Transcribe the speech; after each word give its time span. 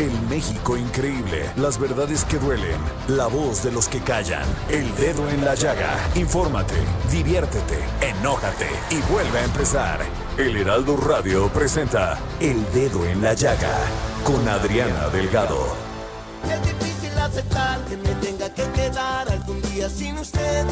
El 0.00 0.18
México 0.30 0.78
increíble. 0.78 1.52
Las 1.56 1.78
verdades 1.78 2.24
que 2.24 2.38
duelen. 2.38 2.80
La 3.08 3.26
voz 3.26 3.62
de 3.62 3.70
los 3.70 3.86
que 3.86 4.00
callan. 4.00 4.46
El 4.70 4.96
dedo 4.96 5.28
en 5.28 5.44
la 5.44 5.54
llaga. 5.54 5.94
Infórmate, 6.14 6.76
diviértete, 7.12 7.78
enójate 8.00 8.70
y 8.88 9.12
vuelve 9.12 9.40
a 9.40 9.44
empezar. 9.44 10.00
El 10.38 10.56
Heraldo 10.56 10.96
Radio 10.96 11.48
presenta 11.52 12.18
El 12.40 12.64
Dedo 12.72 13.04
en 13.04 13.20
la 13.20 13.34
Llaga 13.34 13.76
con 14.24 14.48
Adriana 14.48 15.08
Delgado. 15.08 15.66
Es 16.50 16.62
difícil 16.62 17.18
aceptar 17.18 17.84
que 17.84 17.98
me 17.98 18.14
tenga 18.26 18.48
que 18.54 18.64
quedar 18.70 19.30
algún 19.30 19.60
día 19.60 19.90
sin 19.90 20.16
usted. 20.16 20.64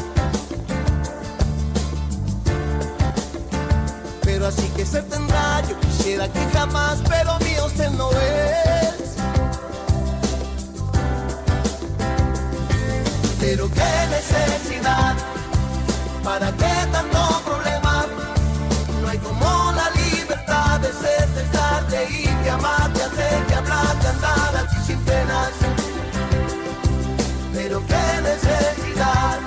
Pero 4.23 4.47
así 4.47 4.67
que 4.75 4.83
se 4.83 5.03
tendrá, 5.03 5.61
yo 5.69 5.79
quisiera 5.81 6.27
que 6.27 6.39
jamás, 6.51 6.97
pero 7.07 7.37
mío 7.41 7.67
usted 7.67 7.91
no 7.91 8.09
es. 8.09 8.78
Pero 13.51 13.67
qué 13.71 14.07
necesidad, 14.11 15.15
para 16.23 16.51
qué 16.51 16.75
tanto 16.91 17.41
problema. 17.43 18.05
No 19.01 19.09
hay 19.09 19.17
como 19.17 19.71
la 19.71 19.89
libertad 19.89 20.79
de 20.79 20.93
ser, 20.93 21.27
de 21.29 21.41
estar, 21.41 21.87
de 21.87 22.03
ir, 22.11 22.37
de 22.43 22.49
amar, 22.51 22.93
de 22.93 23.01
hacer, 23.01 23.47
de 23.47 23.55
hablar, 23.55 23.99
de 24.03 24.07
andar 24.07 24.55
así 24.55 24.77
sin 24.85 24.99
penas. 24.99 25.49
Pero 27.51 27.83
qué 27.87 28.21
necesidad, 28.21 29.39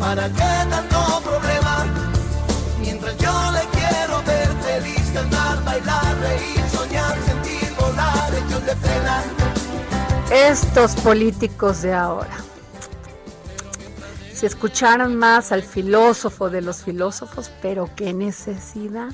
para 0.00 0.28
qué 0.30 0.66
tanto 0.68 1.20
problema. 1.22 1.86
Mientras 2.80 3.16
yo 3.18 3.52
le 3.52 3.60
quiero 3.78 4.24
ver 4.24 4.48
feliz, 4.66 5.08
cantar, 5.14 5.62
bailar, 5.62 6.16
reír, 6.20 6.64
soñar, 6.68 7.16
sentir, 7.24 7.72
volar, 7.78 8.34
ellos 8.34 8.62
le 8.64 8.74
frenan. 8.74 9.24
Estos 10.32 10.96
políticos 10.96 11.82
de 11.82 11.94
ahora. 11.94 12.44
Si 14.44 14.48
escucharan 14.48 15.16
más 15.16 15.52
al 15.52 15.62
filósofo 15.62 16.50
de 16.50 16.60
los 16.60 16.82
filósofos, 16.82 17.50
pero 17.62 17.88
qué 17.96 18.12
necesidad. 18.12 19.08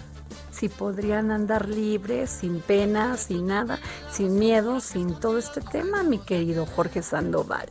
Si 0.51 0.69
podrían 0.69 1.31
andar 1.31 1.69
libres, 1.69 2.31
sin 2.31 2.61
pena, 2.61 3.17
sin 3.17 3.47
nada, 3.47 3.79
sin 4.13 4.41
miedo, 4.41 4.81
sin 4.81 5.15
todo 5.15 5.39
este 5.39 5.61
tema, 5.61 6.03
mi 6.03 6.19
querido 6.19 6.67
Jorge 6.67 7.01
Sandoval. 7.01 7.69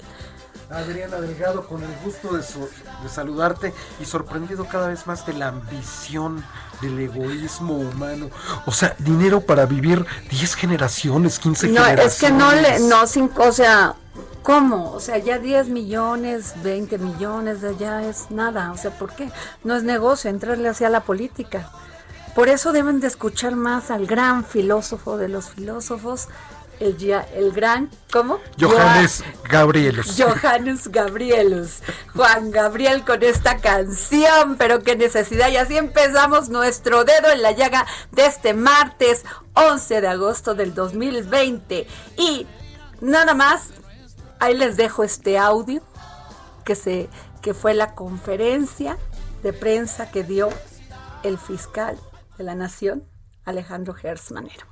Adriana 0.69 1.18
Delgado, 1.19 1.68
con 1.68 1.84
el 1.84 1.90
gusto 2.06 2.34
de, 2.38 2.44
so- 2.44 2.69
de 3.03 3.09
saludarte 3.09 3.74
y 4.00 4.06
sorprendido 4.06 4.66
cada 4.66 4.88
vez 4.88 5.06
más 5.06 5.25
de 5.25 5.34
la 5.34 5.50
ambición, 5.50 6.42
del 6.81 6.98
egoísmo 6.98 7.74
humano. 7.78 8.30
O 8.68 8.72
sea, 8.72 8.96
dinero 9.00 9.42
para 9.42 9.66
vivir 9.66 10.06
10 10.30 10.56
generaciones, 10.56 11.40
15 11.40 11.68
No, 11.68 11.84
generaciones. 11.84 12.14
es 12.14 12.19
que 12.22 12.31
no 12.31 12.53
le, 12.53 12.80
no, 12.88 13.06
sin, 13.06 13.30
o 13.38 13.52
sea, 13.52 13.96
¿cómo? 14.44 14.92
O 14.92 15.00
sea, 15.00 15.18
ya 15.18 15.38
10 15.40 15.68
millones, 15.70 16.54
20 16.64 16.98
millones 16.98 17.62
de 17.62 17.70
allá 17.70 18.04
es 18.08 18.32
nada. 18.32 18.72
O 18.72 18.78
sea, 18.78 18.92
¿por 18.92 19.14
qué? 19.16 19.30
No 19.64 19.76
es 19.76 19.84
negocio 19.84 20.30
entrarle 20.30 20.70
hacia 20.70 20.90
la 20.90 21.02
política. 21.02 21.70
Por 22.36 22.48
eso 22.50 22.72
deben 22.72 23.00
de 23.00 23.08
escuchar 23.08 23.56
más 23.56 23.92
al 23.92 24.06
gran 24.06 24.46
filósofo 24.46 25.18
de 25.18 25.28
los 25.30 25.50
filósofos, 25.50 26.28
el, 26.80 26.96
ya- 26.98 27.28
el 27.36 27.52
gran, 27.52 27.90
¿cómo? 28.14 28.40
Johannes 28.58 29.24
Gabrielos. 29.50 30.16
Johannes 30.18 30.88
Gabrielus, 30.90 31.80
Juan 32.16 32.52
Gabriel 32.52 33.04
con 33.04 33.22
esta 33.24 33.58
canción, 33.58 34.56
pero 34.58 34.82
qué 34.84 34.96
necesidad. 34.96 35.50
Y 35.50 35.58
así 35.58 35.76
empezamos 35.76 36.48
nuestro 36.50 37.04
dedo 37.04 37.30
en 37.32 37.42
la 37.42 37.52
llaga 37.52 37.86
de 38.12 38.26
este 38.28 38.54
martes 38.54 39.26
11 39.56 40.00
de 40.00 40.08
agosto 40.08 40.56
del 40.56 40.74
2020. 40.74 41.86
Y 42.16 42.48
nada 43.02 43.34
más, 43.34 43.64
ahí 44.40 44.58
les 44.58 44.78
dejo 44.78 45.04
este 45.04 45.38
audio 45.38 45.82
que, 46.64 46.76
se, 46.76 47.10
que 47.42 47.54
fue 47.54 47.74
la 47.74 47.94
conferencia 47.94 48.98
de 49.44 49.54
prensa 49.54 50.12
que 50.12 50.24
dio 50.24 50.50
el 51.24 51.38
fiscal 51.38 51.98
de 52.38 52.44
la 52.44 52.56
Nación, 52.56 53.04
Alejandro 53.46 53.94
Gersmanero. 53.94 54.66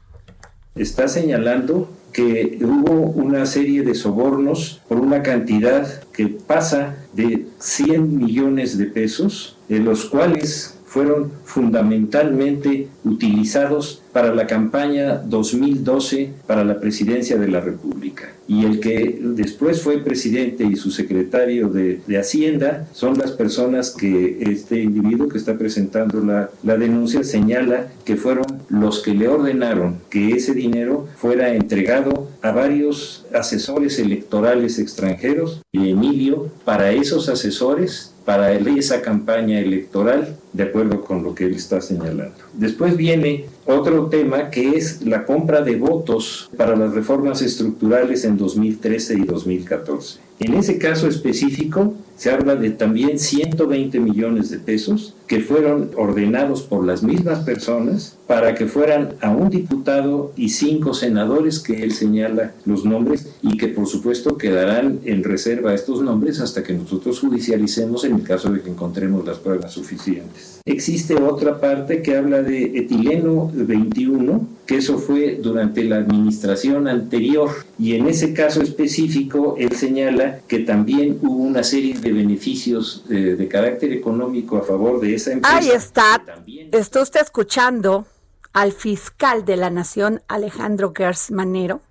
está 0.76 1.08
señalando 1.08 1.90
que 2.14 2.58
hubo 2.62 2.94
una 3.12 3.46
serie 3.46 3.84
de 3.84 3.94
sobornos 3.94 4.82
por 4.88 5.00
una 5.00 5.22
cantidad 5.22 6.04
que 6.14 6.28
pasa 6.28 6.96
de 7.14 7.48
100 7.60 8.18
millones 8.18 8.78
de 8.78 8.86
pesos, 8.86 9.58
de 9.68 9.80
los 9.80 10.06
cuales 10.06 10.77
fueron 10.88 11.32
fundamentalmente 11.44 12.88
utilizados 13.04 14.02
para 14.14 14.34
la 14.34 14.48
campaña 14.48 15.18
2012 15.18 16.32
para 16.48 16.64
la 16.64 16.80
presidencia 16.80 17.38
de 17.38 17.50
la 17.50 17.60
República. 17.60 18.34
Y 18.48 18.66
el 18.66 18.80
que 18.80 19.20
después 19.22 19.82
fue 19.82 20.00
presidente 20.00 20.64
y 20.64 20.76
su 20.78 20.90
secretario 20.90 21.70
de, 21.70 22.02
Hacienda 22.18 22.88
son 22.94 23.18
las 23.18 23.32
personas 23.32 23.92
que 23.92 24.40
este 24.42 24.82
individuo 24.82 25.28
que 25.28 25.38
está 25.38 25.56
presentando 25.56 26.20
la, 26.22 26.50
la 26.64 26.78
denuncia 26.78 27.24
señala 27.24 27.90
que 28.06 28.16
fueron 28.16 28.46
los 28.70 29.02
que 29.04 29.14
le 29.14 29.28
ordenaron 29.28 29.98
que 30.10 30.32
ese 30.32 30.56
dinero 30.56 31.08
fuera 31.18 31.54
entregado 31.54 32.30
a 32.42 32.52
varios 32.52 33.26
asesores 33.34 34.00
electorales 34.00 34.80
extranjeros 34.80 35.62
y 35.72 35.92
Emilio 35.92 36.50
para 36.66 36.92
esos 36.92 37.30
asesores 37.30 38.14
para 38.28 38.52
esa 38.52 39.02
campaña 39.02 39.58
electoral, 39.58 40.36
de 40.52 40.64
acuerdo 40.64 41.00
con 41.00 41.24
lo 41.24 41.34
que 41.34 41.46
él 41.46 41.54
está 41.54 41.80
señalando. 41.80 42.36
Después 42.52 42.98
viene 42.98 43.46
otro 43.66 44.08
tema 44.08 44.50
que 44.50 44.72
es 44.72 45.02
la 45.02 45.26
compra 45.26 45.62
de 45.62 45.78
votos 45.78 46.50
para 46.58 46.76
las 46.76 46.94
reformas 46.94 47.42
estructurales 47.42 48.26
en 48.26 48.36
2013 48.36 49.20
y 49.20 49.22
2014. 49.22 50.20
En 50.42 50.56
ese 50.56 50.78
caso 50.78 51.08
específico 51.08 51.94
se 52.18 52.32
habla 52.32 52.56
de 52.56 52.72
también 52.72 53.20
120 53.20 54.00
millones 54.00 54.50
de 54.50 54.58
pesos 54.58 55.14
que 55.28 55.40
fueron 55.42 55.92
ordenados 55.96 56.64
por 56.64 56.86
las 56.86 57.04
mismas 57.04 57.44
personas 57.44 58.18
para 58.28 58.56
que 58.56 58.66
fueran 58.66 59.14
a 59.22 59.30
un 59.30 59.50
diputado 59.50 60.34
y 60.36 60.50
cinco 60.50 60.94
senadores 60.94 61.60
que 61.60 61.84
él 61.84 61.92
señala 61.94 62.54
los 62.66 62.86
nombres 62.86 63.28
y 63.42 63.58
que 63.58 63.68
por 63.68 63.88
supuesto 63.88 64.38
quedarán 64.38 65.00
en 65.06 65.24
reserva 65.24 65.74
estos 65.74 66.02
nombres 66.02 66.40
hasta 66.40 66.64
que 66.64 66.74
nosotros 66.74 67.20
judicialicemos 67.20 68.04
en 68.06 68.16
el 68.16 68.24
caso 68.24 68.52
de 68.52 68.62
que 68.62 68.70
encontremos 68.70 69.26
las 69.26 69.38
pruebas 69.38 69.72
suficientes. 69.72 70.62
Existe 70.66 71.16
otra 71.16 71.60
parte 71.62 72.02
que 72.02 72.16
habla 72.16 72.42
de 72.42 72.78
etileno 72.78 73.50
21, 73.54 74.48
que 74.66 74.78
eso 74.78 74.98
fue 74.98 75.40
durante 75.42 75.84
la 75.84 75.98
administración 75.98 76.88
anterior 76.88 77.50
y 77.80 77.94
en 77.94 78.08
ese 78.08 78.34
caso 78.34 78.62
específico 78.62 79.56
él 79.58 79.72
señala 79.74 80.40
que 80.48 80.60
también 80.60 81.20
hubo 81.22 81.44
una 81.44 81.64
serie 81.64 81.98
de 81.98 82.07
beneficios 82.12 83.06
eh, 83.10 83.36
de 83.38 83.48
carácter 83.48 83.92
económico 83.94 84.58
a 84.58 84.64
favor 84.64 85.00
de 85.00 85.16
esa 85.16 85.32
empresa. 85.32 85.58
Ahí 85.58 85.70
está. 85.70 86.24
también- 86.26 86.70
Está 86.74 87.02
usted 87.02 87.22
escuchando 87.22 88.06
al 88.54 88.72
fiscal 88.72 89.46
de 89.46 89.58
la 89.58 89.70
Nación, 89.70 90.22
Alejandro 90.28 90.94
Gersmanero, 90.96 91.82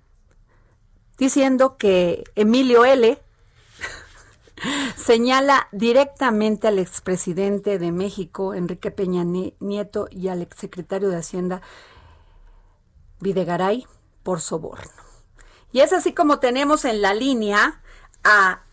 diciendo 1.17 1.77
que 1.77 2.23
Emilio 2.35 2.83
L. 2.85 3.17
señala 4.97 5.67
directamente 5.71 6.67
al 6.67 6.79
expresidente 6.79 7.77
de 7.79 7.91
México, 7.91 8.53
Enrique 8.53 8.91
Peña 8.91 9.23
Ni- 9.23 9.53
Nieto, 9.59 10.07
y 10.11 10.27
al 10.29 10.41
exsecretario 10.41 11.09
de 11.09 11.17
Hacienda, 11.17 11.61
Videgaray, 13.19 13.85
por 14.23 14.41
soborno. 14.41 14.91
Y 15.71 15.81
es 15.81 15.93
así 15.93 16.13
como 16.13 16.39
tenemos 16.39 16.85
en 16.85 17.01
la 17.01 17.13
línea 17.13 17.81
a 18.23 18.63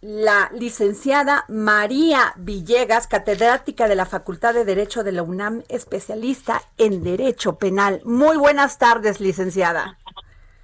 la 0.00 0.50
licenciada 0.52 1.44
María 1.48 2.32
Villegas, 2.36 3.06
catedrática 3.08 3.88
de 3.88 3.96
la 3.96 4.06
Facultad 4.06 4.54
de 4.54 4.64
Derecho 4.64 5.02
de 5.02 5.12
la 5.12 5.22
UNAM, 5.22 5.64
especialista 5.68 6.62
en 6.76 7.02
Derecho 7.02 7.58
Penal. 7.58 8.00
Muy 8.04 8.36
buenas 8.36 8.78
tardes, 8.78 9.20
licenciada. 9.20 9.98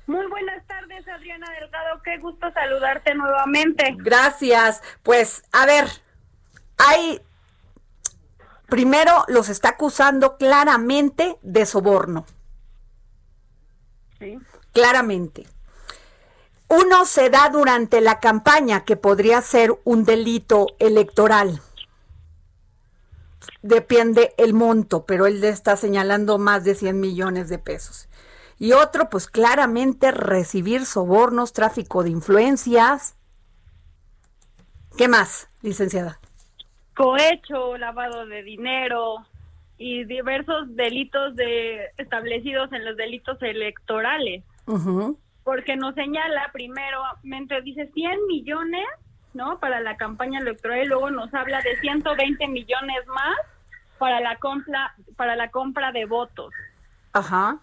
Muy 0.06 0.26
buenas 0.26 0.64
tardes, 0.66 1.06
Adriana 1.08 1.46
Delgado. 1.58 2.00
Qué 2.02 2.19
gusto 2.19 2.52
saludarte 2.52 3.14
nuevamente. 3.14 3.96
Gracias. 3.98 4.82
Pues, 5.02 5.42
a 5.52 5.66
ver, 5.66 5.86
hay... 6.78 7.20
Primero 8.66 9.25
los 9.28 9.50
está 9.50 9.70
acusando 9.70 10.36
claramente 10.36 11.36
de 11.42 11.66
soborno. 11.66 12.25
Sí. 14.19 14.38
Claramente. 14.72 15.46
Uno 16.76 17.05
se 17.05 17.31
da 17.31 17.50
durante 17.50 18.00
la 18.00 18.19
campaña, 18.19 18.85
que 18.85 18.97
podría 18.97 19.41
ser 19.43 19.71
un 19.85 20.05
delito 20.05 20.67
electoral. 20.81 21.61
Depende 23.62 24.35
el 24.38 24.55
monto, 24.55 25.06
pero 25.06 25.26
él 25.26 25.44
está 25.44 25.76
señalando 25.76 26.37
más 26.38 26.65
de 26.65 26.75
100 26.75 26.99
millones 26.99 27.49
de 27.49 27.59
pesos. 27.59 28.09
Y 28.59 28.73
otro, 28.73 29.09
pues 29.09 29.29
claramente 29.29 30.11
recibir 30.11 30.85
sobornos, 30.85 31.53
tráfico 31.53 32.03
de 32.03 32.11
influencias. 32.11 33.17
¿Qué 34.99 35.06
más, 35.06 35.49
licenciada? 35.62 36.19
Cohecho, 36.97 37.77
lavado 37.77 38.27
de 38.27 38.43
dinero 38.43 39.25
y 39.79 40.05
diversos 40.05 40.75
delitos 40.75 41.37
de, 41.37 41.91
establecidos 41.99 42.73
en 42.73 42.85
los 42.85 42.97
delitos 42.97 43.41
electorales. 43.43 44.43
Porque 45.44 45.76
nos 45.76 45.94
señala 45.94 46.50
primeramente, 46.52 47.61
dice 47.62 47.91
100 47.93 48.26
millones, 48.26 48.87
¿no? 49.35 49.61
Para 49.61 49.81
la 49.81 49.96
campaña 49.96 50.41
electoral 50.41 50.85
y 50.85 50.87
luego 50.87 51.11
nos 51.11 51.32
habla 51.35 51.61
de 51.61 51.76
120 51.81 52.49
millones 52.49 53.06
más 53.06 53.37
para 53.99 54.20
la 54.20 54.37
compra, 54.37 54.94
para 55.17 55.37
la 55.37 55.50
compra 55.50 55.93
de 55.93 56.06
votos. 56.06 56.52
Ajá. 57.12 57.58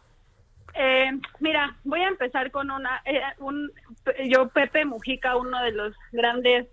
Eh, 0.73 1.11
mira, 1.39 1.75
voy 1.83 2.01
a 2.01 2.07
empezar 2.07 2.51
con 2.51 2.71
una, 2.71 3.01
eh, 3.05 3.21
un, 3.39 3.71
yo 4.29 4.47
Pepe 4.49 4.85
Mujica, 4.85 5.35
uno 5.35 5.61
de 5.63 5.71
los 5.71 5.93
grandes 6.11 6.67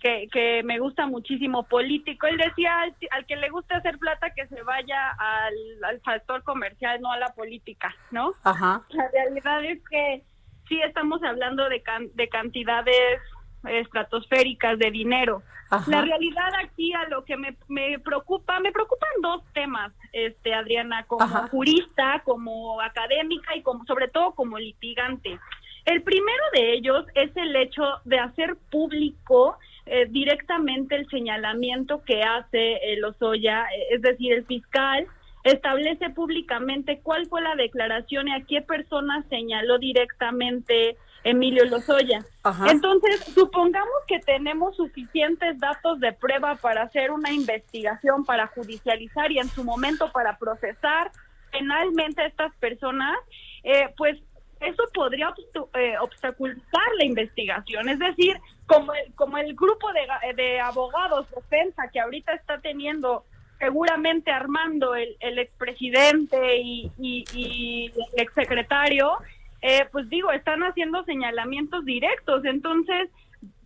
que, 0.00 0.28
que 0.32 0.62
me 0.64 0.78
gusta 0.78 1.06
muchísimo 1.06 1.64
político, 1.64 2.26
él 2.26 2.36
decía 2.36 2.80
al, 2.80 2.94
al 3.12 3.26
que 3.26 3.36
le 3.36 3.50
gusta 3.50 3.76
hacer 3.76 3.98
plata 3.98 4.30
que 4.30 4.46
se 4.48 4.62
vaya 4.62 5.10
al, 5.18 5.54
al 5.84 6.00
factor 6.00 6.42
comercial, 6.42 7.00
no 7.00 7.12
a 7.12 7.18
la 7.18 7.28
política, 7.34 7.94
¿no? 8.10 8.32
Ajá. 8.42 8.82
La 8.90 9.08
realidad 9.08 9.64
es 9.64 9.80
que 9.88 10.22
sí 10.68 10.80
estamos 10.82 11.22
hablando 11.22 11.68
de, 11.68 11.82
can- 11.82 12.10
de 12.14 12.28
cantidades 12.28 13.20
estratosféricas 13.64 14.78
de 14.78 14.90
dinero. 14.90 15.42
Ajá. 15.70 15.90
La 15.90 16.02
realidad 16.02 16.48
aquí 16.62 16.92
a 16.92 17.08
lo 17.08 17.24
que 17.24 17.36
me, 17.36 17.56
me 17.68 17.98
preocupa, 17.98 18.60
me 18.60 18.72
preocupan 18.72 19.08
dos 19.22 19.42
temas, 19.54 19.92
este 20.12 20.52
Adriana, 20.52 21.04
como 21.06 21.24
Ajá. 21.24 21.48
jurista, 21.48 22.20
como 22.24 22.80
académica 22.80 23.56
y 23.56 23.62
como 23.62 23.84
sobre 23.86 24.08
todo 24.08 24.34
como 24.34 24.58
litigante. 24.58 25.38
El 25.84 26.02
primero 26.02 26.44
de 26.52 26.74
ellos 26.74 27.06
es 27.14 27.34
el 27.36 27.56
hecho 27.56 27.82
de 28.04 28.18
hacer 28.18 28.56
público 28.70 29.56
eh, 29.86 30.06
directamente 30.10 30.94
el 30.94 31.08
señalamiento 31.08 32.02
que 32.04 32.22
hace 32.22 32.74
eh, 32.74 32.96
Lozoya, 32.98 33.66
es 33.90 34.02
decir, 34.02 34.32
el 34.34 34.44
fiscal 34.46 35.06
establece 35.44 36.10
públicamente 36.10 37.00
cuál 37.02 37.26
fue 37.26 37.42
la 37.42 37.54
declaración 37.56 38.28
y 38.28 38.32
a 38.34 38.44
qué 38.46 38.62
persona 38.62 39.24
señaló 39.28 39.78
directamente 39.78 40.96
Emilio 41.24 41.64
Lozoya. 41.64 42.24
Ajá. 42.42 42.66
Entonces, 42.70 43.20
supongamos 43.34 43.94
que 44.08 44.18
tenemos 44.20 44.76
suficientes 44.76 45.58
datos 45.60 46.00
de 46.00 46.12
prueba 46.12 46.56
para 46.56 46.82
hacer 46.82 47.10
una 47.12 47.32
investigación, 47.32 48.24
para 48.24 48.48
judicializar 48.48 49.30
y 49.30 49.38
en 49.38 49.48
su 49.48 49.62
momento 49.64 50.10
para 50.12 50.36
procesar 50.38 51.10
penalmente 51.52 52.22
a 52.22 52.26
estas 52.26 52.54
personas, 52.56 53.16
eh, 53.62 53.88
pues 53.96 54.18
eso 54.60 54.84
podría 54.94 55.28
obstu- 55.28 55.68
eh, 55.78 55.96
obstaculizar 56.00 56.82
la 56.98 57.04
investigación. 57.04 57.88
Es 57.88 57.98
decir, 57.98 58.36
como 58.66 58.94
el, 58.94 59.12
como 59.14 59.38
el 59.38 59.54
grupo 59.54 59.92
de, 59.92 60.00
ga- 60.06 60.34
de 60.36 60.60
abogados 60.60 61.28
defensa 61.30 61.88
que 61.92 62.00
ahorita 62.00 62.32
está 62.32 62.58
teniendo 62.60 63.24
seguramente 63.66 64.32
Armando, 64.32 64.96
el, 64.96 65.16
el 65.20 65.38
expresidente 65.38 66.56
y, 66.58 66.90
y, 66.98 67.24
y 67.32 67.92
el 68.16 68.22
exsecretario, 68.22 69.12
eh, 69.60 69.86
pues 69.92 70.08
digo, 70.10 70.32
están 70.32 70.64
haciendo 70.64 71.04
señalamientos 71.04 71.84
directos. 71.84 72.44
Entonces, 72.44 73.08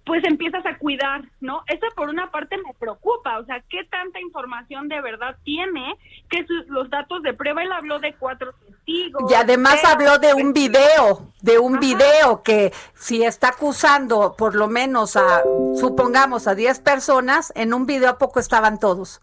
pues 0.05 0.23
empiezas 0.25 0.65
a 0.67 0.77
cuidar, 0.77 1.23
¿no? 1.41 1.63
Eso 1.67 1.87
por 1.97 2.11
una 2.11 2.31
parte 2.31 2.59
me 2.59 2.75
preocupa, 2.79 3.39
o 3.39 3.45
sea, 3.47 3.61
¿qué 3.71 3.83
tanta 3.91 4.21
información 4.21 4.87
de 4.89 5.01
verdad 5.01 5.35
tiene 5.43 5.97
que 6.31 6.45
sus- 6.47 6.69
los 6.69 6.89
datos 6.91 7.23
de 7.25 7.33
prueba? 7.35 7.63
Él 7.63 7.73
habló 7.73 7.99
de 7.99 8.13
cuatro 8.15 8.53
testigos. 8.69 9.33
Y 9.33 9.35
además 9.35 9.79
pero- 9.83 9.89
habló 10.13 10.19
de 10.19 10.35
un 10.35 10.53
video, 10.53 11.33
de 11.41 11.59
un 11.59 11.73
Ajá. 11.77 11.81
video 11.81 12.43
que 12.45 12.73
si 12.95 13.25
está 13.25 13.49
acusando 13.49 14.37
por 14.39 14.55
lo 14.55 14.69
menos 14.69 15.17
a, 15.17 15.43
supongamos, 15.75 16.47
a 16.47 16.55
10 16.55 16.79
personas, 16.81 17.51
en 17.57 17.73
un 17.75 17.87
video 17.87 18.11
a 18.11 18.19
poco 18.19 18.39
estaban 18.39 18.79
todos. 18.79 19.21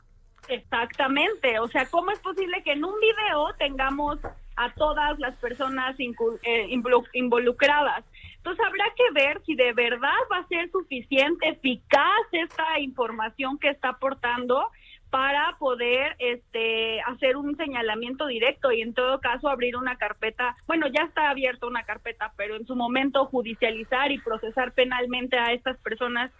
Exactamente, 0.49 1.59
o 1.59 1.67
sea, 1.69 1.85
¿cómo 1.85 2.11
es 2.11 2.19
posible 2.19 2.61
que 2.63 2.73
en 2.73 2.83
un 2.83 2.93
video 2.99 3.53
tengamos 3.57 4.19
a 4.55 4.69
todas 4.73 5.17
las 5.19 5.35
personas 5.37 5.95
eh, 5.99 6.67
involu- 6.69 7.07
involucradas? 7.13 8.03
Entonces 8.37 8.65
habrá 8.65 8.85
que 8.95 9.11
ver 9.13 9.41
si 9.45 9.55
de 9.55 9.71
verdad 9.71 10.11
va 10.31 10.39
a 10.39 10.47
ser 10.47 10.69
suficiente, 10.69 11.47
eficaz 11.47 12.27
esta 12.33 12.77
información 12.79 13.57
que 13.57 13.69
está 13.69 13.89
aportando 13.89 14.67
para 15.09 15.55
poder 15.59 16.15
este 16.19 16.99
hacer 17.03 17.37
un 17.37 17.55
señalamiento 17.55 18.25
directo 18.25 18.71
y 18.71 18.81
en 18.81 18.93
todo 18.93 19.21
caso 19.21 19.47
abrir 19.47 19.77
una 19.77 19.95
carpeta, 19.95 20.57
bueno, 20.65 20.87
ya 20.87 21.03
está 21.03 21.29
abierta 21.29 21.67
una 21.67 21.83
carpeta, 21.83 22.33
pero 22.35 22.55
en 22.55 22.65
su 22.65 22.75
momento 22.75 23.25
judicializar 23.27 24.11
y 24.11 24.17
procesar 24.19 24.73
penalmente 24.73 25.37
a 25.37 25.53
estas 25.53 25.77
personas 25.77 26.31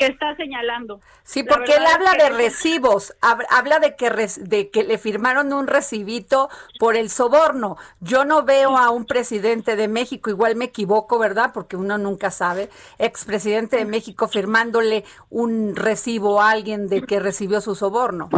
que 0.00 0.06
está 0.12 0.34
señalando. 0.36 1.00
Sí, 1.22 1.42
La 1.42 1.54
porque 1.56 1.74
él 1.76 1.82
es 1.84 1.94
habla 1.94 2.12
que 2.12 2.22
de 2.24 2.30
recibos, 2.30 3.14
hab- 3.20 3.46
habla 3.50 3.78
de 3.78 3.96
que, 3.96 4.08
res- 4.08 4.48
de 4.48 4.70
que 4.70 4.82
le 4.82 4.96
firmaron 4.98 5.52
un 5.52 5.66
recibito 5.66 6.48
por 6.78 6.96
el 6.96 7.10
soborno. 7.10 7.76
Yo 8.00 8.24
no 8.24 8.42
veo 8.42 8.76
a 8.78 8.90
un 8.90 9.04
presidente 9.04 9.76
de 9.76 9.88
México, 9.88 10.30
igual 10.30 10.56
me 10.56 10.64
equivoco, 10.66 11.18
¿verdad? 11.18 11.50
Porque 11.52 11.76
uno 11.76 11.98
nunca 11.98 12.30
sabe, 12.30 12.70
expresidente 12.98 13.76
de 13.76 13.84
México 13.84 14.26
firmándole 14.26 15.04
un 15.28 15.76
recibo 15.76 16.40
a 16.40 16.50
alguien 16.50 16.88
de 16.88 17.02
que 17.02 17.20
recibió 17.20 17.60
su 17.60 17.74
soborno. 17.74 18.28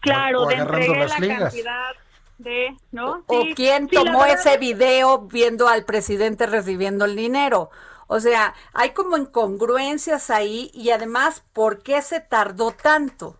Claro, 0.00 0.42
O 0.42 0.46
de 0.48 0.54
entregué 0.54 0.98
las 0.98 1.10
la 1.10 1.18
ligas. 1.18 1.40
cantidad 1.40 1.90
de, 2.38 2.74
¿no? 2.90 3.22
o 3.26 3.42
Sí, 3.42 3.52
quién 3.54 3.88
sí, 3.88 3.94
tomó 3.94 4.24
ese 4.24 4.54
es- 4.54 4.60
video 4.60 5.18
viendo 5.20 5.68
al 5.68 5.84
presidente 5.84 6.46
recibiendo 6.46 7.04
el 7.04 7.14
dinero. 7.14 7.70
O 8.12 8.18
sea, 8.18 8.54
hay 8.72 8.90
como 8.90 9.16
incongruencias 9.16 10.30
ahí 10.30 10.68
y 10.74 10.90
además, 10.90 11.44
¿por 11.52 11.80
qué 11.84 12.02
se 12.02 12.20
tardó 12.20 12.72
tanto? 12.72 13.36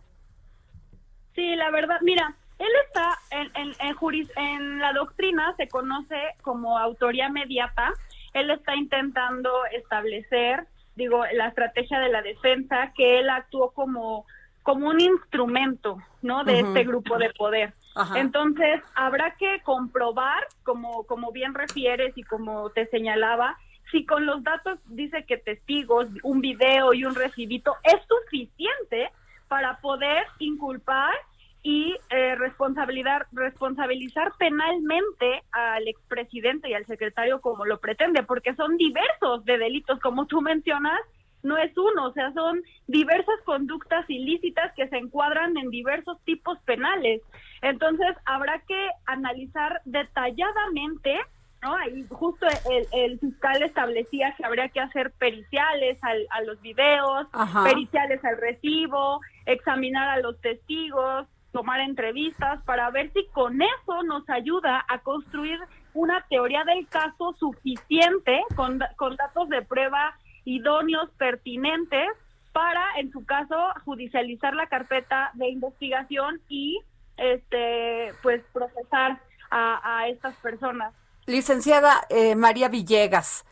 Sí, 1.35 1.57
la 1.57 1.73
verdad, 1.73 1.99
mira, 2.03 2.37
él 2.61 2.69
está 2.87 3.19
en, 3.33 3.51
en, 3.57 3.75
en, 3.81 3.97
juris- 3.97 4.31
en 4.37 4.79
la 4.79 4.93
doctrina, 4.93 5.55
se 5.57 5.69
conoce 5.69 6.17
como 6.43 6.79
autoría 6.79 7.29
mediata. 7.31 7.93
Él 8.33 8.49
está 8.53 8.77
intentando 8.77 9.51
establecer, 9.73 10.69
digo, 10.95 11.25
la 11.35 11.49
estrategia 11.49 11.99
de 11.99 12.11
la 12.11 12.23
defensa, 12.23 12.93
que 12.97 13.19
él 13.19 13.29
actuó 13.29 13.73
como, 13.73 14.25
como 14.63 14.87
un 14.87 15.01
instrumento, 15.01 15.99
¿no? 16.23 16.45
De 16.45 16.61
este 16.61 16.85
grupo 16.85 17.19
de 17.19 17.31
poder. 17.31 17.75
Ajá. 17.97 18.21
Entonces, 18.21 18.81
habrá 18.95 19.35
que 19.35 19.63
comprobar, 19.65 20.47
como, 20.63 21.05
como 21.09 21.33
bien 21.33 21.55
refieres 21.55 22.17
y 22.17 22.23
como 22.23 22.71
te 22.71 22.87
señalaba, 22.87 23.59
si 23.91 24.07
con 24.07 24.27
los 24.27 24.43
datos 24.43 24.79
dice 24.87 25.25
que 25.27 25.37
testigos, 25.37 26.07
un 26.23 26.41
video 26.41 26.95
y 26.95 27.05
un 27.05 27.15
recibito 27.15 27.75
es 27.83 28.01
suficiente 28.07 29.11
para 29.49 29.81
poder 29.81 30.25
inculpar 30.39 31.15
y 31.63 31.95
eh, 32.09 32.35
responsabilidad, 32.37 33.27
responsabilizar 33.33 34.33
penalmente 34.39 35.43
al 35.53 35.87
expresidente 35.89 36.71
y 36.71 36.75
al 36.75 36.87
secretario 36.87 37.41
como 37.41 37.67
lo 37.67 37.81
pretende, 37.81 38.23
porque 38.23 38.55
son 38.55 38.77
diversos 38.77 39.45
de 39.45 39.59
delitos, 39.59 40.01
como 40.01 40.27
tú 40.27 40.41
mencionas, 40.41 41.01
no 41.43 41.57
es 41.57 41.77
uno, 41.77 42.07
o 42.07 42.13
sea, 42.13 42.33
son 42.33 42.63
diversas 42.87 43.41
conductas 43.45 44.09
ilícitas 44.09 44.73
que 44.75 44.89
se 44.89 44.97
encuadran 44.97 45.57
en 45.57 45.71
diversos 45.71 46.19
tipos 46.25 46.59
penales. 46.65 47.23
Entonces, 47.63 48.15
habrá 48.27 48.61
que 48.67 48.89
analizar 49.07 49.81
detalladamente, 49.85 51.19
¿no? 51.63 51.75
Ahí 51.77 52.07
justo 52.09 52.47
el, 52.71 52.87
el 52.93 53.19
fiscal 53.19 53.63
establecía 53.63 54.35
que 54.37 54.45
habría 54.45 54.69
que 54.69 54.81
hacer 54.81 55.13
periciales 55.13 55.99
al- 56.03 56.27
a 56.31 56.43
los 56.43 56.61
videos, 56.61 57.27
Ajá. 57.33 57.65
periciales 57.65 58.25
al 58.25 58.39
recibo, 58.39 59.21
examinar 59.47 60.09
a 60.09 60.21
los 60.21 60.41
testigos, 60.41 61.27
tomar 61.53 61.81
entrevistas 61.81 62.63
para 62.65 62.91
ver 62.91 63.13
si 63.13 63.27
con 63.33 63.61
eso 63.61 64.03
nos 64.05 64.29
ayuda 64.31 64.85
a 64.89 64.99
construir 65.01 65.59
una 65.95 66.25
teoría 66.31 66.63
del 66.65 66.87
caso 66.89 67.35
suficiente 67.39 68.41
con, 68.55 68.79
con 68.97 69.17
datos 69.17 69.49
de 69.49 69.63
prueba 69.63 70.15
idóneos, 70.45 71.11
pertinentes, 71.19 72.09
para, 72.53 72.83
en 72.99 73.11
su 73.13 73.25
caso, 73.27 73.57
judicializar 73.85 74.55
la 74.55 74.67
carpeta 74.67 75.31
de 75.35 75.49
investigación 75.51 76.41
y, 76.49 76.81
este, 77.17 78.13
pues, 78.23 78.43
procesar 78.53 79.21
a, 79.51 80.07
estas 80.09 80.35
personas. 80.37 80.95
Licenciada 81.31 82.07
eh, 82.09 82.35
María 82.35 82.69
Villegas, 82.69 83.45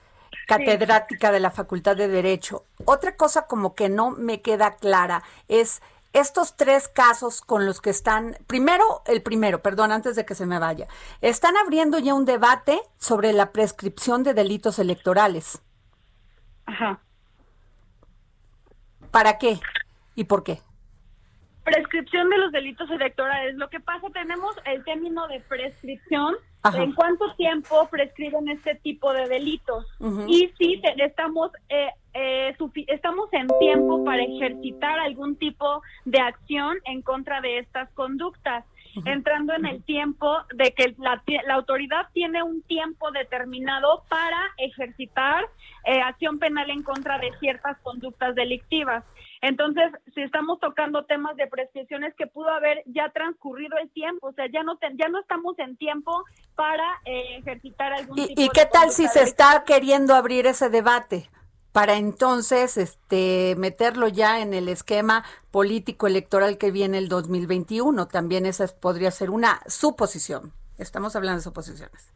catedrática 0.49 1.31
de 1.31 1.39
la 1.39 1.53
Facultad 1.53 1.97
de 1.97 2.09
Derecho. 2.09 2.65
Otra 2.85 3.17
cosa 3.17 3.47
como 3.47 3.77
que 3.77 3.89
no 3.89 4.11
me 4.11 4.43
queda 4.43 4.75
clara 4.75 5.23
es 5.47 5.81
estos 6.13 6.57
tres 6.57 6.89
casos 6.89 7.41
con 7.41 7.67
los 7.67 7.81
que 7.81 7.91
están, 7.91 8.37
primero, 8.49 9.03
el 9.07 9.23
primero, 9.23 9.63
perdón, 9.63 9.93
antes 9.93 10.17
de 10.17 10.27
que 10.27 10.35
se 10.35 10.45
me 10.45 10.59
vaya, 10.59 10.89
están 11.21 11.57
abriendo 11.57 12.01
ya 12.01 12.15
un 12.15 12.25
debate 12.25 12.81
sobre 12.99 13.33
la 13.33 13.53
prescripción 13.53 14.25
de 14.25 14.35
delitos 14.35 14.81
electorales. 14.81 15.61
Ajá. 16.67 17.01
¿Para 19.13 19.39
qué? 19.39 19.61
¿Y 20.17 20.25
por 20.25 20.43
qué? 20.43 20.63
Prescripción 21.69 22.31
de 22.31 22.39
los 22.39 22.53
delitos 22.53 22.91
electorales. 22.91 23.55
Lo 23.57 23.69
que 23.69 23.79
pasa, 23.81 24.09
tenemos 24.11 24.57
el 24.65 24.83
término 24.85 25.29
de 25.29 25.41
prescripción, 25.41 26.35
en 26.75 26.93
cuánto 26.93 27.35
tiempo 27.35 27.89
prescriben 27.91 28.49
este 28.49 28.75
tipo 28.77 29.13
de 29.13 29.29
delitos. 29.29 29.87
Y 30.27 30.51
si 30.59 30.81
estamos, 30.97 31.51
eh, 31.69 31.91
eh, 32.15 32.57
estamos 32.87 33.29
en 33.33 33.49
tiempo 33.61 34.03
para 34.05 34.23
ejercitar 34.23 34.99
algún 34.99 35.37
tipo 35.37 35.83
de 36.05 36.21
acción 36.21 36.79
en 36.87 37.03
contra 37.03 37.41
de 37.43 37.59
estas 37.59 37.91
conductas 37.91 38.65
entrando 39.05 39.55
en 39.55 39.67
el 39.67 39.83
tiempo 39.83 40.39
de 40.55 40.73
que 40.73 40.95
la, 40.99 41.23
autoridad 41.55 42.07
tiene 42.13 42.43
un 42.43 42.63
tiempo 42.63 43.11
determinado 43.11 44.03
para 44.09 44.41
ejercitar 44.57 45.45
eh, 45.85 46.01
acción 46.01 46.39
penal 46.39 46.71
en 46.71 46.83
contra 46.83 47.19
de 47.19 47.31
ciertas 47.39 47.79
conductas 47.79 48.35
delictivas. 48.35 49.05
Entonces, 49.41 49.85
si 50.15 50.23
estamos 50.23 50.59
tocando 50.61 51.05
temas 51.05 51.37
de 51.37 51.47
prescripciones 51.47 52.15
que 52.17 52.27
pudo 52.27 52.51
haber 52.51 52.83
ya 52.87 53.11
transcurrido 53.11 53.77
el 53.79 53.91
tiempo, 53.91 54.29
o 54.29 54.33
sea, 54.33 54.47
ya 54.51 54.63
no 54.63 54.79
ya 54.95 55.09
no 55.09 55.21
estamos 55.21 55.59
en 55.59 55.77
tiempo 55.77 56.25
para 56.55 56.85
eh, 57.05 57.39
ejercitar 57.39 57.93
algún 57.93 58.19
¿Y, 58.19 58.35
¿Y 58.37 58.49
qué 58.49 58.67
tal 58.67 58.91
si 58.91 59.07
se 59.09 59.23
está 59.23 59.65
queriendo 59.65 60.15
abrir 60.15 60.47
ese 60.47 60.69
debate? 60.69 61.29
para 61.73 61.95
entonces 61.95 62.77
este 62.77 63.55
meterlo 63.57 64.09
ya 64.09 64.41
en 64.41 64.53
el 64.53 64.69
esquema 64.69 65.25
político 65.53 66.09
electoral 66.09 66.59
que 66.59 66.73
viene 66.73 66.99
el 66.99 67.09
2021. 67.09 68.09
También 68.09 68.47
esa 68.47 68.67
podría 68.67 69.13
ser 69.13 69.31
una 69.31 69.61
suposición. 69.67 70.53
Estamos 70.79 71.15
hablando 71.15 71.39
de 71.39 71.45
suposiciones. 71.45 72.13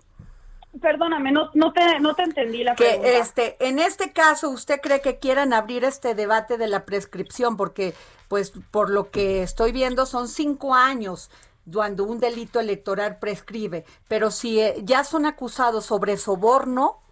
Perdóname, 0.81 1.33
no, 1.33 1.51
no, 1.55 1.73
te, 1.73 2.01
no 2.01 2.15
te 2.15 2.23
entendí 2.23 2.65
la 2.65 2.75
que, 2.75 3.19
Este, 3.19 3.57
en 3.61 3.79
este 3.79 4.13
caso, 4.13 4.49
¿usted 4.49 4.81
cree 4.81 5.03
que 5.03 5.19
quieran 5.19 5.53
abrir 5.53 5.85
este 5.85 6.15
debate 6.15 6.57
de 6.57 6.67
la 6.67 6.87
prescripción? 6.87 7.59
Porque, 7.59 7.95
pues, 8.29 8.53
por 8.71 8.89
lo 8.89 9.11
que 9.11 9.43
estoy 9.43 9.73
viendo, 9.73 10.07
son 10.07 10.29
cinco 10.29 10.75
años 10.75 11.31
cuando 11.71 12.05
un 12.05 12.21
delito 12.21 12.59
electoral 12.59 13.19
prescribe. 13.19 13.85
Pero 14.09 14.31
si 14.31 14.61
eh, 14.61 14.77
ya 14.83 15.05
son 15.05 15.27
acusados 15.27 15.85
sobre 15.85 16.17
soborno, 16.17 17.03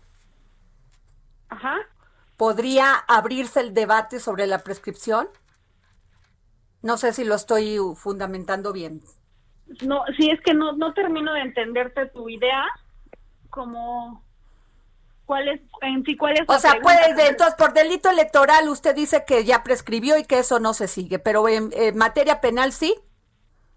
Ajá. 1.51 1.77
¿podría 2.39 2.95
abrirse 2.95 3.61
el 3.61 3.75
debate 3.75 4.21
sobre 4.21 4.47
la 4.47 4.61
prescripción? 4.61 5.29
No 6.83 6.97
sé 6.97 7.13
si 7.13 7.25
lo 7.25 7.35
estoy 7.35 7.79
fundamentando 7.95 8.73
bien. 8.73 9.03
No, 9.87 10.03
sí, 10.17 10.31
es 10.31 10.41
que 10.41 10.55
no, 10.55 10.73
no 10.73 10.95
termino 10.95 11.33
de 11.33 11.43
entenderte 11.43 12.07
tu 12.07 12.29
idea, 12.29 12.65
como 13.51 14.25
cuál 15.27 15.49
es, 15.49 15.61
en 15.83 16.05
sí, 16.05 16.17
cuál 16.17 16.35
es. 16.35 16.45
O 16.49 16.59
sea, 16.59 16.81
puede, 16.81 17.11
entonces, 17.29 17.55
por 17.57 17.73
delito 17.73 18.09
electoral 18.11 18.69
usted 18.69 18.95
dice 18.95 19.25
que 19.27 19.45
ya 19.45 19.63
prescribió 19.63 20.17
y 20.17 20.25
que 20.25 20.39
eso 20.39 20.59
no 20.61 20.75
se 20.75 20.89
sigue, 20.89 21.19
pero 21.19 21.49
en, 21.49 21.71
materia 21.97 22.41
penal 22.41 22.73
sí. 22.73 22.95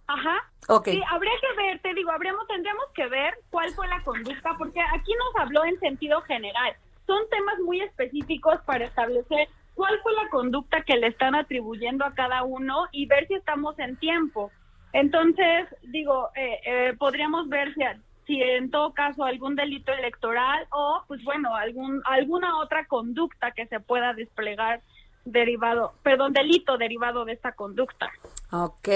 Ajá. 0.07 0.49
Okay. 0.67 0.95
Sí, 0.95 1.03
habría 1.09 1.33
que 1.41 1.61
ver, 1.61 1.81
te 1.81 1.93
digo, 1.93 2.11
habríamos, 2.11 2.47
tendríamos 2.47 2.85
que 2.95 3.05
ver 3.07 3.33
cuál 3.49 3.69
fue 3.73 3.85
la 3.89 4.01
conducta, 4.03 4.55
porque 4.57 4.79
aquí 4.93 5.11
nos 5.13 5.43
habló 5.43 5.65
en 5.65 5.77
sentido 5.79 6.21
general 6.21 6.73
son 7.05 7.29
temas 7.29 7.59
muy 7.59 7.81
específicos 7.81 8.59
para 8.65 8.85
establecer 8.85 9.47
cuál 9.75 9.99
fue 10.01 10.13
la 10.13 10.29
conducta 10.29 10.81
que 10.81 10.97
le 10.97 11.07
están 11.07 11.35
atribuyendo 11.35 12.05
a 12.05 12.13
cada 12.13 12.43
uno 12.43 12.87
y 12.91 13.05
ver 13.07 13.27
si 13.27 13.33
estamos 13.33 13.77
en 13.79 13.97
tiempo. 13.97 14.51
Entonces, 14.93 15.67
digo, 15.81 16.29
eh, 16.35 16.59
eh, 16.65 16.93
podríamos 16.97 17.49
ver 17.49 17.73
si, 17.73 17.81
si 18.25 18.41
en 18.41 18.71
todo 18.71 18.93
caso 18.93 19.23
algún 19.23 19.55
delito 19.55 19.91
electoral 19.91 20.67
o, 20.71 21.03
pues 21.07 21.23
bueno, 21.23 21.55
algún 21.55 22.01
alguna 22.05 22.59
otra 22.59 22.85
conducta 22.85 23.51
que 23.51 23.67
se 23.67 23.79
pueda 23.79 24.13
desplegar 24.13 24.81
derivado, 25.25 25.93
perdón, 26.03 26.33
delito 26.33 26.77
derivado 26.77 27.25
de 27.25 27.33
esta 27.33 27.53
conducta. 27.53 28.11
Ok. 28.51 28.89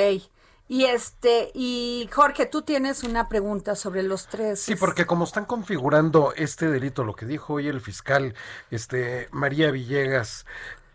Y 0.70 0.84
este, 0.84 1.50
y 1.54 2.10
Jorge, 2.12 2.46
tú 2.46 2.62
tienes 2.62 3.04
una 3.04 3.30
pregunta 3.30 3.76
sobre 3.76 4.04
los 4.04 4.28
tres. 4.28 4.60
Sí, 4.62 4.76
porque 4.76 5.06
como 5.06 5.24
están 5.24 5.46
configurando 5.46 6.34
este 6.36 6.68
delito, 6.68 7.06
lo 7.06 7.16
que 7.16 7.26
dijo 7.26 7.54
hoy 7.54 7.70
el 7.70 7.80
fiscal, 7.80 8.34
este, 8.70 9.30
María 9.32 9.72
Villegas, 9.72 10.46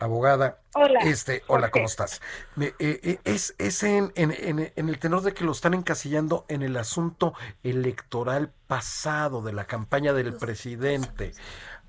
abogada. 0.02 0.60
Hola. 0.74 1.00
Este, 1.00 1.42
hola, 1.46 1.70
¿cómo 1.70 1.86
estás? 1.86 2.20
Eh, 2.60 2.74
eh, 2.78 3.20
es 3.24 3.54
es 3.58 3.82
en, 3.82 4.12
en, 4.16 4.32
en, 4.74 4.88
el 4.88 4.98
tenor 4.98 5.22
de 5.22 5.32
que 5.32 5.44
lo 5.44 5.52
están 5.52 5.74
encasillando 5.74 6.44
en 6.48 6.62
el 6.62 6.76
asunto 6.76 7.34
electoral 7.62 8.52
pasado 8.66 9.42
de 9.42 9.52
la 9.52 9.66
campaña 9.66 10.12
del 10.12 10.34
presidente. 10.34 11.32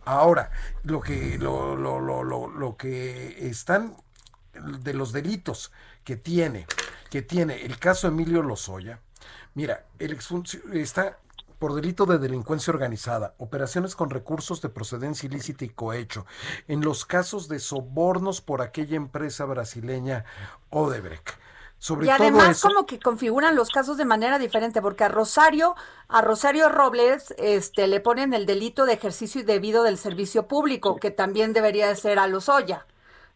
Ahora, 0.05 0.51
lo 0.84 1.01
que, 1.01 1.38
lo, 1.38 1.75
lo, 1.75 2.00
lo, 2.00 2.24
lo, 2.24 2.48
lo 2.48 2.77
que 2.77 3.48
están 3.48 3.96
de 4.53 4.93
los 4.93 5.12
delitos 5.12 5.72
que 6.03 6.15
tiene 6.15 6.67
que 7.10 7.22
tiene 7.22 7.63
el 7.63 7.77
caso 7.77 8.08
Emilio 8.08 8.41
Lozoya, 8.41 9.00
mira, 9.53 9.86
el 10.00 10.17
está 10.74 11.20
por 11.60 11.74
delito 11.74 12.05
de 12.05 12.17
delincuencia 12.17 12.74
organizada, 12.74 13.36
operaciones 13.38 13.95
con 13.95 14.10
recursos 14.10 14.62
de 14.62 14.69
procedencia 14.69 15.27
ilícita 15.27 15.65
y 15.65 15.69
cohecho, 15.69 16.25
en 16.67 16.81
los 16.81 17.05
casos 17.05 17.48
de 17.48 17.60
sobornos 17.60 18.41
por 18.41 18.62
aquella 18.62 18.95
empresa 18.95 19.45
brasileña 19.45 20.25
Odebrecht. 20.69 21.31
Sobre 21.77 22.07
y 22.07 22.10
además 22.10 22.62
como 22.62 22.86
que 22.86 22.98
configuran 22.98 23.55
los 23.55 23.69
casos 23.69 23.98
de 23.98 24.05
manera 24.05 24.39
diferente, 24.39 24.81
porque 24.81 25.03
a 25.03 25.10
Rosario, 25.10 25.75
a 26.07 26.22
Rosario 26.22 26.69
Robles, 26.69 27.33
este, 27.38 27.88
le 27.88 28.00
ponen 28.00 28.33
el 28.33 28.45
delito 28.45 28.86
de 28.86 28.93
ejercicio 28.93 29.41
indebido 29.41 29.83
del 29.83 29.98
servicio 29.98 30.48
público, 30.48 30.95
que 30.95 31.12
también 31.12 31.51
debería 31.51 31.89
de 31.89 31.98
ser 31.98 32.19
a 32.19 32.27
Lozoya, 32.27 32.86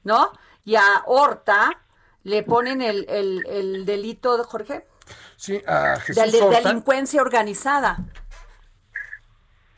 ¿no? 0.06 0.32
Y 0.64 0.76
a 0.76 1.04
Horta, 1.08 1.82
le 2.24 2.44
ponen 2.44 2.82
el, 2.82 3.06
el, 3.10 3.46
el 3.48 3.86
delito, 3.86 4.42
Jorge. 4.46 4.86
Sí, 5.36 5.62
a 5.68 6.00
Jesús 6.00 6.32
de, 6.32 6.62
delincuencia 6.62 7.22
organizada. 7.22 8.00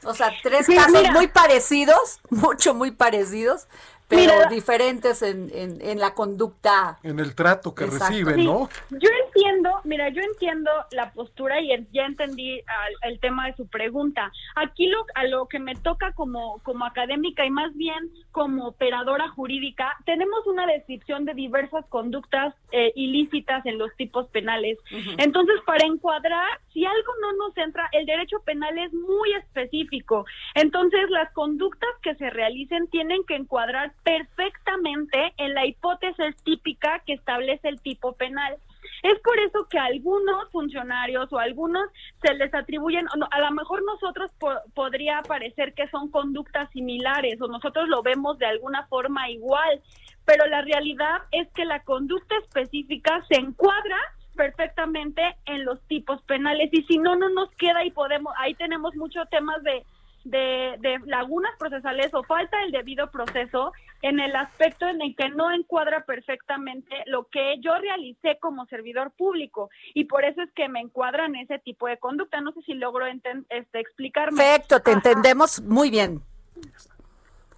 O 0.03 0.13
sea, 0.13 0.31
tres 0.41 0.67
casos 0.67 1.11
muy 1.11 1.27
parecidos, 1.27 2.19
mucho, 2.29 2.73
muy 2.73 2.91
parecidos, 2.91 3.67
pero 4.07 4.49
diferentes 4.49 5.21
en, 5.21 5.51
en, 5.53 5.99
la 5.99 6.13
conducta. 6.13 6.97
En 7.03 7.19
el 7.19 7.35
trato 7.35 7.75
que 7.75 7.85
reciben, 7.85 8.43
¿no? 8.43 8.69
Yo 8.89 9.09
entiendo, 9.39 9.71
mira, 9.83 10.09
yo 10.09 10.21
entiendo 10.21 10.69
la 10.91 11.11
postura 11.11 11.61
y 11.61 11.69
ya 11.91 12.05
entendí 12.05 12.61
el 13.03 13.19
tema 13.19 13.47
de 13.47 13.55
su 13.55 13.67
pregunta. 13.67 14.31
Aquí 14.55 14.87
lo, 14.87 15.05
a 15.15 15.25
lo 15.25 15.47
que 15.47 15.59
me 15.59 15.75
toca 15.75 16.11
como, 16.13 16.59
como 16.63 16.85
académica 16.85 17.45
y 17.45 17.49
más 17.49 17.75
bien 17.75 18.09
como 18.31 18.67
operadora 18.67 19.29
jurídica, 19.29 19.95
tenemos 20.05 20.45
una 20.47 20.65
descripción 20.65 21.25
de 21.25 21.33
diversas 21.33 21.85
conductas 21.87 22.53
eh, 22.71 22.91
ilícitas 22.95 23.65
en 23.65 23.77
los 23.77 23.95
tipos 23.95 24.27
penales. 24.27 24.77
Entonces, 25.17 25.55
para 25.65 25.85
encuadrar, 25.85 26.59
si 26.73 26.85
algo 26.85 27.13
no 27.21 27.33
nos 27.33 27.57
entra, 27.57 27.89
el 27.91 28.05
derecho 28.05 28.39
penal 28.45 28.77
es 28.77 28.93
muy 28.93 29.33
específico. 29.33 30.25
Entonces, 30.55 31.09
las 31.09 31.31
conductas 31.33 31.89
que 32.01 32.15
se 32.15 32.29
realicen 32.29 32.87
tienen 32.87 33.23
que 33.25 33.35
encuadrar 33.35 33.93
perfectamente 34.03 35.33
en 35.37 35.53
la 35.53 35.65
hipótesis 35.65 36.35
típica 36.43 37.01
que 37.05 37.13
establece 37.13 37.67
el 37.69 37.81
tipo 37.81 38.13
penal. 38.13 38.57
Es 39.03 39.19
por 39.19 39.39
eso 39.39 39.67
que 39.69 39.79
a 39.79 39.85
algunos 39.85 40.49
funcionarios 40.51 41.31
o 41.31 41.39
algunos 41.39 41.89
se 42.21 42.33
les 42.33 42.53
atribuyen, 42.53 43.07
a 43.31 43.39
lo 43.39 43.51
mejor 43.51 43.83
nosotros 43.83 44.31
podría 44.73 45.21
parecer 45.21 45.73
que 45.73 45.87
son 45.89 46.09
conductas 46.09 46.69
similares 46.71 47.41
o 47.41 47.47
nosotros 47.47 47.87
lo 47.87 48.01
vemos 48.01 48.37
de 48.39 48.45
alguna 48.45 48.85
forma 48.87 49.29
igual, 49.29 49.81
pero 50.25 50.45
la 50.47 50.61
realidad 50.61 51.21
es 51.31 51.47
que 51.53 51.65
la 51.65 51.83
conducta 51.83 52.35
específica 52.37 53.23
se 53.29 53.39
encuadra 53.39 53.97
perfectamente 54.35 55.21
en 55.45 55.65
los 55.65 55.81
tipos 55.87 56.21
penales 56.23 56.69
y 56.71 56.83
si 56.83 56.97
no 56.97 57.15
no 57.15 57.29
nos 57.29 57.49
queda 57.55 57.83
y 57.83 57.91
podemos 57.91 58.33
ahí 58.37 58.53
tenemos 58.55 58.95
muchos 58.95 59.29
temas 59.29 59.61
de 59.63 59.83
de, 60.29 60.75
de 60.79 60.99
lagunas 61.05 61.51
procesales 61.57 62.13
o 62.13 62.23
falta 62.23 62.61
el 62.63 62.71
debido 62.71 63.09
proceso 63.11 63.71
en 64.01 64.19
el 64.19 64.35
aspecto 64.35 64.87
en 64.87 65.01
el 65.01 65.15
que 65.15 65.29
no 65.29 65.51
encuadra 65.51 66.05
perfectamente 66.05 66.95
lo 67.05 67.25
que 67.25 67.57
yo 67.59 67.77
realicé 67.77 68.37
como 68.39 68.65
servidor 68.67 69.11
público 69.11 69.69
y 69.93 70.05
por 70.05 70.23
eso 70.23 70.41
es 70.41 70.51
que 70.53 70.69
me 70.69 70.79
encuadran 70.79 71.35
ese 71.35 71.59
tipo 71.59 71.87
de 71.87 71.97
conducta. 71.97 72.41
No 72.41 72.51
sé 72.53 72.61
si 72.61 72.73
logro 72.73 73.05
este, 73.05 73.79
explicarme. 73.79 74.37
Perfecto, 74.37 74.79
te 74.81 74.91
entendemos 74.91 75.61
muy 75.61 75.89
bien. 75.89 76.21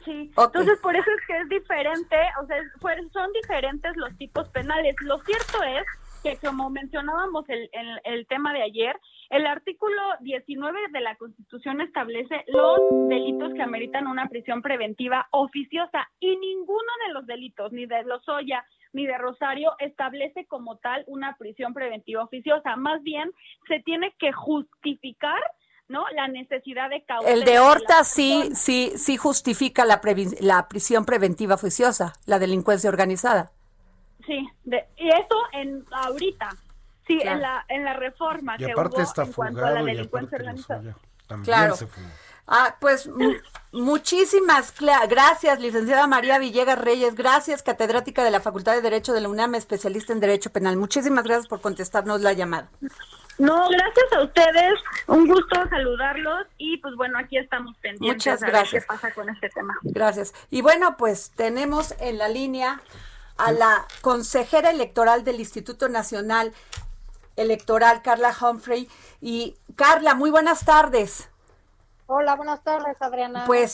Sí, 0.03 0.31
entonces 0.35 0.79
por 0.79 0.95
eso 0.95 1.11
es 1.11 1.27
que 1.27 1.37
es 1.37 1.49
diferente, 1.49 2.15
o 2.41 2.47
sea, 2.47 2.57
son 3.13 3.31
diferentes 3.33 3.95
los 3.97 4.17
tipos 4.17 4.47
penales. 4.49 4.95
Lo 5.01 5.19
cierto 5.19 5.61
es 5.61 5.85
que 6.23 6.37
como 6.37 6.69
mencionábamos 6.69 7.47
el, 7.49 7.69
el, 8.03 8.25
tema 8.27 8.53
de 8.53 8.63
ayer, 8.63 8.99
el 9.31 9.47
artículo 9.47 10.01
19 10.19 10.77
de 10.91 10.99
la 10.99 11.15
Constitución 11.15 11.79
establece 11.79 12.43
los 12.47 12.79
delitos 13.07 13.53
que 13.53 13.61
ameritan 13.61 14.07
una 14.07 14.27
prisión 14.27 14.61
preventiva 14.61 15.27
oficiosa 15.31 16.09
y 16.19 16.35
ninguno 16.35 16.91
de 17.07 17.13
los 17.13 17.25
delitos, 17.25 17.71
ni 17.71 17.85
de 17.85 18.03
Lozoya 18.03 18.65
ni 18.93 19.05
de 19.05 19.17
Rosario, 19.17 19.71
establece 19.79 20.45
como 20.47 20.75
tal 20.77 21.05
una 21.07 21.37
prisión 21.37 21.73
preventiva 21.73 22.23
oficiosa. 22.23 22.75
Más 22.75 23.01
bien, 23.03 23.31
se 23.69 23.79
tiene 23.79 24.13
que 24.19 24.33
justificar 24.33 25.41
¿no? 25.87 26.05
La 26.15 26.27
necesidad 26.29 26.89
de 26.89 27.03
cautela. 27.03 27.33
El 27.33 27.43
de 27.43 27.59
Horta 27.59 28.05
sí, 28.05 28.51
sí, 28.53 28.93
sí 28.95 29.17
justifica 29.17 29.83
la, 29.83 30.01
la 30.39 30.67
prisión 30.69 31.03
preventiva 31.03 31.55
oficiosa, 31.55 32.13
la 32.25 32.39
delincuencia 32.39 32.89
organizada. 32.89 33.51
Sí, 34.25 34.47
de, 34.63 34.85
y 34.97 35.09
eso 35.09 35.37
en 35.51 35.83
ahorita, 35.91 36.49
sí, 37.19 37.27
en 37.27 37.41
la 37.41 37.65
en 37.67 37.83
la 37.83 37.93
reforma 37.93 38.57
que 38.57 38.73
hubo 38.75 39.23
en 39.23 39.33
cuanto 39.33 39.65
a 39.65 39.71
la 39.71 39.83
delincuencia 39.83 40.37
organizada. 40.37 40.95
claro. 41.43 41.75
Ah, 42.47 42.75
pues 42.79 43.09
muchísimas 43.71 44.73
gracias, 45.07 45.59
licenciada 45.61 46.05
María 46.07 46.37
Villegas 46.37 46.77
Reyes. 46.77 47.15
Gracias, 47.15 47.63
catedrática 47.63 48.23
de 48.23 48.31
la 48.31 48.41
Facultad 48.41 48.73
de 48.73 48.81
Derecho 48.81 49.13
de 49.13 49.21
la 49.21 49.29
UNAM, 49.29 49.55
especialista 49.55 50.11
en 50.11 50.19
Derecho 50.19 50.51
Penal. 50.51 50.75
Muchísimas 50.75 51.23
gracias 51.23 51.47
por 51.47 51.61
contestarnos 51.61 52.19
la 52.19 52.33
llamada. 52.33 52.69
No, 53.37 53.69
gracias 53.69 54.13
a 54.13 54.23
ustedes. 54.23 54.73
Un 55.07 55.27
gusto 55.27 55.67
saludarlos 55.69 56.45
y 56.57 56.77
pues 56.77 56.95
bueno, 56.95 57.17
aquí 57.17 57.37
estamos 57.37 57.75
pendientes 57.77 58.17
Muchas 58.17 58.41
gracias. 58.41 58.67
a 58.67 58.71
ver 58.73 58.81
qué 58.81 58.87
pasa 58.87 59.13
con 59.13 59.29
este 59.29 59.49
tema. 59.49 59.77
Gracias. 59.83 60.33
Y 60.49 60.61
bueno, 60.61 60.97
pues 60.97 61.31
tenemos 61.35 61.95
en 61.99 62.17
la 62.17 62.27
línea 62.27 62.81
a 63.37 63.51
la 63.51 63.85
consejera 64.01 64.69
electoral 64.69 65.23
del 65.23 65.39
Instituto 65.39 65.89
Nacional 65.89 66.53
Electoral, 67.41 68.01
Carla 68.01 68.33
Humphrey. 68.39 68.89
Y 69.19 69.55
Carla, 69.75 70.15
muy 70.15 70.29
buenas 70.29 70.65
tardes. 70.65 71.29
Hola, 72.13 72.35
buenas 72.35 72.61
tardes, 72.61 72.97
Adriana. 72.99 73.45
Pues, 73.47 73.73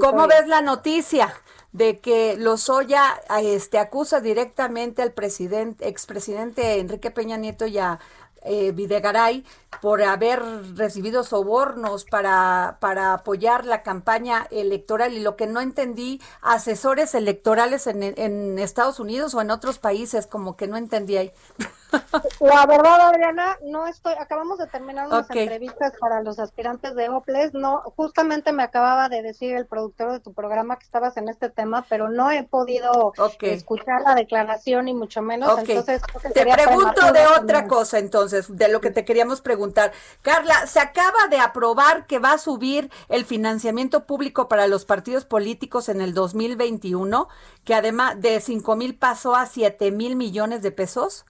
¿cómo 0.00 0.28
ves 0.28 0.46
la 0.46 0.60
noticia 0.60 1.34
de 1.72 1.98
que 1.98 2.36
Lozoya 2.36 3.20
este, 3.42 3.78
acusa 3.78 4.20
directamente 4.20 5.02
al 5.02 5.12
presidente, 5.12 5.88
expresidente 5.88 6.78
Enrique 6.78 7.10
Peña 7.10 7.36
Nieto 7.36 7.66
y 7.66 7.78
a 7.78 7.98
eh, 8.42 8.70
Videgaray 8.72 9.44
por 9.80 10.02
haber 10.02 10.42
recibido 10.76 11.24
sobornos 11.24 12.04
para, 12.04 12.76
para 12.80 13.14
apoyar 13.14 13.64
la 13.64 13.82
campaña 13.82 14.46
electoral 14.50 15.14
y 15.14 15.20
lo 15.20 15.36
que 15.36 15.46
no 15.46 15.60
entendí, 15.60 16.20
asesores 16.42 17.14
electorales 17.14 17.86
en, 17.86 18.02
en 18.02 18.58
Estados 18.58 19.00
Unidos 19.00 19.34
o 19.34 19.40
en 19.40 19.50
otros 19.50 19.78
países, 19.78 20.26
como 20.26 20.56
que 20.56 20.66
no 20.66 20.76
entendí 20.76 21.16
ahí. 21.16 21.32
La 22.40 22.66
verdad, 22.66 23.00
Adriana, 23.08 23.58
no 23.64 23.86
estoy, 23.86 24.14
acabamos 24.18 24.58
de 24.58 24.66
terminar 24.66 25.06
unas 25.06 25.28
entrevistas 25.30 25.92
para 25.98 26.22
los 26.22 26.38
aspirantes 26.38 26.94
de 26.94 27.08
OPLES, 27.08 27.54
no, 27.54 27.82
justamente 27.96 28.52
me 28.52 28.62
acababa 28.62 29.08
de 29.08 29.22
decir 29.22 29.56
el 29.56 29.66
productor 29.66 30.12
de 30.12 30.20
tu 30.20 30.32
programa 30.32 30.78
que 30.78 30.84
estabas 30.84 31.16
en 31.16 31.28
este 31.28 31.50
tema, 31.50 31.84
pero 31.88 32.08
no 32.08 32.30
he 32.30 32.44
podido 32.44 33.12
escuchar 33.40 34.02
la 34.02 34.14
declaración 34.14 34.88
y 34.88 34.94
mucho 34.94 35.22
menos, 35.22 35.58
entonces... 35.58 36.02
Te 36.32 36.46
pregunto 36.46 37.12
de 37.12 37.26
otra 37.26 37.66
cosa 37.66 37.98
entonces, 37.98 38.56
de 38.56 38.68
lo 38.68 38.80
que 38.80 38.90
te 38.90 39.04
queríamos 39.04 39.40
preguntar. 39.40 39.59
Carla, 40.22 40.66
se 40.66 40.80
acaba 40.80 41.28
de 41.28 41.38
aprobar 41.38 42.06
que 42.06 42.18
va 42.18 42.32
a 42.32 42.38
subir 42.38 42.90
el 43.08 43.24
financiamiento 43.24 44.06
público 44.06 44.48
para 44.48 44.66
los 44.66 44.84
partidos 44.84 45.24
políticos 45.24 45.88
en 45.88 46.00
el 46.00 46.14
2021, 46.14 47.28
que 47.64 47.74
además 47.74 48.20
de 48.20 48.40
5 48.40 48.76
mil 48.76 48.96
pasó 48.96 49.34
a 49.34 49.46
7 49.46 49.90
mil 49.90 50.16
millones 50.16 50.62
de 50.62 50.72
pesos. 50.72 51.24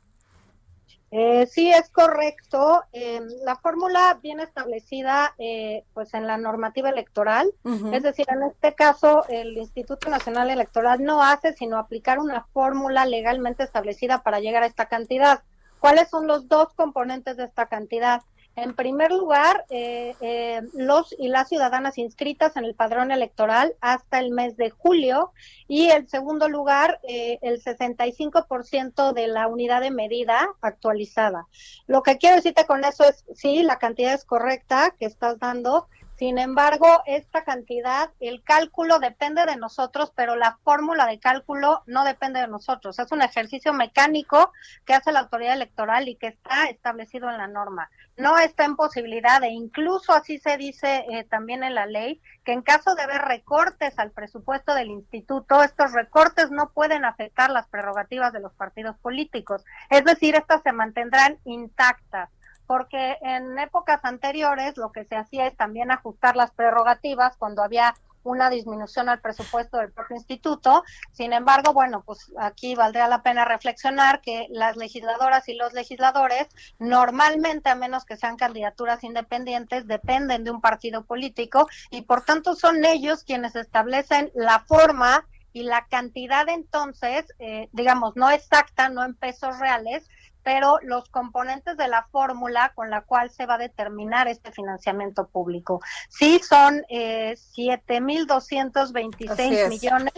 Eh, 1.12 1.46
sí, 1.46 1.70
es 1.72 1.90
correcto. 1.90 2.84
Em, 2.92 3.26
la 3.44 3.56
fórmula 3.56 4.18
viene 4.22 4.44
establecida 4.44 5.34
eh, 5.38 5.84
pues 5.92 6.14
en 6.14 6.26
la 6.26 6.36
normativa 6.36 6.88
electoral, 6.88 7.52
es 7.92 8.02
decir, 8.04 8.26
en 8.28 8.44
este 8.44 8.74
caso 8.74 9.24
el 9.28 9.58
Instituto 9.58 10.08
Nacional 10.08 10.50
Electoral 10.50 11.02
no 11.02 11.22
hace 11.22 11.52
sino 11.52 11.78
aplicar 11.78 12.20
una 12.20 12.46
fórmula 12.52 13.06
legalmente 13.06 13.64
establecida 13.64 14.22
para 14.22 14.38
llegar 14.38 14.62
a 14.62 14.66
esta 14.66 14.86
cantidad. 14.86 15.42
¿Cuáles 15.80 16.08
son 16.10 16.26
los 16.26 16.48
dos 16.48 16.72
componentes 16.74 17.36
de 17.36 17.44
esta 17.44 17.66
cantidad? 17.66 18.22
En 18.56 18.74
primer 18.74 19.12
lugar, 19.12 19.64
eh, 19.70 20.14
eh, 20.20 20.60
los 20.74 21.14
y 21.18 21.28
las 21.28 21.48
ciudadanas 21.48 21.96
inscritas 21.98 22.56
en 22.56 22.64
el 22.64 22.74
padrón 22.74 23.10
electoral 23.10 23.74
hasta 23.80 24.18
el 24.18 24.32
mes 24.32 24.56
de 24.56 24.70
julio 24.70 25.32
y 25.68 25.88
en 25.90 26.08
segundo 26.08 26.48
lugar, 26.48 27.00
eh, 27.08 27.38
el 27.42 27.62
65% 27.62 29.14
de 29.14 29.28
la 29.28 29.46
unidad 29.46 29.80
de 29.80 29.90
medida 29.90 30.48
actualizada. 30.60 31.46
Lo 31.86 32.02
que 32.02 32.18
quiero 32.18 32.36
decirte 32.36 32.66
con 32.66 32.84
eso 32.84 33.04
es, 33.04 33.24
sí, 33.34 33.62
la 33.62 33.78
cantidad 33.78 34.12
es 34.12 34.24
correcta 34.24 34.94
que 34.98 35.06
estás 35.06 35.38
dando, 35.38 35.88
sin 36.20 36.36
embargo, 36.36 37.02
esta 37.06 37.44
cantidad, 37.44 38.10
el 38.20 38.44
cálculo 38.44 38.98
depende 38.98 39.46
de 39.46 39.56
nosotros, 39.56 40.12
pero 40.14 40.36
la 40.36 40.58
fórmula 40.64 41.06
de 41.06 41.18
cálculo 41.18 41.82
no 41.86 42.04
depende 42.04 42.40
de 42.40 42.46
nosotros. 42.46 42.98
Es 42.98 43.10
un 43.10 43.22
ejercicio 43.22 43.72
mecánico 43.72 44.52
que 44.84 44.92
hace 44.92 45.12
la 45.12 45.20
autoridad 45.20 45.54
electoral 45.54 46.08
y 46.08 46.16
que 46.16 46.26
está 46.26 46.64
establecido 46.64 47.30
en 47.30 47.38
la 47.38 47.46
norma. 47.46 47.88
No 48.18 48.36
está 48.36 48.66
en 48.66 48.76
posibilidad, 48.76 49.42
e 49.42 49.48
incluso 49.48 50.12
así 50.12 50.38
se 50.38 50.58
dice 50.58 51.06
eh, 51.10 51.24
también 51.24 51.64
en 51.64 51.74
la 51.74 51.86
ley, 51.86 52.20
que 52.44 52.52
en 52.52 52.60
caso 52.60 52.94
de 52.94 53.00
haber 53.00 53.22
recortes 53.22 53.98
al 53.98 54.10
presupuesto 54.10 54.74
del 54.74 54.90
instituto, 54.90 55.62
estos 55.62 55.92
recortes 55.92 56.50
no 56.50 56.68
pueden 56.74 57.06
afectar 57.06 57.48
las 57.48 57.66
prerrogativas 57.68 58.34
de 58.34 58.40
los 58.40 58.52
partidos 58.52 58.94
políticos. 58.98 59.64
Es 59.88 60.04
decir, 60.04 60.34
estas 60.34 60.62
se 60.64 60.72
mantendrán 60.72 61.38
intactas 61.46 62.28
porque 62.70 63.18
en 63.22 63.58
épocas 63.58 63.98
anteriores 64.04 64.76
lo 64.76 64.92
que 64.92 65.04
se 65.04 65.16
hacía 65.16 65.48
es 65.48 65.56
también 65.56 65.90
ajustar 65.90 66.36
las 66.36 66.52
prerrogativas 66.52 67.36
cuando 67.36 67.64
había 67.64 67.96
una 68.22 68.48
disminución 68.48 69.08
al 69.08 69.20
presupuesto 69.20 69.78
del 69.78 69.90
propio 69.90 70.14
instituto. 70.14 70.84
Sin 71.10 71.32
embargo, 71.32 71.72
bueno, 71.72 72.04
pues 72.06 72.30
aquí 72.38 72.76
valdría 72.76 73.08
la 73.08 73.24
pena 73.24 73.44
reflexionar 73.44 74.20
que 74.20 74.46
las 74.50 74.76
legisladoras 74.76 75.48
y 75.48 75.54
los 75.54 75.72
legisladores 75.72 76.46
normalmente, 76.78 77.70
a 77.70 77.74
menos 77.74 78.04
que 78.04 78.16
sean 78.16 78.36
candidaturas 78.36 79.02
independientes, 79.02 79.88
dependen 79.88 80.44
de 80.44 80.52
un 80.52 80.60
partido 80.60 81.02
político 81.02 81.66
y 81.90 82.02
por 82.02 82.22
tanto 82.24 82.54
son 82.54 82.84
ellos 82.84 83.24
quienes 83.24 83.56
establecen 83.56 84.30
la 84.32 84.60
forma 84.60 85.26
y 85.52 85.64
la 85.64 85.86
cantidad 85.86 86.48
entonces, 86.48 87.26
eh, 87.40 87.68
digamos, 87.72 88.14
no 88.14 88.30
exacta, 88.30 88.88
no 88.88 89.04
en 89.04 89.14
pesos 89.14 89.58
reales, 89.58 90.08
pero 90.50 90.80
los 90.82 91.08
componentes 91.10 91.76
de 91.76 91.86
la 91.86 92.08
fórmula 92.10 92.72
con 92.74 92.90
la 92.90 93.02
cual 93.02 93.30
se 93.30 93.46
va 93.46 93.54
a 93.54 93.58
determinar 93.58 94.26
este 94.26 94.50
financiamiento 94.50 95.28
público. 95.28 95.80
Sí, 96.08 96.40
son 96.40 96.82
eh, 96.88 97.36
7.226 97.56 99.68
millones. 99.68 100.12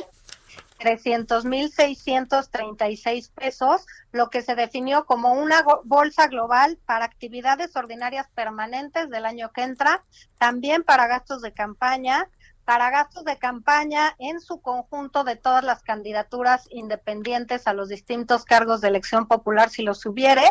300 0.79 1.45
mil 1.45 1.71
636 1.71 3.29
pesos, 3.29 3.87
lo 4.11 4.31
que 4.31 4.41
se 4.43 4.57
definió 4.57 5.05
como 5.05 5.35
una 5.35 5.65
bolsa 5.85 6.27
global 6.27 6.77
para 6.87 7.05
actividades 7.05 7.77
ordinarias 7.77 8.27
permanentes 8.35 9.09
del 9.11 9.27
año 9.27 9.53
que 9.53 9.63
entra, 9.63 10.03
también 10.39 10.83
para 10.83 11.07
gastos 11.07 11.41
de 11.43 11.53
campaña, 11.53 12.29
para 12.65 12.91
gastos 12.91 13.25
de 13.25 13.39
campaña 13.39 14.15
en 14.19 14.41
su 14.41 14.61
conjunto 14.61 15.25
de 15.25 15.37
todas 15.37 15.65
las 15.65 15.83
candidaturas 15.83 16.69
independientes 16.71 17.67
a 17.67 17.73
los 17.73 17.89
distintos 17.89 18.45
cargos 18.45 18.81
de 18.81 18.89
elección 18.89 19.27
popular 19.27 19.71
si 19.71 19.83
los 19.83 20.05
hubiere, 20.07 20.45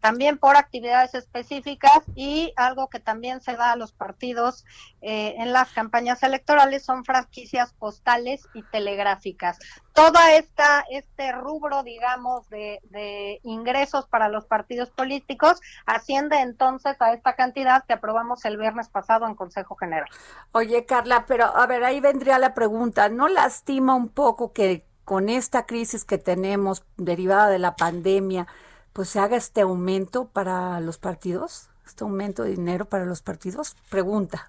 también 0.00 0.38
por 0.38 0.56
actividades 0.56 1.14
específicas 1.14 2.02
y 2.14 2.52
algo 2.56 2.88
que 2.88 3.00
también 3.00 3.40
se 3.40 3.56
da 3.56 3.72
a 3.72 3.76
los 3.76 3.92
partidos 3.92 4.64
eh, 5.00 5.34
en 5.38 5.52
las 5.52 5.72
campañas 5.72 6.22
electorales 6.22 6.84
son 6.84 7.04
franquicias 7.04 7.72
postales 7.72 8.48
y 8.54 8.62
telegráficas. 8.62 9.58
Toda 9.94 10.34
esta 10.34 10.84
este 10.90 11.32
rubro, 11.32 11.82
digamos, 11.82 12.48
de, 12.50 12.80
de 12.90 13.40
ingresos 13.44 14.06
para 14.06 14.28
los 14.28 14.44
partidos 14.44 14.90
políticos 14.90 15.60
asciende 15.86 16.40
entonces 16.40 17.00
a 17.00 17.12
esta 17.12 17.34
cantidad 17.36 17.84
que 17.86 17.94
aprobamos 17.94 18.44
el 18.44 18.56
viernes 18.56 18.88
pasado 18.88 19.26
en 19.26 19.34
Consejo 19.34 19.76
General. 19.76 20.08
Oye, 20.52 20.84
Carla, 20.84 21.24
pero 21.26 21.44
a 21.44 21.66
ver, 21.66 21.84
ahí 21.84 22.00
vendría 22.00 22.38
la 22.38 22.54
pregunta, 22.54 23.08
¿no 23.08 23.28
lastima 23.28 23.94
un 23.94 24.08
poco 24.08 24.52
que 24.52 24.84
con 25.04 25.28
esta 25.28 25.66
crisis 25.66 26.04
que 26.04 26.18
tenemos 26.18 26.84
derivada 26.96 27.48
de 27.48 27.58
la 27.58 27.76
pandemia, 27.76 28.46
pues 28.92 29.10
se 29.10 29.20
haga 29.20 29.36
este 29.36 29.60
aumento 29.60 30.28
para 30.28 30.80
los 30.80 30.98
partidos? 30.98 31.68
¿Este 31.86 32.04
aumento 32.04 32.42
de 32.42 32.50
dinero 32.50 32.86
para 32.86 33.04
los 33.04 33.22
partidos? 33.22 33.76
Pregunta. 33.90 34.46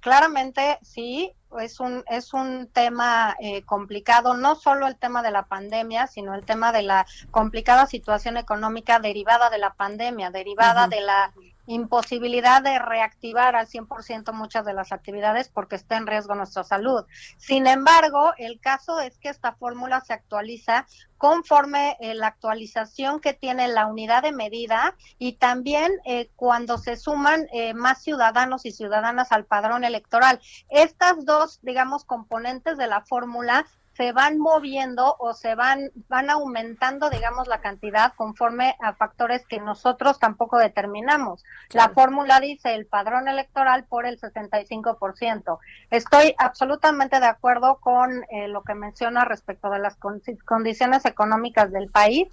claramente 0.00 0.78
sí, 0.82 1.34
es 1.60 1.80
un, 1.80 2.04
es 2.08 2.34
un 2.34 2.68
tema 2.68 3.36
eh, 3.40 3.62
complicado, 3.62 4.34
no 4.34 4.54
solo 4.54 4.86
el 4.86 4.96
tema 4.96 5.22
de 5.22 5.30
la 5.30 5.46
pandemia, 5.46 6.06
sino 6.06 6.34
el 6.34 6.44
tema 6.44 6.72
de 6.72 6.82
la 6.82 7.06
complicada 7.30 7.86
situación 7.86 8.36
económica 8.36 8.98
derivada 8.98 9.50
de 9.50 9.58
la 9.58 9.74
pandemia, 9.74 10.30
derivada 10.30 10.88
de 10.88 11.00
la 11.00 11.32
imposibilidad 11.66 12.62
de 12.62 12.78
reactivar 12.78 13.56
al 13.56 13.66
100% 13.66 14.32
muchas 14.32 14.64
de 14.64 14.74
las 14.74 14.92
actividades 14.92 15.48
porque 15.48 15.76
está 15.76 15.96
en 15.96 16.06
riesgo 16.06 16.34
nuestra 16.34 16.64
salud. 16.64 17.04
Sin 17.36 17.66
embargo, 17.66 18.32
el 18.38 18.60
caso 18.60 19.00
es 19.00 19.18
que 19.18 19.28
esta 19.28 19.52
fórmula 19.52 20.00
se 20.00 20.12
actualiza 20.12 20.86
conforme 21.16 21.96
eh, 22.00 22.14
la 22.14 22.26
actualización 22.26 23.20
que 23.20 23.32
tiene 23.32 23.68
la 23.68 23.86
unidad 23.86 24.22
de 24.22 24.32
medida 24.32 24.94
y 25.18 25.34
también 25.34 25.92
eh, 26.04 26.30
cuando 26.36 26.76
se 26.76 26.96
suman 26.96 27.46
eh, 27.52 27.72
más 27.72 28.02
ciudadanos 28.02 28.66
y 28.66 28.72
ciudadanas 28.72 29.32
al 29.32 29.46
padrón 29.46 29.84
electoral. 29.84 30.40
Estas 30.68 31.24
dos, 31.24 31.60
digamos, 31.62 32.04
componentes 32.04 32.76
de 32.76 32.88
la 32.88 33.00
fórmula 33.00 33.66
se 33.96 34.12
van 34.12 34.38
moviendo 34.38 35.16
o 35.18 35.34
se 35.34 35.54
van, 35.54 35.90
van 36.08 36.28
aumentando, 36.28 37.10
digamos, 37.10 37.46
la 37.46 37.60
cantidad 37.60 38.12
conforme 38.14 38.76
a 38.80 38.94
factores 38.94 39.46
que 39.46 39.60
nosotros 39.60 40.18
tampoco 40.18 40.58
determinamos. 40.58 41.44
La 41.70 41.90
fórmula 41.90 42.40
dice 42.40 42.74
el 42.74 42.86
padrón 42.86 43.28
electoral 43.28 43.84
por 43.84 44.06
el 44.06 44.20
65%. 44.20 45.58
Estoy 45.90 46.34
absolutamente 46.38 47.20
de 47.20 47.26
acuerdo 47.26 47.76
con 47.76 48.24
eh, 48.30 48.48
lo 48.48 48.62
que 48.62 48.74
menciona 48.74 49.24
respecto 49.24 49.70
de 49.70 49.78
las 49.78 49.96
condiciones 49.96 51.04
económicas 51.04 51.70
del 51.70 51.88
país, 51.88 52.28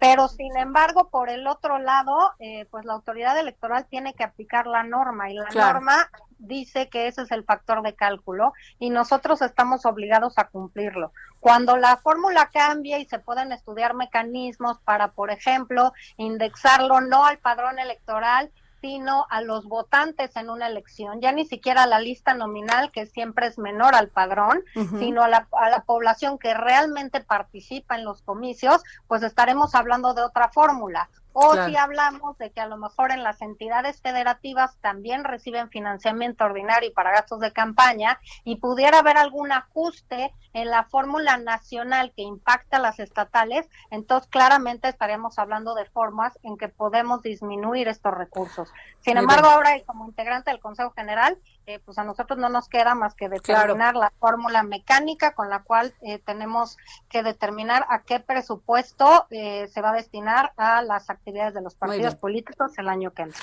pero 0.00 0.28
sin 0.28 0.56
embargo, 0.56 1.08
por 1.08 1.30
el 1.30 1.46
otro 1.46 1.78
lado, 1.78 2.32
eh, 2.38 2.66
pues 2.70 2.84
la 2.84 2.94
autoridad 2.94 3.38
electoral 3.38 3.86
tiene 3.86 4.14
que 4.14 4.24
aplicar 4.24 4.66
la 4.66 4.82
norma 4.82 5.30
y 5.30 5.34
la 5.34 5.48
norma 5.50 6.10
dice 6.42 6.88
que 6.88 7.06
ese 7.06 7.22
es 7.22 7.30
el 7.30 7.44
factor 7.44 7.82
de 7.82 7.94
cálculo 7.94 8.52
y 8.78 8.90
nosotros 8.90 9.42
estamos 9.42 9.86
obligados 9.86 10.38
a 10.38 10.48
cumplirlo. 10.48 11.12
Cuando 11.40 11.76
la 11.76 11.96
fórmula 11.96 12.50
cambia 12.52 12.98
y 12.98 13.06
se 13.06 13.18
pueden 13.18 13.52
estudiar 13.52 13.94
mecanismos 13.94 14.78
para, 14.80 15.12
por 15.12 15.30
ejemplo, 15.30 15.92
indexarlo 16.16 17.00
no 17.00 17.24
al 17.24 17.38
padrón 17.38 17.78
electoral, 17.78 18.50
sino 18.80 19.26
a 19.30 19.40
los 19.40 19.66
votantes 19.66 20.34
en 20.34 20.50
una 20.50 20.66
elección, 20.66 21.20
ya 21.20 21.30
ni 21.30 21.46
siquiera 21.46 21.84
a 21.84 21.86
la 21.86 22.00
lista 22.00 22.34
nominal, 22.34 22.90
que 22.90 23.06
siempre 23.06 23.46
es 23.46 23.56
menor 23.56 23.94
al 23.94 24.08
padrón, 24.08 24.64
sino 24.98 25.22
a 25.22 25.28
la, 25.28 25.46
a 25.52 25.70
la 25.70 25.84
población 25.84 26.36
que 26.36 26.52
realmente 26.52 27.20
participa 27.20 27.94
en 27.94 28.04
los 28.04 28.22
comicios, 28.22 28.82
pues 29.06 29.22
estaremos 29.22 29.76
hablando 29.76 30.14
de 30.14 30.22
otra 30.22 30.48
fórmula. 30.48 31.08
O 31.32 31.54
si 31.54 31.76
hablamos 31.76 32.36
de 32.38 32.50
que 32.50 32.60
a 32.60 32.66
lo 32.66 32.76
mejor 32.76 33.10
en 33.10 33.22
las 33.22 33.40
entidades 33.42 34.00
federativas 34.00 34.76
también 34.80 35.24
reciben 35.24 35.70
financiamiento 35.70 36.44
ordinario 36.44 36.92
para 36.92 37.12
gastos 37.12 37.40
de 37.40 37.52
campaña 37.52 38.18
y 38.44 38.56
pudiera 38.56 38.98
haber 38.98 39.16
algún 39.16 39.52
ajuste 39.52 40.34
en 40.52 40.68
la 40.70 40.84
fórmula 40.84 41.38
nacional 41.38 42.12
que 42.14 42.22
impacta 42.22 42.76
a 42.76 42.80
las 42.80 43.00
estatales, 43.00 43.68
entonces 43.90 44.28
claramente 44.30 44.88
estaremos 44.88 45.38
hablando 45.38 45.74
de 45.74 45.86
formas 45.86 46.38
en 46.42 46.58
que 46.58 46.68
podemos 46.68 47.22
disminuir 47.22 47.88
estos 47.88 48.12
recursos. 48.12 48.70
Sin 49.00 49.16
embargo, 49.16 49.48
ahora 49.48 49.70
como 49.86 50.06
integrante 50.06 50.50
del 50.50 50.60
Consejo 50.60 50.92
General, 50.92 51.38
eh, 51.66 51.80
pues 51.84 51.98
a 51.98 52.04
nosotros 52.04 52.38
no 52.38 52.48
nos 52.48 52.68
queda 52.68 52.94
más 52.94 53.14
que 53.14 53.28
determinar 53.28 53.94
la 53.94 54.12
fórmula 54.18 54.62
mecánica 54.62 55.32
con 55.32 55.48
la 55.48 55.62
cual 55.62 55.94
eh, 56.02 56.18
tenemos 56.18 56.76
que 57.08 57.22
determinar 57.22 57.86
a 57.88 58.02
qué 58.02 58.20
presupuesto 58.20 59.26
eh, 59.30 59.68
se 59.72 59.80
va 59.80 59.90
a 59.90 59.94
destinar 59.94 60.52
a 60.56 60.82
las 60.82 61.08
actividades 61.10 61.54
de 61.54 61.62
los 61.62 61.74
partidos 61.74 62.16
políticos 62.16 62.72
el 62.78 62.88
año 62.88 63.12
que 63.12 63.22
entra. 63.22 63.42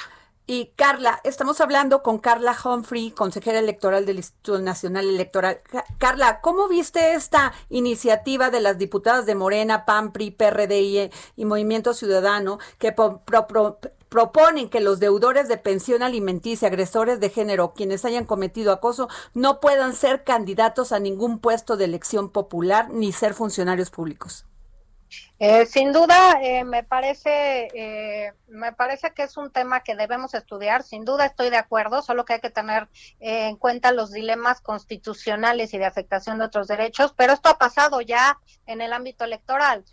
Y 0.51 0.71
Carla, 0.75 1.21
estamos 1.23 1.61
hablando 1.61 2.01
con 2.01 2.17
Carla 2.17 2.57
Humphrey, 2.65 3.11
consejera 3.11 3.59
electoral 3.59 4.07
del 4.07 4.17
Instituto 4.17 4.57
Nacional 4.57 5.07
Electoral. 5.07 5.61
Carla, 5.99 6.41
¿cómo 6.41 6.67
viste 6.67 7.13
esta 7.13 7.53
iniciativa 7.69 8.49
de 8.49 8.59
las 8.59 8.79
diputadas 8.79 9.27
de 9.27 9.35
Morena, 9.35 9.85
PAN, 9.85 10.11
PRI, 10.11 10.31
PRD 10.31 11.11
y, 11.35 11.45
Movimiento 11.45 11.93
Ciudadano 11.93 12.57
que 12.79 12.95
proponen 14.09 14.69
que 14.69 14.81
los 14.81 14.99
deudores 14.99 15.47
de 15.47 15.57
pensión 15.57 16.03
alimenticia, 16.03 16.67
agresores 16.67 17.19
de 17.19 17.29
género, 17.29 17.73
quienes 17.73 18.03
hayan 18.05 18.25
cometido 18.25 18.71
acoso, 18.71 19.07
no 19.33 19.59
puedan 19.59 19.93
ser 19.93 20.23
candidatos 20.23 20.91
a 20.91 20.99
ningún 20.99 21.39
puesto 21.39 21.77
de 21.77 21.85
elección 21.85 22.29
popular 22.29 22.89
ni 22.89 23.11
ser 23.11 23.33
funcionarios 23.33 23.91
públicos? 23.91 24.48
Eh, 25.41 25.65
sin 25.65 25.93
duda, 25.93 26.37
eh, 26.41 26.65
me 26.65 26.83
parece, 26.83 27.69
eh, 27.73 28.33
me 28.49 28.73
parece 28.73 29.13
que 29.13 29.23
es 29.23 29.37
un 29.37 29.51
tema 29.51 29.79
que 29.79 29.95
debemos 29.95 30.33
estudiar. 30.33 30.83
Sin 30.83 31.05
duda, 31.05 31.25
estoy 31.25 31.49
de 31.49 31.55
acuerdo, 31.55 32.01
solo 32.01 32.25
que 32.25 32.33
hay 32.33 32.39
que 32.41 32.49
tener 32.49 32.89
en 33.21 33.55
cuenta 33.55 33.93
los 33.93 34.11
dilemas 34.11 34.59
constitucionales 34.59 35.73
y 35.73 35.77
de 35.77 35.85
afectación 35.85 36.39
de 36.39 36.45
otros 36.45 36.67
derechos. 36.67 37.13
Pero 37.15 37.31
esto 37.31 37.47
ha 37.47 37.57
pasado 37.57 38.01
ya 38.01 38.37
en 38.65 38.81
el 38.81 38.91
ámbito 38.91 39.23
electoral. 39.23 39.85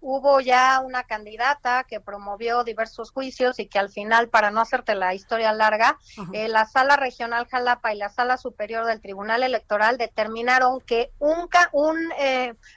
hubo 0.00 0.40
ya 0.40 0.80
una 0.80 1.04
candidata 1.04 1.84
que 1.84 2.00
promovió 2.00 2.64
diversos 2.64 3.10
juicios 3.10 3.58
y 3.58 3.66
que 3.66 3.78
al 3.78 3.90
final, 3.90 4.28
para 4.30 4.50
no 4.50 4.60
hacerte 4.60 4.94
la 4.94 5.14
historia 5.14 5.52
larga, 5.52 5.98
la 6.32 6.64
sala 6.64 6.96
regional 6.96 7.46
Jalapa 7.46 7.92
y 7.92 7.98
la 7.98 8.08
sala 8.08 8.38
superior 8.38 8.86
del 8.86 9.02
Tribunal 9.02 9.42
Electoral 9.42 9.98
determinaron 9.98 10.80
que 10.80 11.10
un, 11.18 11.48
un 11.72 12.12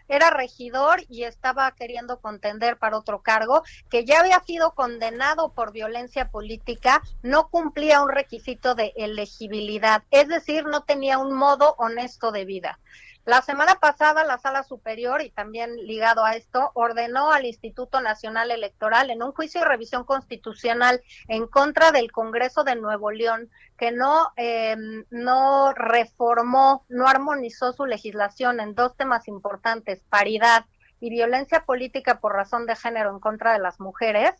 era 0.08 0.30
regidor 0.30 1.02
y 1.08 1.24
estaba 1.24 1.72
queriendo 1.86 2.20
contender 2.20 2.78
para 2.78 2.98
otro 2.98 3.22
cargo, 3.22 3.62
que 3.92 4.06
ya 4.06 4.20
había 4.22 4.40
sido 4.40 4.72
condenado 4.72 5.54
por 5.54 5.72
violencia 5.72 6.30
política, 6.30 7.04
no 7.22 7.50
cumplía 7.50 8.02
un 8.02 8.10
requisito 8.10 8.74
de 8.74 8.92
elegibilidad, 8.96 10.02
es 10.10 10.28
decir, 10.28 10.66
no 10.66 10.82
tenía 10.82 11.20
un 11.20 11.32
modo 11.36 11.76
honesto 11.78 12.32
de 12.32 12.44
vida. 12.44 12.80
La 13.24 13.44
semana 13.44 13.76
pasada 13.76 14.24
la 14.24 14.40
Sala 14.40 14.64
Superior, 14.64 15.22
y 15.22 15.30
también 15.30 15.76
ligado 15.78 16.26
a 16.26 16.36
esto, 16.36 16.72
ordenó 16.74 17.32
al 17.32 17.46
Instituto 17.46 18.02
Nacional 18.02 18.50
Electoral 18.50 19.12
en 19.12 19.22
un 19.22 19.32
juicio 19.32 19.62
de 19.62 19.68
revisión 19.68 20.06
constitucional 20.06 21.02
en 21.28 21.46
contra 21.48 21.92
del 21.92 22.12
Congreso 22.12 22.64
de 22.64 22.76
Nuevo 22.76 23.12
León 23.12 23.52
que 23.78 23.92
no, 23.92 24.32
em, 24.38 25.06
no 25.12 25.74
reformó, 25.74 26.86
no 26.88 27.08
armonizó 27.08 27.74
su 27.74 27.86
legislación 27.86 28.60
en 28.60 28.74
dos 28.74 28.96
temas 28.96 29.28
importantes, 29.28 30.02
paridad 30.10 30.66
y 31.00 31.10
violencia 31.10 31.66
política 31.66 32.20
por 32.20 32.34
razón 32.34 32.66
de 32.66 32.76
género 32.76 33.12
en 33.12 33.20
contra 33.20 33.54
de 33.54 33.60
las 33.60 33.80
mujeres, 33.80 34.34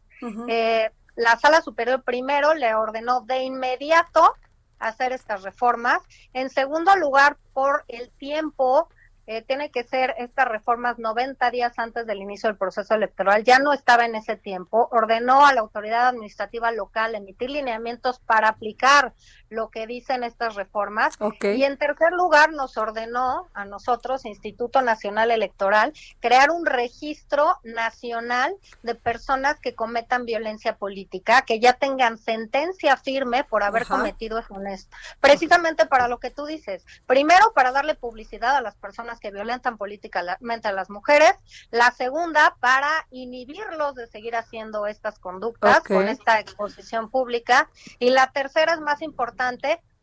eh, 0.48 0.92
la 1.16 1.38
Sala 1.38 1.62
Superior 1.62 2.04
primero 2.04 2.54
le 2.54 2.74
ordenó 2.76 3.22
de 3.22 3.44
inmediato 3.44 4.34
hacer 4.80 5.12
estas 5.12 5.44
reformas. 5.44 6.00
En 6.34 6.50
segundo 6.50 6.96
lugar, 6.96 7.38
por 7.54 7.86
el 7.88 8.10
tiempo 8.12 8.90
eh, 9.28 9.42
tiene 9.42 9.72
que 9.72 9.84
ser 9.84 10.14
estas 10.20 10.48
reformas 10.48 11.00
90 11.00 11.50
días 11.50 11.80
antes 11.80 12.06
del 12.06 12.20
inicio 12.20 12.48
del 12.48 12.58
proceso 12.58 12.94
electoral. 12.94 13.44
Ya 13.44 13.58
no 13.58 13.74
estaba 13.74 14.06
en 14.06 14.14
ese 14.14 14.36
tiempo. 14.36 14.88
Ordenó 14.92 15.46
a 15.46 15.54
la 15.54 15.62
autoridad 15.62 16.10
administrativa 16.10 16.72
local 16.72 17.16
emitir 17.16 17.50
lineamientos 17.50 18.20
para 18.20 18.50
aplicar 18.50 19.14
lo 19.56 19.70
que 19.70 19.88
dicen 19.88 20.24
estas 20.24 20.56
reformas. 20.56 21.18
Y 21.42 21.64
en 21.64 21.78
tercer 21.78 22.12
lugar, 22.12 22.52
nos 22.52 22.78
ordenó 22.78 23.48
a 23.54 23.66
nosotros, 23.66 24.26
Instituto 24.26 24.82
Nacional 24.82 25.32
Electoral, 25.32 25.94
crear 26.20 26.52
un 26.52 26.66
registro 26.66 27.58
nacional 27.64 28.56
de 28.84 28.96
personas 28.96 29.60
que 29.60 29.74
cometan 29.74 30.26
violencia 30.26 30.76
política, 30.76 31.42
que 31.44 31.60
ya 31.60 31.74
tengan 31.74 32.18
sentencia 32.18 32.98
firme 32.98 33.44
por 33.44 33.64
haber 33.64 33.88
cometido 33.88 34.38
eso 34.40 34.54
honesto. 34.54 34.96
Precisamente 35.20 35.86
para 35.86 36.08
lo 36.08 36.20
que 36.20 36.30
tú 36.30 36.46
dices. 36.46 36.86
Primero, 37.06 37.54
para 37.54 37.72
darle 37.72 37.96
publicidad 37.96 38.56
a 38.56 38.62
las 38.62 38.76
personas 38.76 39.20
que 39.20 39.32
violentan 39.32 39.78
políticamente 39.78 40.68
a 40.68 40.72
las 40.72 40.90
mujeres. 40.90 41.34
La 41.72 41.92
segunda, 41.92 42.58
para 42.60 43.08
inhibirlos 43.12 43.96
de 43.96 44.08
seguir 44.08 44.36
haciendo 44.36 44.86
estas 44.88 45.20
conductas 45.20 45.82
con 45.82 46.08
esta 46.08 46.40
exposición 46.40 47.10
pública. 47.10 47.70
Y 48.00 48.10
la 48.10 48.32
tercera 48.32 48.74
es 48.74 48.82
más 48.82 49.02
importante, 49.02 49.45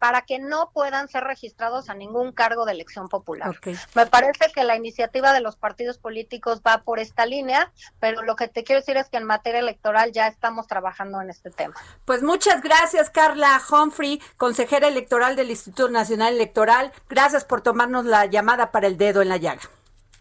para 0.03 0.23
que 0.23 0.41
no 0.41 0.71
puedan 0.73 1.07
ser 1.07 1.23
registrados 1.23 1.89
a 1.89 1.95
ningún 1.95 2.33
cargo 2.33 2.65
de 2.65 2.73
elección 2.73 3.09
popular. 3.09 3.57
Me 3.95 4.07
parece 4.07 4.51
que 4.53 4.65
la 4.65 4.75
iniciativa 4.75 5.33
de 5.33 5.39
los 5.41 5.55
partidos 5.55 5.99
políticos 5.99 6.61
va 6.67 6.79
por 6.79 6.99
esta 6.99 7.25
línea, 7.25 7.71
pero 8.01 8.23
lo 8.23 8.35
que 8.35 8.49
te 8.49 8.65
quiero 8.65 8.81
decir 8.81 8.97
es 8.97 9.09
que 9.09 9.19
en 9.19 9.25
materia 9.27 9.61
electoral 9.61 10.11
ya 10.11 10.27
estamos 10.27 10.67
trabajando 10.67 11.21
en 11.21 11.31
este 11.31 11.51
tema. 11.51 11.75
Pues 12.05 12.21
muchas 12.25 12.63
gracias, 12.63 13.11
Carla 13.11 13.63
Humphrey, 13.71 14.21
consejera 14.37 14.89
electoral 14.89 15.37
del 15.37 15.51
Instituto 15.51 15.89
Nacional 15.89 16.35
Electoral. 16.35 16.93
Gracias 17.09 17.45
por 17.45 17.61
tomarnos 17.61 18.05
la 18.05 18.27
llamada 18.27 18.73
para 18.73 18.89
el 18.89 18.97
dedo 18.97 19.23
en 19.23 19.29
la 19.29 19.37
llaga. 19.37 19.63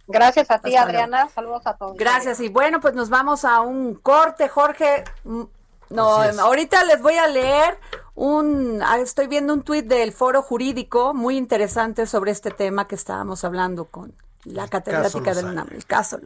Gracias 0.05 0.51
a 0.51 0.59
ti, 0.59 0.75
Adriana. 0.75 1.27
Saludos 1.29 1.65
a 1.65 1.75
todos. 1.75 1.97
Gracias. 1.97 2.39
Y 2.39 2.49
bueno, 2.49 2.81
pues 2.81 2.93
nos 2.93 3.09
vamos 3.09 3.45
a 3.45 3.61
un 3.61 3.95
corte, 3.95 4.47
Jorge. 4.47 5.03
Mm, 5.23 5.43
no, 5.89 6.21
ahorita 6.21 6.83
les 6.85 7.01
voy 7.01 7.15
a 7.15 7.27
leer 7.27 7.79
un, 8.15 8.81
ah, 8.83 8.99
estoy 8.99 9.27
viendo 9.27 9.53
un 9.53 9.63
tuit 9.63 9.85
del 9.85 10.11
foro 10.11 10.41
jurídico 10.41 11.13
muy 11.13 11.37
interesante 11.37 12.05
sobre 12.05 12.31
este 12.31 12.51
tema 12.51 12.87
que 12.87 12.95
estábamos 12.95 13.43
hablando 13.43 13.85
con 13.85 14.13
la 14.43 14.67
catedrática 14.67 15.33
del 15.33 15.45
UNAM, 15.45 15.67
el 15.71 15.85
caso 15.85 16.19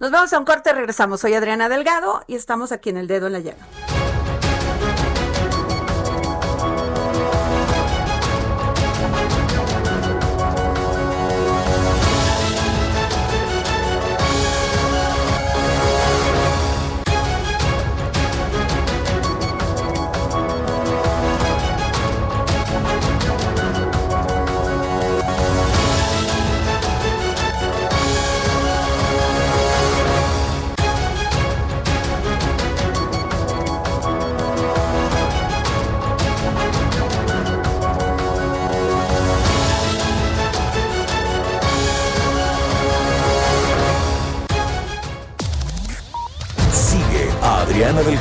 Nos 0.00 0.10
vamos 0.10 0.32
a 0.32 0.38
un 0.38 0.44
corte, 0.44 0.72
regresamos. 0.72 1.20
Soy 1.20 1.34
Adriana 1.34 1.68
Delgado 1.68 2.22
y 2.26 2.36
estamos 2.36 2.72
aquí 2.72 2.90
en 2.90 2.96
el 2.96 3.06
dedo 3.06 3.26
en 3.26 3.32
la 3.32 3.40
llaga. 3.40 4.03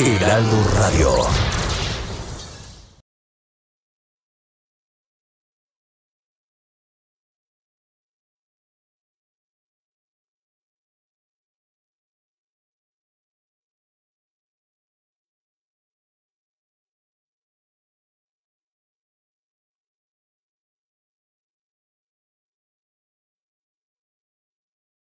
Heraldo 0.00 0.62
Radio. 0.74 1.57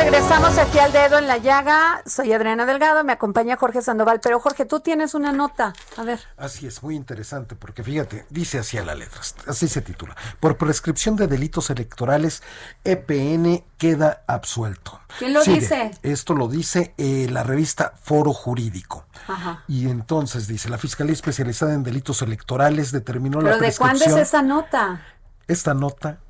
Regresamos 0.00 0.56
aquí 0.56 0.78
al 0.78 0.92
dedo 0.92 1.18
en 1.18 1.26
la 1.26 1.36
llaga. 1.36 2.02
Soy 2.06 2.32
Adriana 2.32 2.64
Delgado, 2.64 3.04
me 3.04 3.12
acompaña 3.12 3.56
Jorge 3.56 3.82
Sandoval. 3.82 4.20
Pero 4.20 4.40
Jorge, 4.40 4.64
tú 4.64 4.80
tienes 4.80 5.14
una 5.14 5.30
nota. 5.30 5.74
A 5.98 6.02
ver. 6.02 6.20
Así 6.38 6.66
es, 6.66 6.82
muy 6.82 6.96
interesante, 6.96 7.54
porque 7.54 7.84
fíjate, 7.84 8.24
dice 8.30 8.58
así 8.58 8.78
a 8.78 8.84
la 8.84 8.94
letra, 8.94 9.20
así 9.46 9.68
se 9.68 9.82
titula. 9.82 10.16
Por 10.40 10.56
prescripción 10.56 11.16
de 11.16 11.26
delitos 11.26 11.68
electorales, 11.68 12.42
EPN 12.84 13.62
queda 13.76 14.22
absuelto. 14.26 15.00
¿Quién 15.18 15.34
lo 15.34 15.42
Sigue. 15.42 15.60
dice? 15.60 15.90
Esto 16.02 16.34
lo 16.34 16.48
dice 16.48 16.94
eh, 16.96 17.28
la 17.30 17.42
revista 17.42 17.92
Foro 18.02 18.32
Jurídico. 18.32 19.04
Ajá. 19.28 19.64
Y 19.68 19.88
entonces 19.88 20.46
dice, 20.46 20.70
la 20.70 20.78
Fiscalía 20.78 21.12
Especializada 21.12 21.74
en 21.74 21.82
Delitos 21.82 22.22
Electorales 22.22 22.90
determinó 22.90 23.40
la 23.40 23.50
¿Pero 23.50 23.62
de 23.62 23.74
cuándo 23.76 23.96
es 23.96 24.12
prescripción. 24.12 24.18
esa 24.22 24.42
nota? 24.42 25.02
Esta 25.46 25.74
nota 25.74 26.20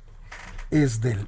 es 0.71 0.99
del 0.99 1.27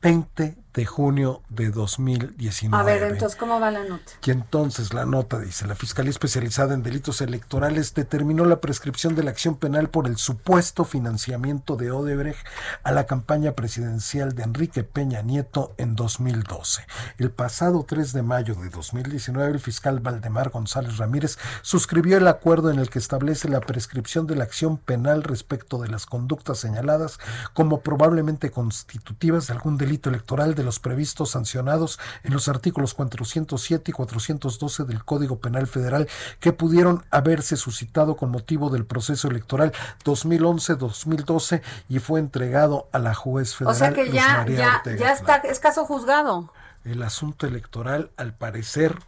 20 0.00 0.61
de 0.74 0.86
junio 0.86 1.42
de 1.50 1.70
2019. 1.70 2.80
A 2.80 2.84
ver, 2.84 3.02
entonces, 3.02 3.38
¿cómo 3.38 3.60
va 3.60 3.70
la 3.70 3.84
nota? 3.84 4.12
Y 4.24 4.30
entonces 4.30 4.94
la 4.94 5.04
nota 5.04 5.38
dice, 5.38 5.66
la 5.66 5.74
Fiscalía 5.74 6.10
Especializada 6.10 6.74
en 6.74 6.82
Delitos 6.82 7.20
Electorales 7.20 7.94
determinó 7.94 8.44
la 8.44 8.60
prescripción 8.60 9.14
de 9.14 9.22
la 9.22 9.30
acción 9.30 9.56
penal 9.56 9.90
por 9.90 10.06
el 10.06 10.16
supuesto 10.16 10.84
financiamiento 10.84 11.76
de 11.76 11.90
Odebrecht 11.90 12.46
a 12.82 12.92
la 12.92 13.04
campaña 13.04 13.52
presidencial 13.52 14.34
de 14.34 14.44
Enrique 14.44 14.82
Peña 14.84 15.22
Nieto 15.22 15.74
en 15.76 15.94
2012. 15.94 16.86
El 17.18 17.30
pasado 17.30 17.84
3 17.86 18.12
de 18.12 18.22
mayo 18.22 18.54
de 18.54 18.70
2019, 18.70 19.52
el 19.52 19.60
fiscal 19.60 20.00
Valdemar 20.00 20.50
González 20.50 20.96
Ramírez 20.96 21.38
suscribió 21.62 22.16
el 22.16 22.28
acuerdo 22.28 22.70
en 22.70 22.78
el 22.78 22.88
que 22.88 22.98
establece 22.98 23.48
la 23.48 23.60
prescripción 23.60 24.26
de 24.26 24.36
la 24.36 24.44
acción 24.44 24.78
penal 24.78 25.22
respecto 25.22 25.78
de 25.78 25.88
las 25.88 26.06
conductas 26.06 26.58
señaladas 26.58 27.18
como 27.52 27.80
probablemente 27.80 28.50
constitutivas 28.50 29.46
de 29.46 29.54
algún 29.54 29.76
delito 29.76 30.08
electoral 30.08 30.54
de 30.54 30.61
los 30.62 30.78
previstos 30.80 31.30
sancionados 31.30 31.98
en 32.22 32.32
los 32.32 32.48
artículos 32.48 32.94
407 32.94 33.90
y 33.90 33.92
412 33.92 34.84
del 34.84 35.04
Código 35.04 35.38
Penal 35.40 35.66
Federal 35.66 36.08
que 36.40 36.52
pudieron 36.52 37.04
haberse 37.10 37.56
suscitado 37.56 38.16
con 38.16 38.30
motivo 38.30 38.70
del 38.70 38.84
proceso 38.84 39.28
electoral 39.28 39.72
2011-2012 40.04 41.62
y 41.88 41.98
fue 41.98 42.20
entregado 42.20 42.88
a 42.92 42.98
la 42.98 43.14
juez 43.14 43.52
O 43.54 43.56
federal. 43.56 43.76
sea 43.76 43.92
que 43.92 44.04
Luz 44.06 44.14
ya, 44.14 44.36
María 44.38 44.58
ya, 44.58 44.76
Ortega 44.76 44.98
ya 44.98 45.12
está, 45.12 45.36
es 45.36 45.58
caso 45.60 45.84
juzgado. 45.84 46.52
El 46.84 47.02
asunto 47.02 47.46
electoral, 47.46 48.10
al 48.16 48.34
parecer, 48.34 48.98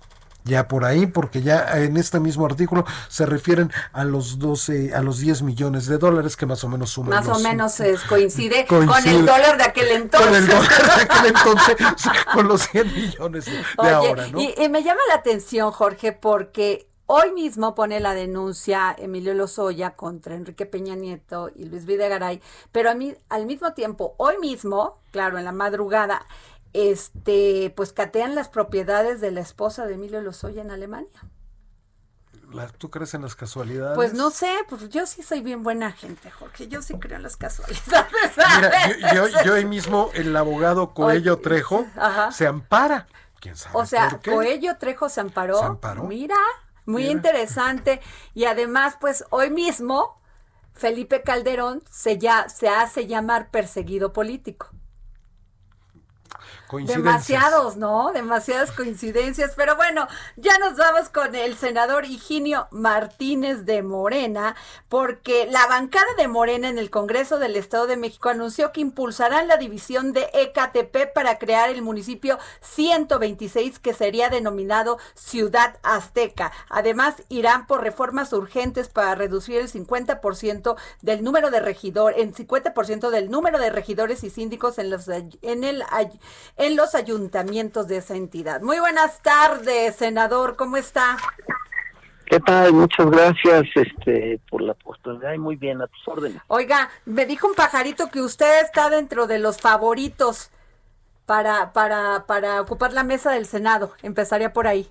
ya 0.44 0.68
por 0.68 0.84
ahí, 0.84 1.06
porque 1.06 1.42
ya 1.42 1.78
en 1.82 1.96
este 1.96 2.20
mismo 2.20 2.44
artículo 2.46 2.84
se 3.08 3.24
refieren 3.26 3.72
a 3.92 4.04
los 4.04 4.38
12, 4.38 4.94
a 4.94 5.00
los 5.02 5.18
10 5.18 5.42
millones 5.42 5.86
de 5.86 5.98
dólares 5.98 6.36
que 6.36 6.46
más 6.46 6.62
o 6.64 6.68
menos 6.68 6.90
suman. 6.90 7.10
Más 7.24 7.28
o 7.28 7.40
menos 7.40 7.80
es- 7.80 8.02
coincide, 8.02 8.66
con 8.66 8.82
el 9.06 9.24
dólar 9.26 9.56
de 9.56 9.64
aquel 9.64 9.88
entonces. 9.88 10.28
Con 10.28 10.36
el 10.36 10.46
dólar 10.46 10.96
de 10.96 11.02
aquel 11.02 11.26
entonces, 11.26 11.76
con 12.34 12.46
los 12.48 12.62
100 12.68 12.94
millones 12.94 13.46
de, 13.46 13.52
de 13.52 13.64
Oye, 13.78 13.90
ahora, 13.90 14.26
¿no? 14.28 14.40
y, 14.40 14.54
y 14.58 14.68
me 14.68 14.82
llama 14.82 15.00
la 15.08 15.14
atención, 15.14 15.70
Jorge, 15.72 16.12
porque 16.12 16.88
hoy 17.06 17.32
mismo 17.32 17.74
pone 17.74 18.00
la 18.00 18.14
denuncia 18.14 18.94
Emilio 18.98 19.34
Lozoya 19.34 19.90
contra 19.92 20.34
Enrique 20.34 20.66
Peña 20.66 20.94
Nieto 20.94 21.50
y 21.54 21.64
Luis 21.64 21.84
Videgaray, 21.86 22.40
pero 22.72 22.90
a 22.90 22.94
mí, 22.94 23.14
al 23.28 23.46
mismo 23.46 23.72
tiempo, 23.72 24.14
hoy 24.18 24.36
mismo, 24.38 24.98
claro, 25.10 25.38
en 25.38 25.44
la 25.44 25.52
madrugada, 25.52 26.26
este, 26.74 27.72
pues 27.74 27.92
catean 27.94 28.34
las 28.34 28.48
propiedades 28.50 29.20
de 29.22 29.30
la 29.30 29.40
esposa 29.40 29.86
de 29.86 29.94
Emilio 29.94 30.20
Lozoya 30.20 30.60
en 30.60 30.70
Alemania. 30.70 31.22
¿Tú 32.78 32.88
crees 32.90 33.14
en 33.14 33.22
las 33.22 33.34
casualidades? 33.34 33.96
Pues 33.96 34.14
no 34.14 34.30
sé, 34.30 34.48
pues 34.68 34.88
yo 34.88 35.06
sí 35.06 35.22
soy 35.22 35.40
bien 35.40 35.64
buena 35.64 35.90
gente, 35.90 36.30
Jorge, 36.30 36.68
yo 36.68 36.82
sí 36.82 36.94
creo 37.00 37.16
en 37.16 37.24
las 37.24 37.36
casualidades. 37.36 38.12
Mira, 38.96 39.12
yo, 39.14 39.26
yo- 39.28 39.42
yo 39.44 39.54
hoy 39.54 39.64
mismo, 39.64 40.10
el 40.14 40.36
abogado 40.36 40.94
Coello 40.94 41.32
Oye, 41.34 41.42
Trejo 41.42 41.86
ajá. 41.96 42.30
se 42.30 42.46
ampara. 42.46 43.08
¿Quién 43.40 43.56
sabe 43.56 43.76
O 43.76 43.86
sea, 43.86 44.08
por 44.10 44.20
qué? 44.20 44.30
Coello 44.30 44.76
Trejo 44.78 45.08
se 45.08 45.20
amparó. 45.20 45.58
¿Se 45.58 45.64
amparó? 45.64 46.04
Mira, 46.04 46.36
muy 46.86 47.02
Mira. 47.02 47.12
interesante. 47.14 48.00
Y 48.34 48.44
además, 48.44 48.98
pues 49.00 49.24
hoy 49.30 49.50
mismo, 49.50 50.20
Felipe 50.74 51.22
Calderón 51.22 51.82
se, 51.90 52.18
ya, 52.18 52.48
se 52.48 52.68
hace 52.68 53.06
llamar 53.08 53.50
perseguido 53.50 54.12
político. 54.12 54.70
Demasiados, 56.70 57.76
¿no? 57.76 58.12
Demasiadas 58.12 58.72
coincidencias. 58.72 59.52
Pero 59.56 59.76
bueno, 59.76 60.08
ya 60.36 60.58
nos 60.58 60.76
vamos 60.76 61.08
con 61.08 61.34
el 61.34 61.56
senador 61.56 62.04
Higinio 62.04 62.66
Martínez 62.70 63.64
de 63.64 63.82
Morena, 63.82 64.56
porque 64.88 65.46
la 65.50 65.66
bancada 65.66 66.06
de 66.16 66.28
Morena 66.28 66.68
en 66.68 66.78
el 66.78 66.90
Congreso 66.90 67.38
del 67.38 67.56
Estado 67.56 67.86
de 67.86 67.96
México 67.96 68.28
anunció 68.28 68.72
que 68.72 68.80
impulsarán 68.80 69.48
la 69.48 69.56
división 69.56 70.12
de 70.12 70.28
Ecatepec 70.32 71.12
para 71.12 71.38
crear 71.38 71.70
el 71.70 71.82
municipio 71.82 72.38
126 72.60 73.78
que 73.78 73.94
sería 73.94 74.30
denominado 74.30 74.98
Ciudad 75.14 75.78
Azteca. 75.82 76.52
Además, 76.68 77.22
irán 77.28 77.66
por 77.66 77.82
reformas 77.82 78.32
urgentes 78.32 78.88
para 78.88 79.14
reducir 79.14 79.58
el 79.60 79.70
50% 79.70 80.76
del 81.02 81.22
número 81.22 81.50
de 81.50 81.60
regidores, 81.60 82.18
en 82.18 82.34
50% 82.34 83.10
del 83.10 83.30
número 83.30 83.58
de 83.58 83.70
regidores 83.70 84.24
y 84.24 84.30
síndicos 84.30 84.78
en 84.78 84.90
los 84.90 85.08
en 85.08 85.64
el 85.64 85.82
en 86.56 86.76
los 86.76 86.94
ayuntamientos 86.94 87.88
de 87.88 87.98
esa 87.98 88.16
entidad. 88.16 88.60
Muy 88.60 88.78
buenas 88.78 89.20
tardes, 89.22 89.96
senador, 89.96 90.56
¿cómo 90.56 90.76
está? 90.76 91.16
¿Qué 92.26 92.40
tal? 92.40 92.72
Muchas 92.72 93.10
gracias 93.10 93.64
este, 93.74 94.40
por 94.48 94.62
la 94.62 94.72
oportunidad 94.72 95.34
y 95.34 95.38
muy 95.38 95.56
bien, 95.56 95.82
a 95.82 95.86
tus 95.86 96.08
órdenes. 96.08 96.40
Oiga, 96.48 96.88
me 97.04 97.26
dijo 97.26 97.46
un 97.48 97.54
pajarito 97.54 98.08
que 98.08 98.20
usted 98.20 98.62
está 98.62 98.88
dentro 98.88 99.26
de 99.26 99.38
los 99.38 99.60
favoritos 99.60 100.50
para 101.26 101.72
para 101.72 102.24
para 102.26 102.60
ocupar 102.60 102.92
la 102.92 103.04
mesa 103.04 103.32
del 103.32 103.46
Senado. 103.46 103.92
Empezaría 104.02 104.52
por 104.52 104.66
ahí. 104.66 104.88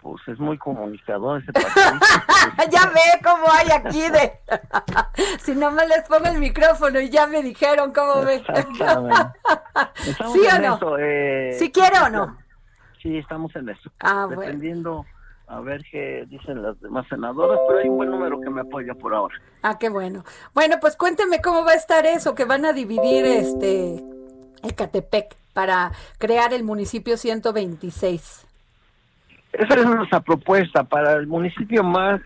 Pues 0.00 0.22
es 0.28 0.38
muy 0.38 0.56
comunicador 0.58 1.42
ese 1.42 1.52
pajarito. 1.54 2.06
ya 2.70 2.86
ve 2.86 3.20
cómo 3.22 3.46
hay 3.50 3.70
aquí 3.70 4.02
de 4.10 4.32
si 5.40 5.54
no 5.54 5.70
me 5.70 5.86
les 5.86 6.02
pongo 6.08 6.26
el 6.26 6.38
micrófono 6.38 7.00
y 7.00 7.10
ya 7.10 7.26
me 7.26 7.42
dijeron 7.42 7.92
cómo 7.92 8.22
ve. 8.22 8.42
¿Sí 9.96 10.40
o 10.54 10.58
no? 10.60 10.74
eso, 10.76 10.98
eh, 10.98 11.56
¿Sí 11.58 11.72
quiere 11.72 11.98
o 11.98 12.08
no? 12.08 12.36
Sí, 13.02 13.18
estamos 13.18 13.54
en 13.56 13.68
eso. 13.68 13.90
Ah, 14.00 14.26
bueno. 14.26 14.42
Dependiendo 14.42 15.06
a 15.48 15.60
ver 15.60 15.82
qué 15.90 16.26
dicen 16.28 16.62
las 16.62 16.78
demás 16.80 17.06
senadoras, 17.08 17.58
pero 17.66 17.78
hay 17.80 17.88
un 17.88 17.96
buen 17.96 18.10
número 18.10 18.40
que 18.40 18.50
me 18.50 18.60
apoya 18.60 18.94
por 18.94 19.14
ahora. 19.14 19.34
Ah, 19.62 19.78
qué 19.78 19.88
bueno. 19.88 20.24
Bueno, 20.54 20.76
pues 20.80 20.96
cuénteme 20.96 21.40
cómo 21.40 21.64
va 21.64 21.72
a 21.72 21.76
estar 21.76 22.04
eso, 22.06 22.34
que 22.34 22.44
van 22.44 22.64
a 22.66 22.72
dividir 22.72 23.24
este 23.24 24.04
Ecatepec 24.62 25.36
para 25.54 25.92
crear 26.18 26.52
el 26.52 26.64
municipio 26.64 27.16
126. 27.16 28.47
Esa 29.58 29.74
es 29.74 29.86
nuestra 29.86 30.20
propuesta 30.20 30.84
para 30.84 31.14
el 31.14 31.26
municipio 31.26 31.82
más, 31.82 32.20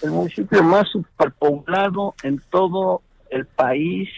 el 0.00 0.12
municipio 0.12 0.62
más 0.62 0.88
superpoblado 0.90 2.14
en 2.22 2.40
todo 2.50 3.02
el 3.30 3.46
país, 3.46 4.08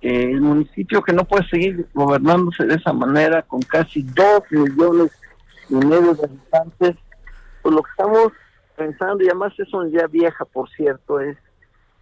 eh, 0.00 0.30
el 0.30 0.40
municipio 0.40 1.02
que 1.02 1.12
no 1.12 1.24
puede 1.24 1.46
seguir 1.48 1.86
gobernándose 1.92 2.64
de 2.64 2.76
esa 2.76 2.94
manera 2.94 3.42
con 3.42 3.60
casi 3.60 4.02
dos 4.02 4.44
millones 4.50 5.12
y 5.68 5.74
medio 5.74 6.14
de 6.14 6.24
habitantes. 6.24 6.96
Pues 7.60 7.74
lo 7.74 7.82
que 7.82 7.90
estamos 7.90 8.32
pensando, 8.74 9.22
y 9.22 9.26
además 9.26 9.52
es 9.58 9.70
una 9.74 9.90
idea 9.90 10.06
vieja, 10.06 10.46
por 10.46 10.70
cierto, 10.70 11.20
es 11.20 11.36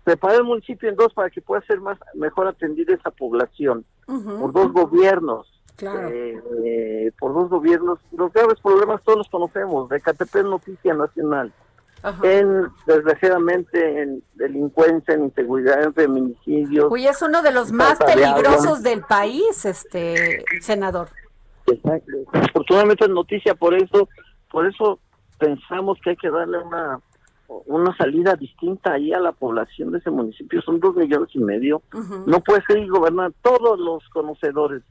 separar 0.05 0.37
el 0.37 0.45
municipio 0.45 0.89
en 0.89 0.95
dos 0.95 1.13
para 1.13 1.29
que 1.29 1.43
pueda 1.43 1.61
ser 1.63 1.81
más 1.81 1.99
mejor 2.15 2.47
atendida 2.47 2.95
esa 2.95 3.11
población 3.11 3.85
por 4.07 4.53
dos 4.53 4.73
gobiernos. 4.73 5.56
Claro. 5.77 6.09
eh, 6.09 6.43
eh, 6.65 7.13
por 7.19 7.35
dos 7.35 7.51
gobiernos, 7.51 7.99
los 8.13 8.33
graves 8.33 8.59
problemas 8.63 9.03
todos 9.03 9.19
los 9.19 9.29
conocemos, 9.29 9.89
de 9.89 10.01
Catepec 10.01 10.45
noticia 10.45 10.95
nacional, 10.95 11.53
Ajá. 12.03 12.21
en 12.31 12.69
desgraciadamente 12.87 14.03
en 14.03 14.23
delincuencia, 14.35 15.15
en 15.15 15.25
inseguridad, 15.25 15.83
en 15.83 15.95
feminicidios, 15.95 16.91
Uy, 16.91 17.07
es 17.07 17.21
uno 17.23 17.43
de 17.43 17.53
los 17.53 17.73
más 17.73 17.99
peligrosos 17.99 18.83
del 18.83 19.03
país, 19.03 19.65
este 19.65 20.45
senador. 20.61 21.09
Exacto. 21.67 22.13
Afortunadamente 22.33 23.05
es 23.05 23.11
noticia, 23.11 23.55
por 23.55 23.75
eso, 23.75 24.09
por 24.51 24.67
eso 24.67 24.99
pensamos 25.39 25.99
que 26.03 26.11
hay 26.11 26.17
que 26.17 26.31
darle 26.31 26.59
una 26.59 27.01
una 27.49 27.97
salida 27.97 28.35
distinta 28.35 28.93
ahí 28.93 29.13
a 29.13 29.21
la 29.21 29.33
población 29.33 29.93
de 29.93 29.99
ese 29.99 30.11
municipio. 30.11 30.61
Son 30.63 30.81
dos 30.81 30.97
millones 30.97 31.29
y 31.33 31.39
medio. 31.39 31.83
No 32.27 32.41
puede 32.41 32.63
seguir 32.67 32.91
gobernar. 32.91 33.33
Todos 33.43 33.79
los 33.79 34.03
conocedores 34.09 34.83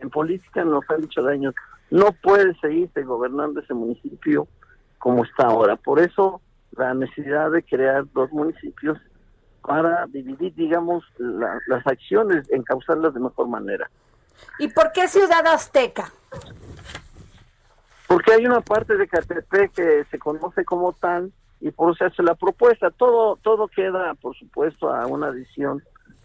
en 0.00 0.10
política 0.10 0.64
nos 0.64 0.88
han 0.90 1.02
dicho 1.02 1.22
de 1.22 1.32
años, 1.34 1.54
no 1.90 2.12
puede 2.22 2.54
seguirse 2.60 3.02
gobernando 3.02 3.60
ese 3.60 3.74
municipio 3.74 4.46
como 4.98 5.24
está 5.24 5.46
ahora. 5.46 5.76
Por 5.76 6.00
eso 6.00 6.40
la 6.76 6.94
necesidad 6.94 7.50
de 7.50 7.62
crear 7.62 8.04
dos 8.12 8.30
municipios 8.32 8.98
para 9.62 10.06
dividir, 10.06 10.54
digamos, 10.54 11.04
la- 11.18 11.58
las 11.66 11.86
acciones, 11.86 12.50
encauzarlas 12.50 13.12
de 13.14 13.20
mejor 13.20 13.48
manera. 13.48 13.90
¿Y 14.58 14.68
por 14.68 14.90
qué 14.92 15.06
Ciudad 15.08 15.46
Azteca? 15.46 16.10
Porque 18.06 18.32
hay 18.32 18.46
una 18.46 18.60
parte 18.60 18.96
de 18.96 19.06
Catepec 19.06 19.72
que 19.72 20.04
se 20.10 20.18
conoce 20.18 20.64
como 20.64 20.92
tal 20.94 21.32
y 21.60 21.70
por 21.70 21.90
eso 21.90 21.98
se 21.98 22.04
hace 22.06 22.22
la 22.22 22.34
propuesta. 22.34 22.90
Todo, 22.90 23.36
todo 23.36 23.68
queda, 23.68 24.14
por 24.14 24.34
supuesto, 24.36 24.92
a 24.92 25.06
una 25.06 25.30
decisión 25.30 25.82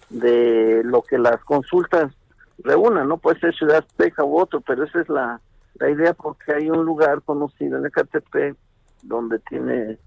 de 0.09 0.81
lo 0.83 1.01
que 1.01 1.17
las 1.17 1.43
consultas 1.43 2.11
reúnan. 2.59 3.07
No 3.07 3.17
puede 3.17 3.39
ser 3.39 3.53
Ciudad 3.55 3.77
Azteca 3.87 4.23
u 4.23 4.39
otro, 4.39 4.61
pero 4.61 4.83
esa 4.83 5.01
es 5.01 5.09
la, 5.09 5.39
la 5.75 5.89
idea 5.89 6.13
porque 6.13 6.53
hay 6.53 6.69
un 6.69 6.85
lugar 6.85 7.21
conocido 7.23 7.77
en 7.77 7.89
Catepec 7.91 8.55
donde 9.03 9.39
tiene 9.39 9.97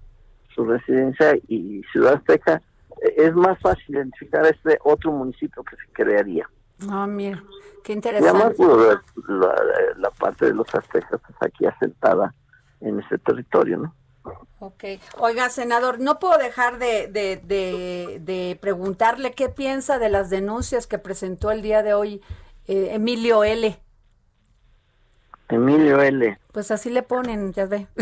su 0.53 0.65
residencia 0.65 1.35
y 1.47 1.81
Ciudad 1.91 2.13
Azteca. 2.15 2.61
eh, 3.01 3.13
Es 3.17 3.35
más 3.35 3.57
fácil 3.59 3.95
identificar 3.95 4.45
este 4.45 4.77
otro 4.83 5.11
municipio 5.11 5.63
que 5.63 5.75
se 5.77 5.91
crearía. 5.93 6.49
Ah, 6.89 7.05
mira, 7.07 7.43
qué 7.83 7.93
Y 7.93 7.97
además, 8.07 8.51
interesante. 8.51 8.55
pues, 8.57 9.27
la, 9.27 9.47
la- 9.47 9.97
la 9.97 10.09
parte 10.11 10.45
de 10.45 10.53
los 10.53 10.73
aztecas 10.73 11.19
está 11.29 11.45
aquí 11.47 11.65
asentada 11.65 12.33
en 12.81 12.99
ese 13.01 13.17
territorio, 13.17 13.77
¿no? 13.77 13.93
Ok. 14.59 14.83
Oiga, 15.17 15.49
senador, 15.49 15.99
no 15.99 16.19
puedo 16.19 16.37
dejar 16.37 16.77
de, 16.79 17.07
de, 17.07 17.37
de, 17.43 18.19
de 18.21 18.57
preguntarle 18.61 19.31
qué 19.33 19.49
piensa 19.49 19.99
de 19.99 20.09
las 20.09 20.29
denuncias 20.29 20.87
que 20.87 20.97
presentó 20.99 21.51
el 21.51 21.61
día 21.61 21.81
de 21.83 21.93
hoy 21.93 22.21
eh, 22.67 22.89
Emilio 22.91 23.43
L. 23.43 23.79
Emilio 25.49 26.01
L. 26.01 26.37
Pues 26.51 26.71
así 26.71 26.89
le 26.89 27.03
ponen, 27.03 27.53
ya 27.53 27.65
ve. 27.65 27.87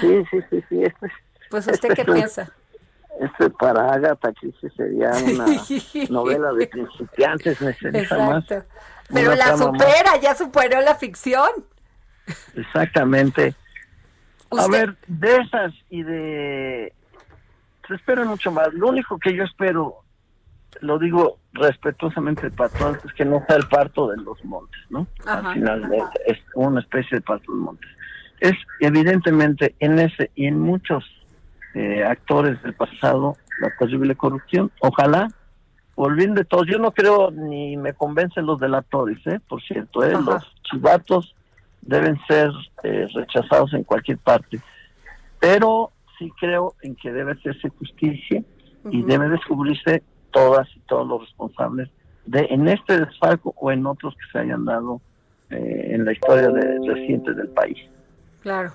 Sí, 0.00 0.24
sí, 0.28 0.38
sí, 0.50 0.64
sí. 0.68 0.82
Este, 0.82 1.06
Pues 1.50 1.66
usted 1.68 1.90
qué 1.94 2.00
Este- 2.00 2.12
piensa. 2.12 2.50
este 3.20 3.48
para 3.50 3.92
Agatha 3.92 4.32
Christie 4.32 4.70
sería 4.76 5.10
una 5.34 5.46
novela 6.10 6.52
de 6.52 6.66
principiantes, 6.66 7.60
necesita 7.60 8.18
más. 8.18 8.42
Exacto. 8.42 8.68
Pero 9.12 9.36
la 9.36 9.52
más. 9.52 9.58
supera, 9.60 10.16
ya 10.20 10.34
superó 10.34 10.80
la 10.80 10.96
ficción. 10.96 11.48
Exactamente. 12.56 13.54
A 14.50 14.68
ver, 14.68 14.96
de 15.06 15.36
esas 15.36 15.74
y 15.90 16.02
de... 16.02 16.92
Se 17.86 17.94
espera 17.94 18.24
mucho 18.24 18.50
más. 18.50 18.72
Lo 18.74 18.88
único 18.88 19.18
que 19.18 19.34
yo 19.34 19.44
espero, 19.44 20.02
lo 20.80 20.98
digo 20.98 21.38
respetuosamente 21.52 22.50
para 22.50 22.70
todos, 22.70 22.98
es 23.04 23.12
que 23.14 23.24
no 23.24 23.42
sea 23.46 23.56
el 23.56 23.66
parto 23.68 24.08
de 24.08 24.18
los 24.18 24.42
montes, 24.44 24.80
¿no? 24.90 25.06
Ajá. 25.26 25.50
Al 25.50 25.54
final 25.54 25.92
es, 25.94 26.36
es 26.36 26.38
una 26.54 26.80
especie 26.80 27.18
de 27.18 27.20
parto 27.22 27.50
de 27.50 27.56
los 27.56 27.64
montes. 27.64 27.90
Es 28.40 28.54
evidentemente 28.80 29.74
en 29.80 29.98
ese 29.98 30.30
y 30.34 30.46
en 30.46 30.60
muchos 30.60 31.04
eh, 31.74 32.04
actores 32.04 32.62
del 32.62 32.74
pasado 32.74 33.36
la 33.60 33.70
terrible 33.78 34.14
corrupción. 34.16 34.70
Ojalá, 34.80 35.28
bien 36.16 36.34
de 36.34 36.44
todos, 36.44 36.66
yo 36.66 36.78
no 36.78 36.92
creo 36.92 37.30
ni 37.30 37.76
me 37.76 37.92
convencen 37.92 38.46
los 38.46 38.60
delatores, 38.60 39.18
¿eh? 39.26 39.40
por 39.48 39.62
cierto, 39.62 40.04
¿eh? 40.04 40.12
Ajá. 40.14 40.20
los 40.20 40.62
chivatos 40.62 41.34
deben 41.82 42.18
ser 42.26 42.50
eh, 42.82 43.08
rechazados 43.14 43.72
en 43.74 43.84
cualquier 43.84 44.18
parte. 44.18 44.60
Pero 45.40 45.92
sí 46.18 46.32
creo 46.38 46.74
en 46.82 46.96
que 46.96 47.12
debe 47.12 47.32
hacerse 47.32 47.68
justicia 47.70 48.42
y 48.90 48.98
Ujú. 49.00 49.06
debe 49.06 49.28
descubrirse 49.28 50.02
todas 50.30 50.68
y 50.76 50.80
todos 50.80 51.06
los 51.06 51.20
responsables 51.22 51.88
de 52.26 52.46
en 52.50 52.68
este 52.68 52.98
desfalco 53.00 53.54
o 53.56 53.72
en 53.72 53.86
otros 53.86 54.14
que 54.14 54.30
se 54.32 54.38
hayan 54.38 54.64
dado 54.64 55.00
eh, 55.50 55.90
en 55.94 56.04
la 56.04 56.12
historia 56.12 56.48
de, 56.48 56.78
reciente 56.86 57.32
del 57.32 57.48
país. 57.48 57.78
Claro. 58.42 58.72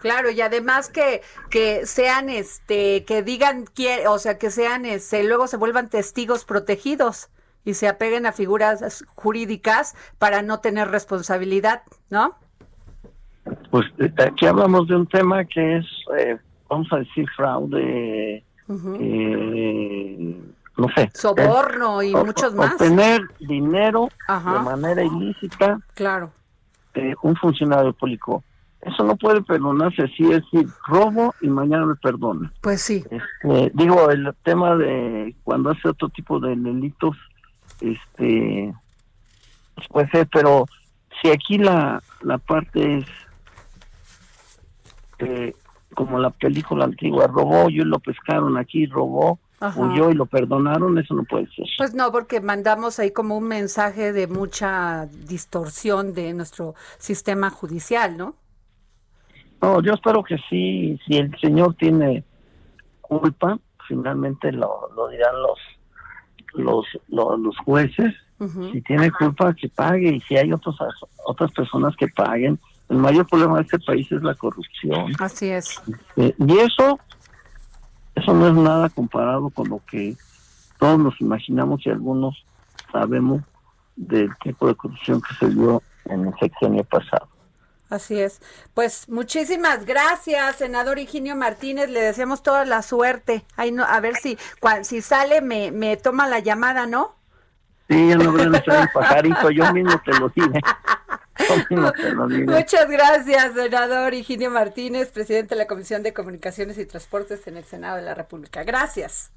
Claro, 0.00 0.30
y 0.30 0.40
además 0.40 0.88
que, 0.88 1.22
que 1.50 1.86
sean, 1.86 2.28
este, 2.28 3.04
que 3.04 3.22
digan, 3.22 3.66
o 4.08 4.18
sea, 4.18 4.38
que 4.38 4.50
sean, 4.50 4.84
este, 4.84 5.22
luego 5.24 5.46
se 5.46 5.56
vuelvan 5.56 5.88
testigos 5.88 6.44
protegidos 6.44 7.28
y 7.64 7.74
se 7.74 7.88
apeguen 7.88 8.26
a 8.26 8.32
figuras 8.32 9.04
jurídicas 9.14 9.94
para 10.18 10.42
no 10.42 10.60
tener 10.60 10.88
responsabilidad, 10.88 11.82
¿no? 12.10 12.34
Pues 13.70 13.86
eh, 13.98 14.12
aquí 14.18 14.46
hablamos 14.46 14.88
de 14.88 14.96
un 14.96 15.06
tema 15.06 15.44
que 15.44 15.78
es, 15.78 15.86
eh, 16.18 16.38
vamos 16.68 16.88
a 16.92 16.96
decir, 16.98 17.26
fraude, 17.36 18.44
eh, 18.68 20.40
no 20.76 20.86
sé. 20.94 21.10
Soborno 21.14 22.02
y 22.02 22.14
o- 22.14 22.24
muchos 22.24 22.54
más. 22.54 22.72
Obtener 22.72 23.22
dinero 23.40 24.08
Ajá. 24.28 24.54
de 24.54 24.60
manera 24.60 25.02
ilícita 25.04 25.78
Claro. 25.94 26.30
de 26.94 27.14
un 27.22 27.36
funcionario 27.36 27.92
público. 27.92 28.42
Eso 28.82 29.04
no 29.04 29.14
puede 29.16 29.42
perdonarse 29.42 30.02
así, 30.04 30.22
es 30.32 30.40
decir, 30.50 30.66
robo 30.86 31.34
y 31.42 31.48
mañana 31.48 31.84
me 31.84 31.96
perdona. 31.96 32.50
Pues 32.62 32.80
sí. 32.80 33.04
Este, 33.10 33.70
digo, 33.74 34.10
el 34.10 34.34
tema 34.42 34.74
de 34.76 35.34
cuando 35.44 35.70
hace 35.70 35.88
otro 35.88 36.08
tipo 36.08 36.40
de 36.40 36.56
delitos, 36.56 37.14
este, 37.80 38.74
pues 39.74 39.88
puede 39.88 40.10
ser, 40.10 40.28
pero 40.32 40.66
si 41.20 41.30
aquí 41.30 41.58
la, 41.58 42.02
la 42.22 42.38
parte 42.38 42.98
es 42.98 43.06
eh, 45.18 45.54
como 45.94 46.18
la 46.18 46.30
película 46.30 46.84
antigua, 46.84 47.26
robó 47.26 47.68
y 47.68 47.76
lo 47.78 47.98
pescaron 47.98 48.56
aquí, 48.56 48.86
robó, 48.86 49.38
Ajá. 49.60 49.78
huyó 49.80 50.10
y 50.10 50.14
lo 50.14 50.26
perdonaron, 50.26 50.98
eso 50.98 51.14
no 51.14 51.24
puede 51.24 51.46
ser. 51.54 51.66
Pues 51.76 51.94
no, 51.94 52.10
porque 52.12 52.40
mandamos 52.40 52.98
ahí 52.98 53.10
como 53.10 53.36
un 53.36 53.48
mensaje 53.48 54.12
de 54.12 54.26
mucha 54.26 55.06
distorsión 55.06 56.14
de 56.14 56.32
nuestro 56.32 56.74
sistema 56.98 57.50
judicial, 57.50 58.16
¿no? 58.16 58.34
No, 59.60 59.82
yo 59.82 59.92
espero 59.92 60.22
que 60.22 60.38
sí, 60.48 60.98
si 61.06 61.18
el 61.18 61.38
señor 61.38 61.74
tiene 61.74 62.24
culpa, 63.02 63.58
finalmente 63.86 64.52
lo, 64.52 64.88
lo 64.96 65.08
dirán 65.08 65.34
los, 65.42 65.58
los, 66.54 66.86
los, 67.08 67.38
los 67.40 67.56
jueces, 67.58 68.14
si 68.72 68.80
tiene 68.82 69.10
culpa 69.10 69.52
que 69.52 69.68
pague 69.68 70.08
y 70.08 70.20
si 70.22 70.36
hay 70.36 70.50
otros, 70.52 70.76
otras 71.26 71.52
personas 71.52 71.94
que 71.96 72.08
paguen. 72.08 72.58
El 72.88 72.96
mayor 72.96 73.26
problema 73.26 73.56
de 73.56 73.62
este 73.62 73.78
país 73.78 74.10
es 74.10 74.22
la 74.22 74.34
corrupción. 74.34 75.12
Así 75.18 75.50
es. 75.50 75.80
Eh, 76.16 76.34
y 76.38 76.58
eso, 76.58 76.98
eso 78.14 78.34
no 78.34 78.48
es 78.48 78.54
nada 78.54 78.88
comparado 78.88 79.50
con 79.50 79.68
lo 79.68 79.80
que 79.90 80.16
todos 80.78 80.98
nos 80.98 81.20
imaginamos 81.20 81.84
y 81.84 81.90
algunos 81.90 82.44
sabemos 82.90 83.42
del 83.94 84.30
tipo 84.42 84.66
de 84.66 84.74
corrupción 84.74 85.20
que 85.20 85.34
se 85.34 85.54
dio 85.54 85.82
en 86.06 86.26
el 86.26 86.34
sexenio 86.40 86.82
pasado. 86.84 87.28
Así 87.90 88.20
es. 88.20 88.40
Pues 88.72 89.08
muchísimas 89.08 89.84
gracias, 89.84 90.56
senador 90.56 90.98
Higinio 91.00 91.34
Martínez. 91.36 91.90
Le 91.90 92.00
deseamos 92.00 92.42
toda 92.42 92.64
la 92.64 92.82
suerte. 92.82 93.44
Ay, 93.56 93.72
no, 93.72 93.84
a 93.84 93.98
ver 94.00 94.16
si 94.16 94.38
cua- 94.60 94.84
si 94.84 95.02
sale 95.02 95.40
me, 95.40 95.72
me 95.72 95.96
toma 95.96 96.28
la 96.28 96.38
llamada, 96.38 96.86
¿no? 96.86 97.16
Sí, 97.88 98.08
ya 98.08 98.16
no 98.16 98.30
voy 98.30 98.42
a 98.42 98.62
ser 98.62 98.74
el 98.74 98.88
pajarito, 98.94 99.50
yo 99.50 99.72
mismo 99.72 100.00
te 100.04 100.12
lo 100.12 100.28
diré. 100.28 100.60
Yo 101.70 102.26
diré. 102.28 102.44
Muchas 102.46 102.88
gracias, 102.88 103.54
senador 103.54 104.14
Higinio 104.14 104.50
Martínez, 104.50 105.10
presidente 105.10 105.56
de 105.56 105.58
la 105.58 105.66
Comisión 105.66 106.02
de 106.04 106.12
Comunicaciones 106.12 106.78
y 106.78 106.86
Transportes 106.86 107.46
en 107.48 107.56
el 107.56 107.64
Senado 107.64 107.96
de 107.96 108.02
la 108.02 108.14
República. 108.14 108.62
Gracias. 108.62 109.32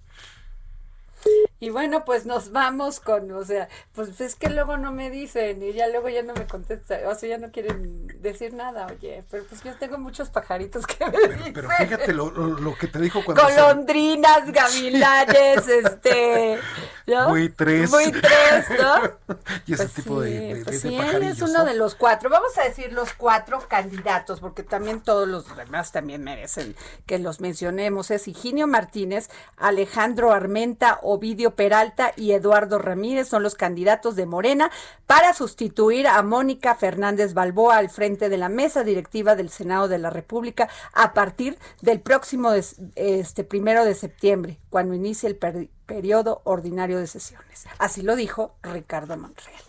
Y 1.64 1.70
bueno, 1.70 2.04
pues 2.04 2.26
nos 2.26 2.52
vamos 2.52 3.00
con, 3.00 3.32
o 3.32 3.46
sea, 3.46 3.70
pues 3.94 4.20
es 4.20 4.36
que 4.36 4.50
luego 4.50 4.76
no 4.76 4.92
me 4.92 5.10
dicen 5.10 5.64
y 5.64 5.72
ya 5.72 5.88
luego 5.88 6.10
ya 6.10 6.22
no 6.22 6.34
me 6.34 6.46
contestan, 6.46 7.06
o 7.08 7.16
sea, 7.16 7.30
ya 7.30 7.38
no 7.38 7.52
quieren 7.54 8.06
decir 8.22 8.54
nada, 8.54 8.86
oye, 8.88 9.24
pero 9.32 9.46
pues 9.46 9.64
yo 9.64 9.74
tengo 9.76 9.98
muchos 9.98 10.30
pajaritos 10.30 10.86
que 10.86 11.06
me 11.06 11.18
dicen. 11.38 11.54
Pero 11.54 11.70
fíjate 11.70 12.12
lo, 12.14 12.32
lo- 12.32 12.60
lo 12.60 12.76
que 12.76 12.88
te 12.88 13.00
dijo 13.00 13.24
cuando... 13.24 13.48
se- 13.48 13.54
Golondrinas, 13.62 14.52
gavilanes, 14.52 15.66
este, 15.70 16.60
¿no? 17.08 17.30
Buitres. 17.30 17.90
Buitres, 17.90 18.66
¿no? 18.82 19.36
y 19.66 19.74
ese 19.74 19.84
Pues 19.84 19.94
tipo 19.94 20.20
de, 20.20 20.32
sí, 20.32 20.38
de- 20.38 20.54
de- 20.56 20.64
pues 20.66 20.84
de 20.84 20.90
sí, 20.90 20.98
él 20.98 21.24
es 21.24 21.42
uno 21.42 21.60
¿no? 21.60 21.66
de 21.66 21.76
los 21.76 21.96
cuatro. 21.96 22.30
Vamos 22.30 22.58
a 22.58 22.64
decir 22.64 22.92
los 22.92 23.14
cuatro 23.14 23.66
candidatos, 23.70 24.42
porque 24.42 24.64
también 24.64 25.00
todos 25.00 25.30
los 25.30 25.56
demás 25.56 25.94
también 25.94 26.26
merecen 26.26 26.76
que 27.06 27.20
los 27.20 27.40
mencionemos. 27.40 28.12
Es 28.12 28.28
Higinio 28.28 28.68
Martínez, 28.68 29.30
Alejandro 29.56 30.34
Armenta, 30.34 31.00
Ovidio 31.04 31.53
Peralta 31.56 32.14
y 32.16 32.32
Eduardo 32.34 32.80
Ramírez 32.80 33.28
son 33.28 33.44
los 33.44 33.56
candidatos 33.56 34.16
de 34.16 34.26
Morena 34.26 34.72
para 35.08 35.34
sustituir 35.34 36.08
a 36.08 36.22
Mónica 36.24 36.76
Fernández 36.76 37.34
Balboa 37.34 37.78
al 37.78 37.90
frente 37.90 38.30
de 38.30 38.38
la 38.38 38.50
mesa 38.50 38.84
directiva 38.84 39.36
del 39.36 39.50
Senado 39.50 39.88
de 39.88 39.98
la 40.00 40.10
República 40.10 40.70
a 40.94 41.14
partir 41.14 41.58
del 41.82 42.00
próximo 42.02 42.52
des- 42.52 42.76
este 42.96 43.44
primero 43.44 43.86
de 43.86 43.96
septiembre, 43.96 44.60
cuando 44.70 44.94
inicie 44.94 45.30
el 45.30 45.36
per- 45.36 45.70
periodo 45.86 46.42
ordinario 46.46 47.00
de 47.00 47.08
sesiones. 47.08 47.66
Así 47.80 48.02
lo 48.02 48.16
dijo 48.16 48.56
Ricardo 48.64 49.18
Monreal. 49.18 49.62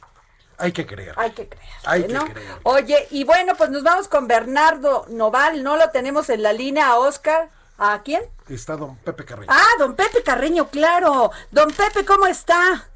Hay 0.56 0.70
que 0.70 0.86
creer. 0.86 1.14
Hay 1.16 1.32
que 1.32 1.48
creer. 1.48 1.66
Hay 1.84 2.02
que 2.04 2.08
creer. 2.32 2.48
Oye, 2.62 3.08
y 3.10 3.24
bueno, 3.24 3.54
pues 3.56 3.70
nos 3.70 3.82
vamos 3.82 4.06
con 4.06 4.28
Bernardo 4.28 5.04
Noval, 5.08 5.64
no 5.64 5.76
lo 5.76 5.90
tenemos 5.90 6.30
en 6.30 6.42
la 6.44 6.52
línea, 6.52 6.88
a 6.88 6.98
Oscar. 6.98 7.50
¿A 7.76 8.02
quién? 8.02 8.22
Está 8.48 8.76
don 8.76 8.96
Pepe 8.96 9.24
Carreño. 9.24 9.48
Ah, 9.50 9.70
don 9.78 9.94
Pepe 9.96 10.22
Carreño, 10.22 10.68
claro. 10.68 11.30
Don 11.50 11.70
Pepe, 11.70 12.04
¿cómo 12.04 12.26
está? 12.26 12.88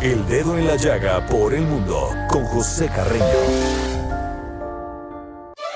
El 0.00 0.26
dedo 0.26 0.56
en 0.56 0.66
la 0.66 0.76
llaga 0.76 1.26
por 1.26 1.52
el 1.52 1.62
mundo 1.62 2.10
con 2.28 2.44
José 2.46 2.88
Carreño. 2.88 3.24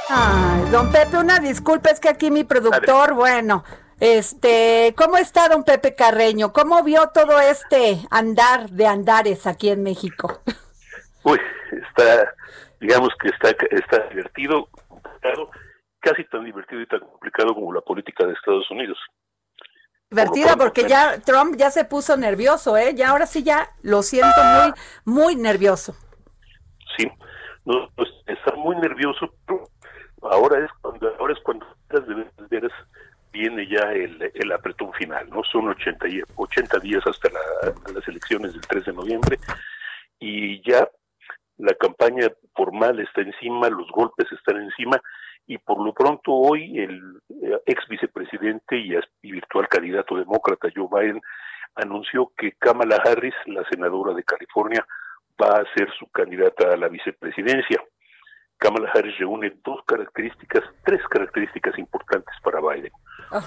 Ay, 0.09 0.71
don 0.71 0.91
Pepe, 0.91 1.19
una 1.19 1.39
disculpa, 1.41 1.91
es 1.91 2.01
que 2.01 2.09
aquí 2.09 2.31
mi 2.31 2.45
productor, 2.45 3.15
bueno, 3.15 3.65
este, 4.01 4.95
¿cómo 4.97 5.19
está 5.19 5.49
don 5.49 5.63
Pepe 5.65 5.95
Carreño? 5.95 6.53
¿Cómo 6.53 6.83
vio 6.83 7.09
todo 7.09 7.39
este 7.41 8.01
andar 8.11 8.71
de 8.71 8.87
andares 8.87 9.47
aquí 9.47 9.69
en 9.69 9.83
México? 9.83 10.41
Uy, 11.23 11.39
está, 11.71 12.35
digamos 12.81 13.11
que 13.21 13.29
está, 13.29 13.51
está 13.71 14.09
divertido, 14.09 14.69
complicado, 14.89 15.51
casi 16.05 16.25
tan 16.25 16.45
divertido 16.45 16.83
y 16.83 16.87
tan 16.87 17.01
complicado 17.01 17.55
como 17.55 17.73
la 17.73 17.81
política 17.81 18.27
de 18.27 18.35
Estados 18.35 18.71
Unidos. 18.71 18.99
Divertida 20.11 20.57
porque 20.57 20.87
ya 20.87 21.19
Trump 21.21 21.57
ya 21.57 21.71
se 21.71 21.85
puso 21.85 22.17
nervioso, 22.17 22.77
¿eh? 22.77 22.95
Ya 22.95 23.09
ahora 23.11 23.27
sí 23.27 23.43
ya 23.43 23.71
lo 23.83 24.03
siento 24.03 24.41
muy, 24.45 24.73
muy 25.05 25.37
nervioso. 25.37 25.97
Sí, 26.97 27.11
no, 27.65 27.89
pues, 27.97 28.09
está 28.27 28.55
muy 28.55 28.77
nervioso, 28.77 29.35
pero 29.47 29.65
ahora 30.23 30.65
es 30.65 30.71
cuando, 30.83 31.13
ahora 31.19 31.33
es 31.33 31.41
cuando 31.43 31.67
viene 33.33 33.67
ya 33.67 33.91
el, 33.93 34.31
el 34.33 34.53
apretón 34.53 34.93
final, 34.93 35.29
¿no? 35.31 35.43
Son 35.51 35.69
80, 35.69 36.07
y- 36.09 36.23
80 36.37 36.79
días 36.79 37.03
hasta 37.07 37.29
la- 37.31 37.93
las 37.93 38.07
elecciones 38.07 38.53
del 38.53 38.61
3 38.61 38.85
de 38.85 38.93
noviembre 38.93 39.39
y 40.21 40.63
ya 40.71 40.89
la 41.59 41.75
campaña 41.75 42.29
formal 42.55 43.01
está 43.01 43.23
encima, 43.23 43.69
los 43.69 43.91
golpes 43.91 44.31
están 44.31 44.63
encima 44.63 45.01
y 45.47 45.59
por 45.59 45.85
lo 45.85 45.93
pronto 45.93 46.33
hoy 46.33 46.79
el 46.79 47.21
eh, 47.29 47.59
ex 47.67 47.87
vicepresidente 47.89 48.77
y, 48.77 48.95
virtual 49.23 49.69
candidato 49.69 50.17
demócrata 50.17 50.69
Joe 50.75 50.89
Biden 50.91 51.21
anunció 51.75 52.33
que 52.37 52.53
Kamala 52.53 52.97
Harris, 53.05 53.35
la 53.47 53.65
senadora 53.69 54.15
de 54.15 54.23
California, 54.25 54.87
va 55.41 55.59
a 55.59 55.75
ser 55.75 55.91
su 55.99 56.07
candidata 56.11 56.73
a 56.73 56.77
la 56.77 56.89
vicepresidencia. 56.89 57.83
Kamala 58.59 58.91
Harris 58.95 59.19
reúne 59.19 59.53
dos 59.65 59.81
características, 59.85 60.63
tres 60.85 61.03
características 61.09 61.77
importantes 61.79 62.35
para 62.43 62.61
Biden. 62.61 62.93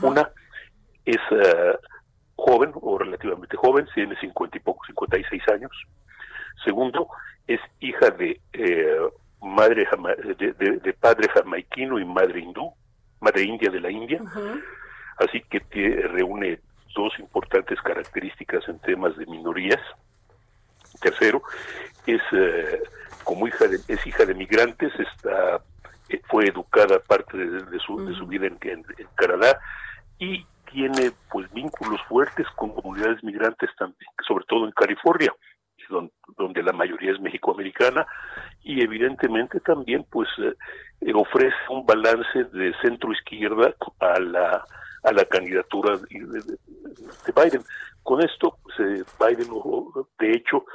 Una 0.01 0.29
es 1.05 1.21
eh, 1.31 1.77
joven 2.35 2.71
o 2.75 2.97
relativamente 2.97 3.55
joven, 3.55 3.87
tiene 3.95 4.19
50 4.19 4.57
y 4.57 4.59
poco, 4.59 4.85
56 4.85 5.41
años. 5.53 5.71
Segundo, 6.63 7.07
es 7.47 7.61
hija 7.79 8.09
de 8.11 8.41
jama- 9.85 10.15
de, 10.15 10.53
de- 10.53 10.77
de 10.77 10.93
padre 10.93 11.27
jamaiquino 11.29 11.99
y 11.99 12.05
madre 12.05 12.39
hindú, 12.39 12.71
madre 13.19 13.43
india 13.43 13.69
de 13.69 13.79
la 13.81 13.89
India. 13.91 14.21
Así 15.17 15.41
que 15.49 15.59
reúne 16.13 16.59
dos 16.95 17.17
importantes 17.19 17.79
características 17.81 18.67
en 18.69 18.79
temas 18.79 19.15
de 19.17 19.25
minorías. 19.25 19.81
Tercero, 21.01 21.41
es 22.05 22.21
eh, 22.31 22.81
como 23.23 23.47
hija 23.47 23.67
de, 23.67 23.77
es 23.87 24.05
hija 24.07 24.25
de 24.25 24.33
migrantes, 24.33 24.91
está 24.99 25.61
eh, 26.09 26.21
fue 26.29 26.45
educada 26.47 26.99
parte 26.99 27.37
de, 27.37 27.63
de 27.65 27.79
su, 27.79 28.03
de 28.05 28.15
su 28.15 28.25
vida 28.25 28.47
en, 28.47 28.57
en- 28.61 28.85
en 28.97 29.07
Canadá 29.15 29.59
y 30.17 30.45
tiene 30.71 31.11
pues 31.31 31.51
vínculos 31.53 32.01
fuertes 32.07 32.47
con 32.55 32.73
comunidades 32.73 33.23
migrantes 33.23 33.69
también, 33.77 34.09
sobre 34.27 34.45
todo 34.45 34.65
en 34.65 34.71
California, 34.71 35.33
don- 35.89 36.11
donde 36.37 36.63
la 36.63 36.73
mayoría 36.73 37.11
es 37.11 37.19
mexicoamericana 37.19 38.05
y 38.73 38.81
evidentemente 38.81 39.59
también 39.61 40.05
pues 40.11 40.27
eh, 40.39 40.53
eh, 41.01 41.13
ofrece 41.15 41.55
un 41.69 41.85
balance 41.85 42.43
de 42.51 42.73
centro 42.81 43.11
izquierda 43.11 43.73
a 43.99 44.19
la 44.19 44.65
a 45.03 45.11
la 45.13 45.25
candidatura 45.25 45.95
de, 45.97 46.19
de- 46.19 46.57
de 47.25 47.31
Biden. 47.35 47.61
Con 48.03 48.21
esto, 48.21 48.57
pues, 48.63 48.75
eh, 48.79 49.03
Biden, 49.19 49.47
de 50.19 50.31
hecho, 50.31 50.65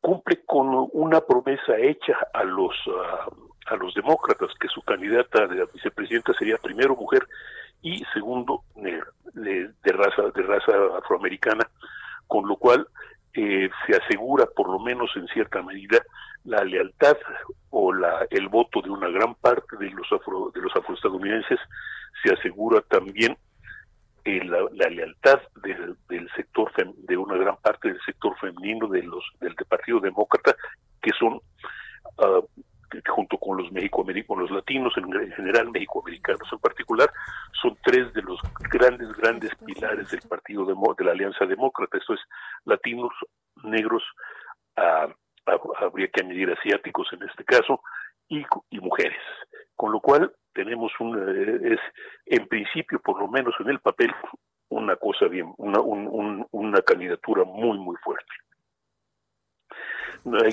cumple 0.00 0.42
con 0.46 0.88
una 0.92 1.20
promesa 1.20 1.76
hecha 1.78 2.16
a 2.32 2.42
los 2.44 2.74
ah, 2.88 3.28
a 3.68 3.76
los 3.76 3.94
demócratas 3.94 4.50
que 4.60 4.68
su 4.68 4.80
candidata 4.82 5.46
de 5.46 5.66
vicepresidenta 5.74 6.32
sería 6.38 6.56
primero 6.58 6.94
mujer 6.96 7.26
y 7.82 8.02
segundo 8.14 8.62
de, 8.76 9.00
de 9.34 9.92
raza 9.92 10.22
de 10.34 10.42
raza 10.42 10.72
afroamericana, 10.98 11.64
con 12.26 12.48
lo 12.48 12.56
cual 12.56 12.86
eh, 13.36 13.70
se 13.86 13.96
asegura 13.96 14.46
por 14.46 14.68
lo 14.68 14.78
menos 14.80 15.10
en 15.16 15.26
cierta 15.28 15.62
medida 15.62 15.98
la 16.44 16.64
lealtad 16.64 17.16
o 17.70 17.92
la 17.92 18.26
el 18.30 18.48
voto 18.48 18.80
de 18.82 18.90
una 18.90 19.08
gran 19.08 19.34
parte 19.34 19.76
de 19.76 19.90
los 19.90 20.10
afro 20.12 20.50
de 20.54 20.60
los 20.60 20.74
afroestadounidenses. 20.74 21.58
Se 22.22 22.32
asegura 22.32 22.80
también 22.82 23.36
eh, 24.24 24.44
la, 24.44 24.58
la 24.72 24.88
lealtad 24.88 25.40
del, 25.62 25.96
del 26.08 26.28
sector 26.34 26.72
fem- 26.72 26.94
de 26.96 27.16
una 27.16 27.36
gran 27.36 27.56
parte 27.58 27.88
del 27.88 28.00
sector 28.04 28.36
femenino 28.38 28.88
de 28.88 29.02
los 29.02 29.24
del 29.40 29.54
Partido 29.68 30.00
Demócrata 30.00 30.56
que 31.02 31.10
son 31.18 31.40
que 32.18 32.55
junto 33.16 33.38
con 33.38 33.56
los 33.56 33.72
mexicoamericanos, 33.72 34.50
los 34.50 34.50
latinos 34.58 34.92
en, 34.98 35.04
en 35.28 35.32
general, 35.32 35.70
mexicoamericanos 35.70 36.48
en 36.52 36.58
particular, 36.58 37.08
son 37.60 37.76
tres 37.82 38.12
de 38.12 38.22
los 38.22 38.38
grandes, 38.70 39.08
grandes 39.16 39.52
pilares 39.64 40.10
del 40.10 40.20
partido 40.28 40.66
de 40.66 41.04
la 41.04 41.12
Alianza 41.12 41.46
Demócrata. 41.46 41.96
Esto 41.98 42.12
es 42.14 42.20
latinos, 42.64 43.12
negros, 43.64 44.02
ah, 44.76 45.08
ah, 45.46 45.58
habría 45.80 46.08
que 46.08 46.22
añadir 46.22 46.50
asiáticos 46.50 47.08
en 47.12 47.22
este 47.28 47.44
caso, 47.44 47.80
y, 48.28 48.44
y 48.70 48.80
mujeres. 48.80 49.22
Con 49.74 49.92
lo 49.92 50.00
cual 50.00 50.32
tenemos 50.52 50.92
un, 51.00 51.10
eh, 51.16 51.74
es 51.74 51.80
en 52.26 52.46
principio, 52.48 53.00
por 53.00 53.18
lo 53.18 53.28
menos 53.28 53.54
en 53.60 53.68
el 53.70 53.80
papel, 53.80 54.12
una 54.68 54.96
cosa 54.96 55.26
bien, 55.26 55.54
una, 55.58 55.80
un- 55.80 56.08
un- 56.20 56.46
una 56.50 56.80
candidatura 56.82 57.44
muy, 57.44 57.78
muy 57.78 57.96
fuerte. 58.04 58.34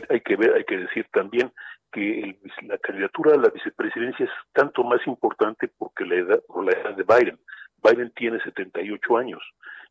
Hay 0.10 0.22
que 0.22 0.36
ver, 0.36 0.54
hay 0.54 0.66
que 0.66 0.78
decir 0.78 1.08
también 1.12 1.52
que 1.94 2.20
el- 2.22 2.40
la 2.68 2.78
candidatura 2.80 3.36
a 3.36 3.38
la 3.38 3.50
vicepresidencia 3.50 4.26
es 4.26 4.32
tanto 4.52 4.84
más 4.84 5.06
importante 5.08 5.70
porque 5.78 6.06
la 6.06 6.16
edad, 6.16 6.42
por 6.48 6.66
la 6.66 6.72
edad 6.72 6.96
de 6.96 7.04
Biden. 7.04 7.40
Biden 7.84 8.12
tiene 8.16 8.40
78 8.42 9.18
años 9.18 9.42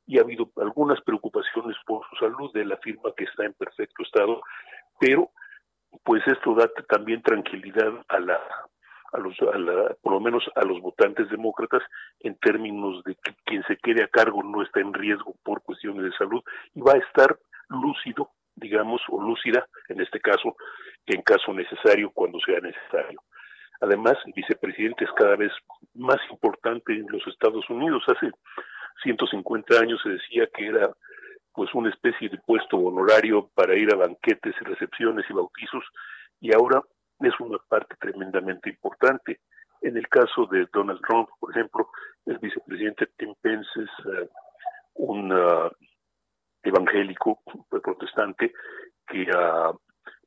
y 0.07 0.19
ha 0.19 0.23
habido 0.23 0.51
algunas 0.57 1.01
preocupaciones 1.03 1.77
por 1.87 2.05
su 2.11 2.17
salud. 2.17 2.51
Él 2.57 2.73
afirma 2.73 3.13
que 3.17 3.25
está 3.25 3.45
en 3.45 3.55
perfecto 3.55 4.03
estado, 4.03 4.43
pero 4.99 5.31
pues 6.05 6.27
esto 6.27 6.55
da 6.55 6.69
también 6.89 7.23
tranquilidad 7.23 7.93
a 8.09 8.19
la 8.19 8.41
a 9.15 9.19
los 9.19 9.39
a 9.43 9.59
la- 9.59 9.95
por 10.01 10.15
lo 10.15 10.21
menos 10.21 10.43
a 10.55 10.65
los 10.65 10.81
votantes 10.81 11.29
demócratas 11.29 11.83
en 12.21 12.35
términos 12.39 13.05
de 13.05 13.15
que 13.17 13.35
quien 13.45 13.63
se 13.65 13.77
quede 13.77 14.03
a 14.03 14.09
cargo 14.09 14.43
no 14.43 14.63
está 14.63 14.81
en 14.81 14.95
riesgo 14.95 15.35
por 15.45 15.61
cuestiones 15.63 16.03
de 16.05 16.13
salud 16.17 16.43
y 16.75 16.81
va 16.81 16.95
a 16.95 16.97
estar 16.97 17.39
lúcido 17.69 18.31
digamos 18.57 19.01
o 19.09 19.21
lúcida 19.23 19.67
en 19.89 20.01
este 20.01 20.21
caso 20.21 20.57
en 21.07 21.23
caso 21.23 21.53
necesario 21.53 22.11
cuando 22.11 22.39
sea 22.41 22.61
necesario 22.61 23.21
además 23.81 24.17
el 24.27 24.33
vicepresidente 24.35 25.05
es 25.05 25.13
cada 25.13 25.37
vez 25.37 25.53
más 25.95 26.19
importante 26.31 26.93
en 26.93 27.07
los 27.09 27.27
Estados 27.27 27.69
Unidos 27.71 28.03
hace 28.09 28.31
150 29.03 29.81
años 29.81 30.01
se 30.03 30.11
decía 30.11 30.49
que 30.55 30.67
era 30.67 30.91
pues 31.55 31.73
una 31.75 31.91
especie 31.91 32.29
de 32.29 32.39
puesto 32.39 32.79
honorario 32.79 33.51
para 33.55 33.75
ir 33.75 33.93
a 33.93 33.97
banquetes 33.97 34.55
y 34.61 34.65
recepciones 34.65 35.25
y 35.29 35.33
bautizos 35.33 35.85
y 36.41 36.53
ahora 36.55 36.83
es 37.21 37.39
una 37.41 37.59
parte 37.69 37.95
tremendamente 38.01 38.71
importante. 38.71 39.41
En 39.81 39.97
el 39.97 40.09
caso 40.09 40.47
de 40.47 40.67
Donald 40.73 41.01
Trump, 41.07 41.29
por 41.41 41.51
ejemplo, 41.51 41.89
el 42.27 42.39
vicepresidente 42.39 43.09
Tim 43.17 43.35
Pence 43.41 43.69
es 43.77 44.07
eh, 44.07 44.29
un, 44.95 45.33
ah, 45.33 45.71
evangélico, 46.63 47.41
protestante, 47.69 48.53
que 49.07 49.23
uh, 49.23 49.77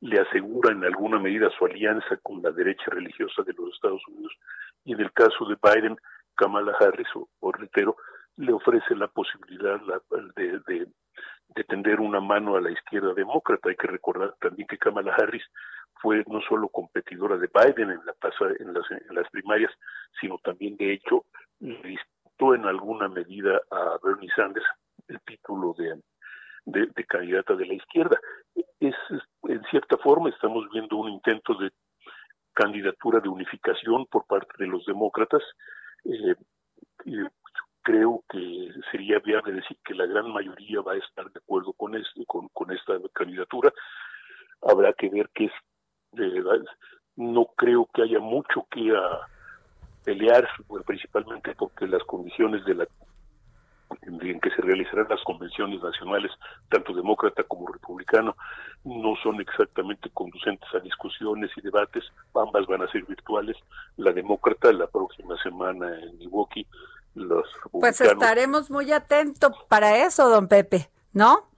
le 0.00 0.20
asegura 0.20 0.72
en 0.72 0.84
alguna 0.84 1.18
medida 1.18 1.50
su 1.58 1.64
alianza 1.64 2.16
con 2.22 2.42
la 2.42 2.50
derecha 2.50 2.90
religiosa 2.90 3.42
de 3.42 3.52
los 3.54 3.74
Estados 3.74 4.02
Unidos 4.08 4.32
y 4.84 4.92
en 4.92 5.00
el 5.00 5.12
caso 5.12 5.44
de 5.46 5.56
Biden, 5.60 5.96
Kamala 6.36 6.72
Harris, 6.78 7.08
o, 7.40 7.52
reitero, 7.52 7.96
le 8.36 8.52
ofrece 8.52 8.94
la 8.94 9.08
posibilidad 9.08 9.80
de, 10.36 10.60
de, 10.66 10.86
de, 11.54 11.64
tender 11.64 12.00
una 12.00 12.20
mano 12.20 12.56
a 12.56 12.60
la 12.60 12.70
izquierda 12.70 13.12
demócrata. 13.14 13.68
Hay 13.68 13.76
que 13.76 13.88
recordar 13.88 14.34
también 14.40 14.68
que 14.68 14.78
Kamala 14.78 15.14
Harris 15.14 15.44
fue 15.94 16.22
no 16.28 16.40
solo 16.42 16.68
competidora 16.68 17.36
de 17.38 17.48
Biden 17.52 17.90
en, 17.90 18.00
la 18.04 18.14
las, 18.20 18.90
en 18.90 19.14
las 19.14 19.30
primarias, 19.30 19.72
sino 20.20 20.38
también 20.38 20.76
de 20.76 20.92
hecho 20.92 21.24
le 21.60 21.82
disputó 21.82 22.54
en 22.54 22.66
alguna 22.66 23.08
medida 23.08 23.60
a 23.70 23.98
Bernie 24.04 24.30
Sanders 24.36 24.66
el 25.08 25.20
título 25.22 25.74
de, 25.78 26.00
de, 26.66 26.86
de 26.94 27.04
candidata 27.04 27.54
de 27.54 27.66
la 27.66 27.74
izquierda. 27.74 28.20
Es, 28.78 28.94
en 29.44 29.62
cierta 29.70 29.96
forma 29.96 30.28
estamos 30.28 30.68
viendo 30.70 30.96
un 30.96 31.10
intento 31.10 31.54
de 31.54 31.70
candidatura 32.52 33.20
de 33.20 33.28
unificación 33.28 34.06
por 34.06 34.26
parte 34.26 34.52
de 34.58 34.66
los 34.66 34.84
demócratas. 34.84 35.42
Eh, 36.04 36.34
creo 37.82 38.24
que 38.28 38.72
sería 38.90 39.20
viable 39.20 39.52
decir 39.52 39.76
que 39.84 39.94
la 39.94 40.06
gran 40.06 40.30
mayoría 40.32 40.80
va 40.80 40.92
a 40.92 40.98
estar 40.98 41.30
de 41.30 41.38
acuerdo 41.38 41.72
con, 41.72 41.94
esto, 41.94 42.24
con, 42.26 42.48
con 42.48 42.72
esta 42.72 42.94
candidatura. 43.12 43.72
Habrá 44.62 44.92
que 44.92 45.08
ver 45.08 45.30
qué 45.34 45.44
es. 45.46 45.52
Eh, 46.18 46.42
no 47.16 47.46
creo 47.56 47.88
que 47.94 48.02
haya 48.02 48.18
mucho 48.18 48.66
que 48.70 48.90
a 48.94 49.26
pelear, 50.04 50.48
principalmente 50.86 51.54
porque 51.54 51.86
las 51.86 52.02
condiciones 52.04 52.64
de 52.64 52.74
la 52.74 52.86
en 54.02 54.40
que 54.40 54.50
se 54.50 54.62
realizarán 54.62 55.06
las 55.08 55.22
convenciones 55.22 55.82
nacionales, 55.82 56.30
tanto 56.68 56.92
demócrata 56.92 57.42
como 57.44 57.66
republicano, 57.68 58.36
no 58.84 59.14
son 59.22 59.40
exactamente 59.40 60.10
conducentes 60.10 60.68
a 60.74 60.80
discusiones 60.80 61.50
y 61.56 61.60
debates, 61.60 62.04
ambas 62.34 62.66
van 62.66 62.82
a 62.82 62.90
ser 62.90 63.04
virtuales, 63.04 63.56
la 63.96 64.12
demócrata 64.12 64.72
la 64.72 64.86
próxima 64.86 65.36
semana 65.42 65.88
en 66.00 66.18
Milwaukee, 66.18 66.66
los 67.14 67.46
Pues 67.72 68.00
estaremos 68.00 68.70
muy 68.70 68.92
atentos 68.92 69.52
para 69.68 70.04
eso, 70.06 70.28
don 70.28 70.48
Pepe, 70.48 70.88
¿no? 71.12 71.48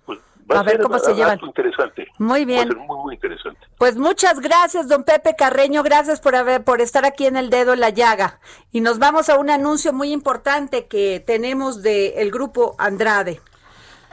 A, 0.49 0.63
ver 0.63 0.81
cómo 0.81 0.99
se 0.99 1.15
llevan. 1.15 1.39
Interesante. 1.43 2.09
Muy 2.19 2.45
bien. 2.45 2.69
muy, 2.87 2.99
muy 2.99 3.15
interesante. 3.15 3.61
Pues 3.79 3.97
muchas 3.97 4.41
gracias, 4.41 4.89
don 4.89 5.05
Pepe 5.05 5.35
Carreño. 5.37 5.83
Gracias 5.83 6.21
por 6.21 6.35
haber, 6.35 6.65
por 6.65 6.81
estar 6.81 7.05
aquí 7.05 7.27
en 7.27 7.37
el 7.37 7.51
dedo 7.51 7.73
en 7.73 7.81
la 7.81 7.91
llaga. 7.91 8.41
Y 8.73 8.81
nos 8.81 8.99
vamos 8.99 9.29
a 9.29 9.39
un 9.39 9.51
anuncio 9.51 9.93
muy 9.93 10.13
importante 10.13 10.87
que 10.87 11.23
tenemos 11.25 11.83
del 11.83 12.13
el 12.17 12.31
grupo 12.31 12.75
Andrade. 12.79 13.41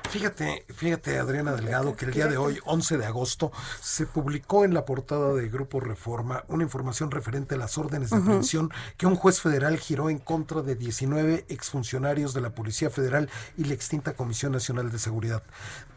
Fíjate, 0.09 0.65
fíjate 0.73 1.19
Adriana 1.19 1.53
Delgado, 1.53 1.95
que 1.95 2.05
el 2.05 2.11
día 2.11 2.27
de 2.27 2.37
hoy, 2.37 2.59
11 2.65 2.97
de 2.97 3.05
agosto, 3.05 3.51
se 3.81 4.05
publicó 4.05 4.63
en 4.63 4.73
la 4.73 4.85
portada 4.85 5.33
de 5.33 5.49
Grupo 5.49 5.79
Reforma 5.79 6.43
una 6.47 6.63
información 6.63 7.11
referente 7.11 7.55
a 7.55 7.57
las 7.57 7.77
órdenes 7.77 8.09
de 8.09 8.17
aprehensión 8.17 8.71
que 8.97 9.07
un 9.07 9.15
juez 9.15 9.41
federal 9.41 9.77
giró 9.77 10.09
en 10.09 10.19
contra 10.19 10.61
de 10.61 10.75
19 10.75 11.45
exfuncionarios 11.49 12.33
de 12.33 12.41
la 12.41 12.51
Policía 12.51 12.89
Federal 12.89 13.29
y 13.57 13.65
la 13.65 13.73
extinta 13.73 14.13
Comisión 14.13 14.51
Nacional 14.51 14.91
de 14.91 14.99
Seguridad. 14.99 15.43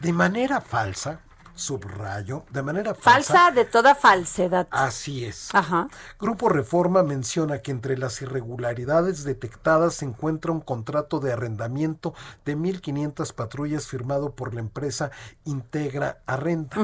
De 0.00 0.12
manera 0.12 0.60
falsa, 0.60 1.20
subrayo, 1.58 2.44
de 2.50 2.62
manera 2.62 2.94
falsa. 2.94 3.34
Falsa 3.34 3.50
de 3.50 3.64
toda 3.64 3.94
falsedad. 3.94 4.68
Así 4.70 5.24
es. 5.24 5.48
Ajá. 5.52 5.88
Grupo 6.18 6.48
Reforma 6.48 7.02
menciona 7.02 7.58
que 7.58 7.72
entre 7.72 7.98
las 7.98 8.22
irregularidades 8.22 9.24
detectadas 9.24 9.94
se 9.94 10.04
encuentra 10.04 10.52
un 10.52 10.60
contrato 10.60 11.18
de 11.20 11.32
arrendamiento 11.32 12.14
de 12.44 12.56
1.500 12.56 13.32
patrullas 13.34 13.86
firmado 13.88 14.34
por 14.34 14.54
la 14.54 14.60
empresa 14.60 15.10
Integra 15.44 16.22
Arrenda. 16.26 16.76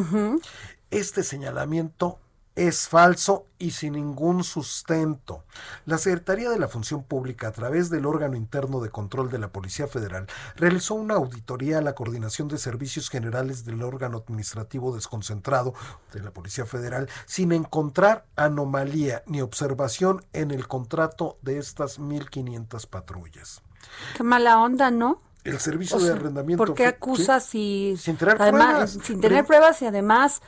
Este 0.90 1.22
señalamiento 1.22 2.18
es 2.56 2.88
falso 2.88 3.46
y 3.58 3.72
sin 3.72 3.94
ningún 3.94 4.44
sustento. 4.44 5.44
La 5.86 5.98
Secretaría 5.98 6.50
de 6.50 6.58
la 6.58 6.68
Función 6.68 7.02
Pública, 7.02 7.48
a 7.48 7.52
través 7.52 7.90
del 7.90 8.06
órgano 8.06 8.36
interno 8.36 8.80
de 8.80 8.90
control 8.90 9.30
de 9.30 9.38
la 9.38 9.48
Policía 9.48 9.86
Federal, 9.86 10.26
realizó 10.56 10.94
una 10.94 11.14
auditoría 11.14 11.78
a 11.78 11.82
la 11.82 11.94
coordinación 11.94 12.48
de 12.48 12.58
servicios 12.58 13.10
generales 13.10 13.64
del 13.64 13.82
órgano 13.82 14.18
administrativo 14.18 14.94
desconcentrado 14.94 15.74
de 16.12 16.20
la 16.20 16.30
Policía 16.30 16.66
Federal 16.66 17.08
sin 17.26 17.52
encontrar 17.52 18.26
anomalía 18.36 19.22
ni 19.26 19.40
observación 19.40 20.24
en 20.32 20.50
el 20.50 20.68
contrato 20.68 21.38
de 21.42 21.58
estas 21.58 21.98
1.500 21.98 22.86
patrullas. 22.86 23.62
Qué 24.16 24.22
mala 24.22 24.60
onda, 24.60 24.90
¿no? 24.90 25.20
El 25.44 25.60
servicio 25.60 25.98
de 25.98 26.12
arrendamiento. 26.12 26.64
¿Por 26.64 26.74
qué 26.74 26.86
acusas 26.86 27.54
y 27.54 27.96
sin 27.98 28.16
tener 28.16 28.38
pruebas? 28.38 28.98
Sin 29.02 29.20
tener 29.20 29.44
pruebas 29.44 29.82
y 29.82 29.86
además 29.86 30.40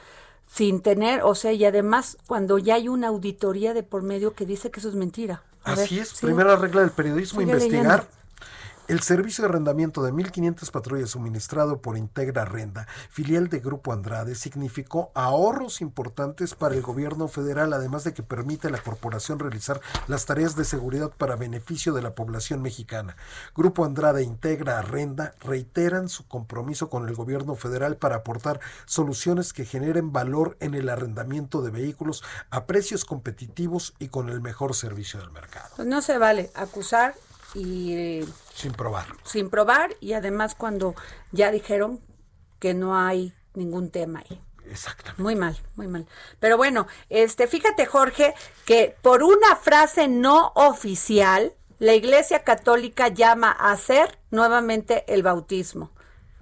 sin 0.47 0.81
tener, 0.81 1.23
o 1.23 1.35
sea, 1.35 1.53
y 1.53 1.65
además 1.65 2.19
cuando 2.27 2.59
ya 2.59 2.77
hay 2.77 2.89
una 2.89 3.09
auditoría 3.09 3.75
de 3.75 3.83
por 3.83 4.03
medio 4.03 4.35
que 4.35 4.47
dice 4.47 4.71
que 4.71 4.81
eso 4.81 4.89
es 4.89 4.95
mentira. 4.95 5.43
Así 5.65 5.99
es, 5.99 6.15
primera 6.21 6.57
regla 6.57 6.83
del 6.83 6.91
periodismo, 6.91 7.41
investigar. 7.41 8.07
El 8.89 9.01
servicio 9.01 9.43
de 9.43 9.49
arrendamiento 9.49 10.05
de 10.05 10.13
1.500 10.13 10.71
patrullas 10.71 11.11
suministrado 11.11 11.83
por 11.83 11.97
Integra 11.97 12.45
Renda, 12.45 12.87
filial 13.11 13.49
de 13.49 13.59
Grupo 13.59 13.93
Andrade, 13.93 14.37
significó 14.37 15.11
ahorros 15.15 15.81
importantes 15.81 16.55
para 16.55 16.77
el 16.77 16.83
gobierno 16.83 17.27
federal, 17.27 17.73
además 17.73 18.05
de 18.05 18.15
que 18.15 18.23
permite 18.23 18.69
a 18.69 18.71
la 18.71 18.79
corporación 18.79 19.41
realizar 19.41 19.81
las 20.07 20.25
tareas 20.25 20.55
de 20.55 20.65
seguridad 20.65 21.11
para 21.11 21.35
beneficio 21.35 21.95
de 21.95 22.03
la 22.03 22.15
población 22.15 22.63
mexicana. 22.63 23.17
Grupo 23.57 23.85
Andrade 23.85 24.21
e 24.21 24.25
Integra 24.25 24.81
Renda 24.83 25.35
reiteran 25.41 26.09
su 26.09 26.29
compromiso 26.29 26.89
con 26.89 27.09
el 27.09 27.17
gobierno 27.17 27.57
federal 27.57 27.97
para 27.97 28.17
aportar 28.17 28.61
soluciones 28.85 29.53
que 29.53 29.65
generen 29.65 30.13
valor 30.13 30.57
en 30.61 30.75
el 30.75 30.89
arrendamiento 30.91 31.61
de 31.61 31.73
vehículos 31.73 32.23
a 32.51 32.67
precios 32.67 33.05
competitivos 33.05 33.95
y 33.99 34.09
con 34.09 34.29
el 34.29 34.41
mejor 34.41 34.77
servicio 34.77 35.19
del 35.19 35.33
mercado. 35.33 35.71
Pues 35.75 35.89
no 35.89 36.03
se 36.03 36.19
vale 36.19 36.53
acusar 36.55 37.15
y 37.57 38.25
sin 38.55 38.73
probar. 38.73 39.07
Sin 39.25 39.49
probar 39.51 39.97
y 40.01 40.13
además 40.13 40.55
cuando 40.55 40.95
ya 41.33 41.51
dijeron 41.51 42.01
que 42.59 42.75
no 42.75 42.97
hay 42.97 43.35
ningún 43.55 43.91
tema 43.91 44.21
ahí. 44.21 44.41
Exactamente. 44.71 45.23
Muy 45.23 45.37
mal, 45.37 45.57
muy 45.77 45.87
mal. 45.87 46.07
Pero 46.41 46.57
bueno, 46.57 46.87
este, 47.09 47.47
fíjate 47.47 47.87
Jorge 47.87 48.35
que 48.65 48.97
por 49.01 49.23
una 49.23 49.57
frase 49.57 50.09
no 50.09 50.53
oficial, 50.55 51.55
la 51.79 51.95
Iglesia 51.95 52.43
Católica 52.45 53.09
llama 53.09 53.55
a 53.59 53.73
hacer 53.73 54.19
nuevamente 54.31 55.05
el 55.13 55.23
bautismo. 55.23 55.93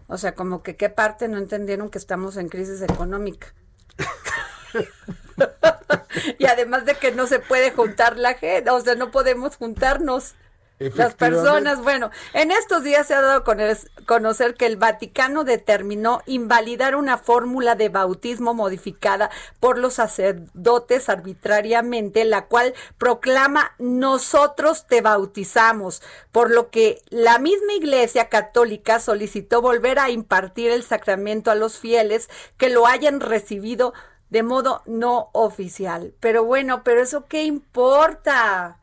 O 0.07 0.19
sea, 0.19 0.35
como 0.35 0.63
que 0.63 0.77
qué 0.77 0.91
parte 0.91 1.29
no 1.29 1.39
entendieron 1.39 1.91
que 1.91 1.99
estamos 1.99 2.37
en 2.37 2.49
crisis 2.49 2.83
económica. 2.83 3.55
y 6.39 6.47
además 6.47 6.85
de 6.85 6.95
que 6.95 7.13
no 7.13 7.27
se 7.27 7.39
puede 7.39 7.71
juntar 7.71 8.19
la 8.19 8.35
gente, 8.35 8.71
o 8.71 8.81
sea, 8.81 8.95
no 8.95 9.11
podemos 9.11 9.57
juntarnos. 9.57 10.35
Las 10.79 11.15
personas, 11.15 11.83
bueno, 11.83 12.11
en 12.33 12.51
estos 12.51 12.83
días 12.83 13.07
se 13.07 13.15
ha 13.15 13.23
dado 13.23 13.45
a 13.45 14.05
conocer 14.07 14.55
que 14.55 14.67
el 14.67 14.77
Vaticano 14.77 15.45
determinó 15.45 16.21
invalidar 16.27 16.97
una 16.97 17.17
fórmula 17.17 17.77
de 17.77 17.89
bautismo 17.91 18.55
modificada 18.55 19.31
por 19.61 19.79
los 19.79 19.95
sacerdotes 19.95 21.09
arbitrariamente, 21.09 22.25
la 22.25 22.47
cual 22.47 22.75
proclama 22.99 23.73
nosotros 23.79 24.87
te 24.89 25.01
bautizamos, 25.01 26.03
por 26.33 26.51
lo 26.51 26.71
que 26.71 27.01
la 27.09 27.39
misma 27.39 27.75
Iglesia 27.75 28.29
Católica 28.29 28.99
solicitó 28.99 29.63
volver 29.63 30.01
a 30.01 30.11
impartir 30.11 30.73
el 30.73 30.83
sacramento 30.83 31.53
a 31.53 31.55
los 31.55 31.79
fieles 31.79 32.29
que 32.59 32.69
lo 32.69 32.89
hayan 32.89 33.21
recibido 33.21 33.95
de 34.29 34.43
modo 34.43 34.83
no 34.87 35.31
oficial. 35.33 36.15
Pero 36.19 36.45
bueno, 36.45 36.83
pero 36.83 37.01
eso 37.01 37.27
qué 37.27 37.45
importa? 37.45 38.81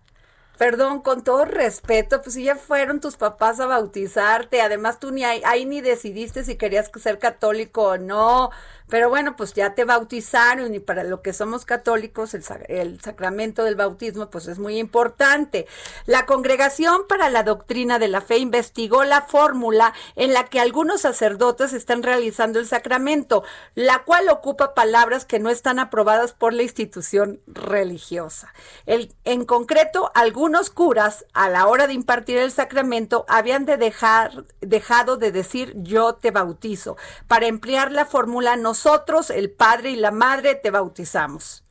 Perdón, 0.62 1.01
con 1.01 1.24
todo 1.24 1.43
respeto, 1.45 2.22
pues 2.22 2.36
si 2.36 2.43
ya 2.43 2.55
fueron 2.55 2.99
tus 2.99 3.18
papás 3.18 3.59
a 3.59 3.66
bautizarte, 3.66 4.62
además 4.62 4.99
tú 4.99 5.09
ni 5.09 5.24
ahí, 5.24 5.41
ahí 5.43 5.66
ni 5.66 5.82
decidiste 5.82 6.43
si 6.43 6.55
querías 6.55 6.91
ser 7.01 7.18
católico 7.18 7.82
o 7.82 7.97
no, 7.97 8.51
pero 8.92 9.08
bueno, 9.08 9.38
pues 9.38 9.54
ya 9.54 9.74
te 9.74 9.86
bautizaron 9.86 10.76
y 10.76 10.80
para 10.80 11.06
lo 11.06 11.22
que 11.22 11.32
somos 11.32 11.64
católicos 11.64 12.34
el, 12.34 13.00
sacramento 13.00 13.64
del 13.64 13.76
bautismo 13.76 14.30
pues 14.30 14.50
es 14.50 14.60
muy 14.60 14.78
importante. 14.80 15.66
La 16.06 16.26
Congregación 16.26 17.08
para 17.08 17.30
la 17.30 17.44
Doctrina 17.44 18.00
de 18.00 18.10
la 18.10 18.20
Fe 18.20 18.39
investigó 18.39 19.06
la 19.06 19.22
fórmula 19.22 19.94
en 20.18 20.34
la 20.34 20.44
que 20.44 20.60
algunos 20.60 21.02
sacerdotes 21.02 21.72
están 21.72 22.04
realizando 22.04 22.60
el 22.60 22.68
sacramento, 22.68 23.46
la 23.76 24.00
cual 24.00 24.28
ocupa 24.28 24.74
palabras 24.74 25.24
que 25.24 25.39
no 25.39 25.50
están 25.50 25.80
aprobadas 25.80 26.34
por 26.34 26.52
la 26.52 26.64
institución 26.64 27.39
religiosa. 27.48 28.54
El, 28.86 29.16
en 29.24 29.46
concreto, 29.46 30.12
algunos 30.16 30.70
curas 30.70 31.26
a 31.32 31.48
la 31.48 31.66
hora 31.68 31.88
de 31.88 31.94
impartir 31.94 32.39
el 32.39 32.52
sacramento 32.52 33.24
habían 33.30 33.66
de 33.66 33.78
dejar 33.78 34.44
dejado 34.60 35.16
de 35.16 35.32
decir 35.32 35.76
yo 35.78 36.16
te 36.16 36.32
bautizo 36.32 36.98
para 37.30 37.48
emplear 37.48 37.94
la 37.94 38.06
fórmula 38.06 38.58
no 38.58 38.74
nosotros, 38.84 39.29
el 39.29 39.51
Padre 39.51 39.91
y 39.91 39.95
la 39.95 40.09
Madre, 40.09 40.55
te 40.55 40.71
bautizamos. 40.71 41.63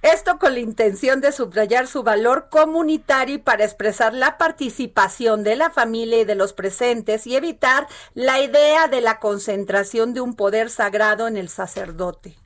Esto 0.00 0.38
con 0.38 0.54
la 0.54 0.60
intención 0.60 1.20
de 1.20 1.32
subrayar 1.32 1.88
su 1.88 2.04
valor 2.04 2.48
comunitario 2.48 3.42
para 3.42 3.64
expresar 3.64 4.14
la 4.14 4.38
participación 4.38 5.42
de 5.42 5.56
la 5.56 5.70
familia 5.70 6.20
y 6.20 6.24
de 6.24 6.36
los 6.36 6.52
presentes 6.52 7.26
y 7.26 7.34
evitar 7.34 7.88
la 8.14 8.40
idea 8.40 8.86
de 8.86 9.00
la 9.00 9.18
concentración 9.18 10.14
de 10.14 10.20
un 10.20 10.36
poder 10.36 10.70
sagrado 10.70 11.26
en 11.26 11.36
el 11.36 11.48
sacerdote. 11.48 12.36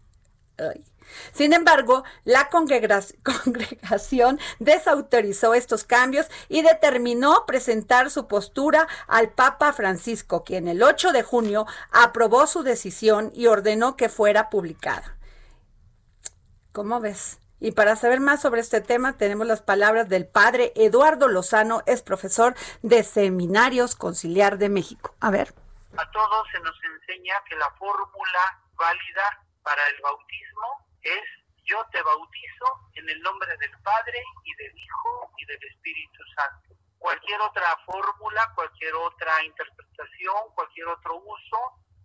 Ay. 0.56 0.89
Sin 1.32 1.52
embargo, 1.52 2.04
la 2.24 2.48
congregación 2.50 4.38
desautorizó 4.58 5.54
estos 5.54 5.84
cambios 5.84 6.26
y 6.48 6.62
determinó 6.62 7.46
presentar 7.46 8.10
su 8.10 8.26
postura 8.28 8.88
al 9.06 9.30
Papa 9.30 9.72
Francisco, 9.72 10.44
quien 10.44 10.68
el 10.68 10.82
8 10.82 11.12
de 11.12 11.22
junio 11.22 11.66
aprobó 11.90 12.46
su 12.46 12.62
decisión 12.62 13.30
y 13.34 13.46
ordenó 13.46 13.96
que 13.96 14.08
fuera 14.08 14.50
publicada. 14.50 15.16
¿Cómo 16.72 17.00
ves? 17.00 17.40
Y 17.60 17.72
para 17.72 17.94
saber 17.94 18.20
más 18.20 18.40
sobre 18.40 18.62
este 18.62 18.80
tema 18.80 19.18
tenemos 19.18 19.46
las 19.46 19.60
palabras 19.60 20.08
del 20.08 20.26
padre 20.26 20.72
Eduardo 20.76 21.28
Lozano, 21.28 21.82
es 21.86 22.00
profesor 22.02 22.54
de 22.82 23.02
Seminarios 23.02 23.94
Conciliar 23.94 24.56
de 24.56 24.70
México. 24.70 25.14
A 25.20 25.30
ver. 25.30 25.52
A 25.96 26.10
todos 26.10 26.48
se 26.52 26.60
nos 26.60 26.76
enseña 26.82 27.34
que 27.48 27.56
la 27.56 27.70
fórmula 27.72 28.62
válida 28.76 29.44
para 29.62 29.86
el 29.88 30.00
bautismo 30.00 30.89
es 31.02 31.22
yo 31.64 31.84
te 31.92 32.02
bautizo 32.02 32.90
en 32.94 33.08
el 33.08 33.20
nombre 33.22 33.56
del 33.58 33.70
Padre 33.82 34.22
y 34.44 34.54
del 34.56 34.76
Hijo 34.76 35.30
y 35.36 35.46
del 35.46 35.62
Espíritu 35.64 36.22
Santo. 36.36 36.74
Cualquier 36.98 37.40
otra 37.40 37.76
fórmula, 37.86 38.52
cualquier 38.54 38.94
otra 38.94 39.44
interpretación, 39.44 40.36
cualquier 40.54 40.88
otro 40.88 41.16
uso 41.16 41.58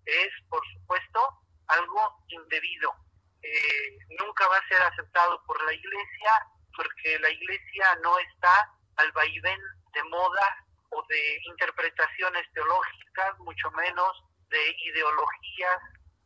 es, 0.05 0.29
por 0.49 0.61
supuesto, 0.73 1.19
algo 1.67 2.23
indebido. 2.27 2.93
Eh, 3.41 3.97
nunca 4.19 4.47
va 4.47 4.57
a 4.57 4.67
ser 4.67 4.81
aceptado 4.83 5.43
por 5.45 5.61
la 5.65 5.73
Iglesia 5.73 6.31
porque 6.75 7.19
la 7.19 7.29
Iglesia 7.29 7.97
no 8.03 8.17
está 8.19 8.71
al 8.97 9.11
vaivén 9.13 9.59
de 9.93 10.03
moda 10.03 10.65
o 10.91 11.03
de 11.07 11.39
interpretaciones 11.45 12.45
teológicas, 12.53 13.39
mucho 13.39 13.71
menos 13.71 14.23
de 14.49 14.75
ideologías 14.85 15.79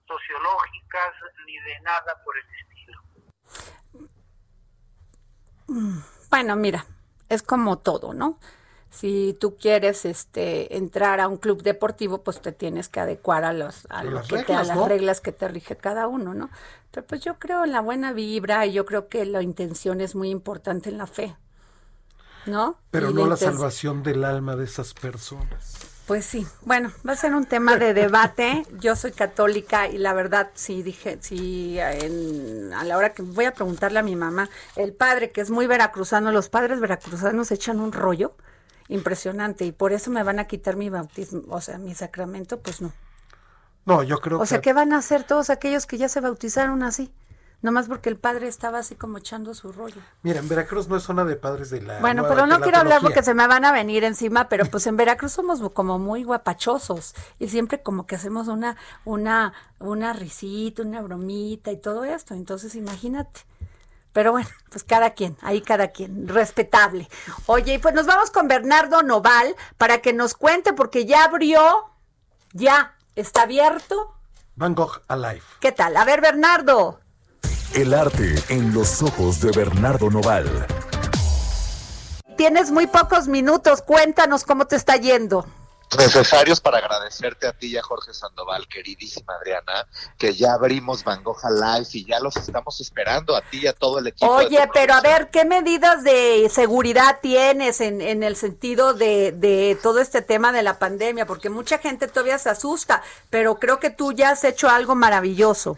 sociológicas 0.10 1.14
ni 1.45 1.55
de 1.60 1.80
nada 1.82 2.12
por 2.26 2.36
el 2.36 2.45
estilo. 2.62 2.99
Bueno, 6.30 6.55
mira, 6.55 6.86
es 7.30 7.43
como 7.43 7.78
todo, 7.78 8.14
¿no? 8.14 8.39
Si 8.91 9.38
tú 9.39 9.55
quieres 9.55 10.03
este 10.05 10.76
entrar 10.76 11.20
a 11.20 11.28
un 11.28 11.38
club 11.38 11.62
deportivo, 11.62 12.24
pues 12.24 12.41
te 12.41 12.51
tienes 12.51 12.89
que 12.89 12.99
adecuar 12.99 13.43
a 13.43 13.53
los 13.53 13.86
a, 13.91 14.03
lo 14.03 14.12
las 14.12 14.28
que 14.28 14.38
te- 14.38 14.41
reglas, 14.47 14.62
a 14.62 14.64
las 14.64 14.78
¿no? 14.78 14.88
reglas 14.88 15.22
que 15.22 15.32
te 15.32 15.47
rige 15.47 15.78
cada 15.78 16.07
uno, 16.07 16.34
¿no? 16.34 16.49
Pero 16.91 17.05
pues 17.05 17.22
yo 17.22 17.38
creo 17.38 17.64
en 17.66 17.72
la 17.72 17.82
buena 17.82 18.14
vibra 18.14 18.66
y 18.66 18.74
yo 18.74 18.86
creo 18.88 19.07
que 19.07 19.26
la 19.26 19.43
intención 19.43 20.01
es 20.01 20.16
muy 20.16 20.32
importante 20.32 20.89
en 20.89 20.97
la 20.97 21.05
fe. 21.05 21.36
¿No? 22.47 22.80
Pero 22.89 23.12
Y 23.12 23.14
no 23.14 23.28
la 23.28 23.38
salvación 23.38 24.01
del 24.01 24.24
alma 24.24 24.55
de 24.55 24.64
esas 24.66 24.95
personas. 24.95 25.78
Pues 26.10 26.26
sí, 26.26 26.47
bueno, 26.66 26.91
va 27.07 27.14
a 27.14 27.16
ser 27.16 27.36
un 27.36 27.45
tema 27.45 27.78
de 27.78 27.93
debate. 27.93 28.64
Yo 28.80 28.95
soy 28.95 29.12
católica 29.12 29.88
y 29.88 29.99
la 29.99 30.14
verdad 30.14 30.49
sí 30.55 30.82
dije, 30.82 31.20
sí, 31.22 31.78
en- 31.80 32.74
a 32.74 32.84
la 32.84 32.97
hora 32.97 33.14
que 33.14 33.22
voy 33.22 33.45
a 33.45 33.53
preguntarle 33.53 33.99
a 33.99 34.01
mi 34.01 34.16
mamá, 34.16 34.49
el 34.76 34.91
padre 34.91 35.30
que 35.30 35.39
es 35.41 35.51
muy 35.51 35.68
veracruzano, 35.68 36.32
los 36.32 36.49
padres 36.49 36.80
veracruzanos 36.80 37.51
echan 37.51 37.80
un 37.80 37.91
rollo 37.91 38.34
impresionante 38.88 39.66
y 39.66 39.72
por 39.72 39.93
eso 39.93 40.10
me 40.10 40.24
van 40.24 40.39
a 40.39 40.47
quitar 40.47 40.78
mi 40.78 40.89
bautismo, 40.89 41.43
o 41.49 41.62
sea, 41.62 41.78
mi 41.78 41.93
sacramento, 41.93 42.60
pues 42.60 42.82
no. 42.82 42.91
No, 43.86 44.01
yo 44.01 44.20
creo 44.20 44.39
O 44.39 44.47
sea, 44.47 44.57
que 44.57 44.64
¿qué 44.70 44.74
van 44.74 44.93
a 44.93 44.97
hacer 44.97 45.24
todos 45.26 45.51
aquellos 45.51 45.86
que 45.86 45.99
ya 45.99 46.10
se 46.10 46.22
bautizaron 46.22 46.82
así? 46.82 47.14
Nomás 47.62 47.88
porque 47.89 48.07
el 48.07 48.16
padre 48.18 48.47
estaba 48.47 48.80
así 48.80 48.95
como 48.95 49.18
echando 49.18 49.53
su 49.53 49.74
rollo. 49.74 50.01
Mira, 50.24 50.39
en 50.39 50.47
Veracruz 50.47 50.88
no 50.88 50.95
es 50.95 51.03
zona 51.03 51.26
de 51.26 51.36
padres 51.36 51.70
de 51.70 51.82
la 51.82 51.99
Bueno, 51.99 52.22
nueva- 52.22 52.36
pero 52.36 52.47
no 52.47 52.62
quiero 52.62 52.78
hablar 52.78 53.01
porque 53.01 53.22
se 53.22 53.34
me 53.34 53.47
van 53.47 53.66
a 53.66 53.74
venir 53.74 54.05
encima, 54.05 54.47
pero 54.47 54.66
pues 54.66 54.88
en 54.88 54.95
Veracruz 54.95 55.34
somos 55.34 55.60
como 55.74 55.99
muy 55.99 56.24
guapachosos 56.24 57.16
y 57.38 57.49
siempre 57.49 57.82
como 57.82 58.07
que 58.07 58.16
hacemos 58.16 58.47
una, 58.47 58.78
una, 59.03 59.51
una 59.80 60.14
risita, 60.14 60.84
una 60.84 61.01
bromita 61.01 61.72
y 61.72 61.78
todo 61.78 62.05
esto. 62.05 62.34
Entonces, 62.34 62.76
imagínate. 62.76 63.41
Pero 64.14 64.32
bueno, 64.32 64.47
pues 64.72 64.84
cada 64.86 65.10
quien, 65.12 65.36
ahí 65.41 65.62
cada 65.62 65.89
quien, 65.89 66.28
respetable. 66.30 67.10
Oye, 67.45 67.74
y 67.74 67.78
pues 67.78 67.93
nos 67.93 68.05
vamos 68.05 68.32
con 68.32 68.47
Bernardo 68.47 69.03
Noval 69.03 69.53
para 69.78 69.99
que 69.99 70.14
nos 70.14 70.34
cuente, 70.34 70.72
porque 70.74 71.05
ya 71.05 71.26
abrió, 71.26 71.89
ya 72.53 72.95
está 73.16 73.41
abierto. 73.43 74.16
Van 74.55 74.74
Gogh 74.76 75.01
Alive. 75.10 75.43
¿Qué 75.60 75.74
tal? 75.74 75.95
A 75.97 76.05
ver, 76.05 76.22
Bernardo. 76.22 77.01
El 77.76 77.93
arte 77.93 78.36
en 78.49 78.74
los 78.74 79.03
ojos 79.03 79.41
de 79.41 79.51
Bernardo 79.51 80.09
Noval. 80.09 80.65
Tienes 82.36 82.72
muy 82.72 82.88
pocos 82.88 83.28
minutos, 83.28 83.84
cuéntanos 83.84 84.43
cómo 84.43 84.65
te 84.65 84.76
está 84.76 84.95
yendo. 84.95 85.45
necesarios 85.97 86.59
para 86.61 86.80
agradecerte 86.80 87.47
a 87.47 87.53
ti 87.53 87.67
y 87.67 87.78
a 87.78 87.84
Jorge 87.84 88.13
Sandoval, 88.13 88.67
queridísima 88.67 89.34
Adriana, 89.36 89.88
que 90.17 90.34
ya 90.34 90.53
abrimos 90.53 91.03
Van 91.03 91.24
Gogh 91.24 91.41
Live 91.43 91.88
y 91.93 92.05
ya 92.05 92.20
los 92.20 92.38
estamos 92.38 92.82
esperando 92.82 93.36
a 93.36 93.41
ti 93.41 93.59
y 93.61 93.67
a 93.67 93.74
todo 93.74 93.99
el 93.99 94.07
equipo. 94.07 94.32
Oye, 94.32 94.67
pero 94.74 94.95
a 94.95 95.01
ver, 95.01 95.30
¿qué 95.30 95.45
medidas 95.45 96.03
de 96.03 96.49
seguridad 96.51 97.20
tienes 97.22 97.82
en, 97.82 98.01
en 98.01 98.24
el 98.24 98.36
sentido 98.36 98.93
de, 98.95 99.32
de 99.32 99.78
todo 99.82 99.99
este 99.99 100.24
tema 100.24 100.51
de 100.51 100.63
la 100.63 100.80
pandemia? 100.80 101.28
Porque 101.28 101.49
mucha 101.49 101.78
gente 101.78 102.07
todavía 102.07 102.39
se 102.39 102.49
asusta, 102.49 103.03
pero 103.30 103.59
creo 103.59 103.80
que 103.80 103.91
tú 103.91 104.11
ya 104.11 104.32
has 104.32 104.43
hecho 104.43 104.70
algo 104.70 104.95
maravilloso. 104.95 105.78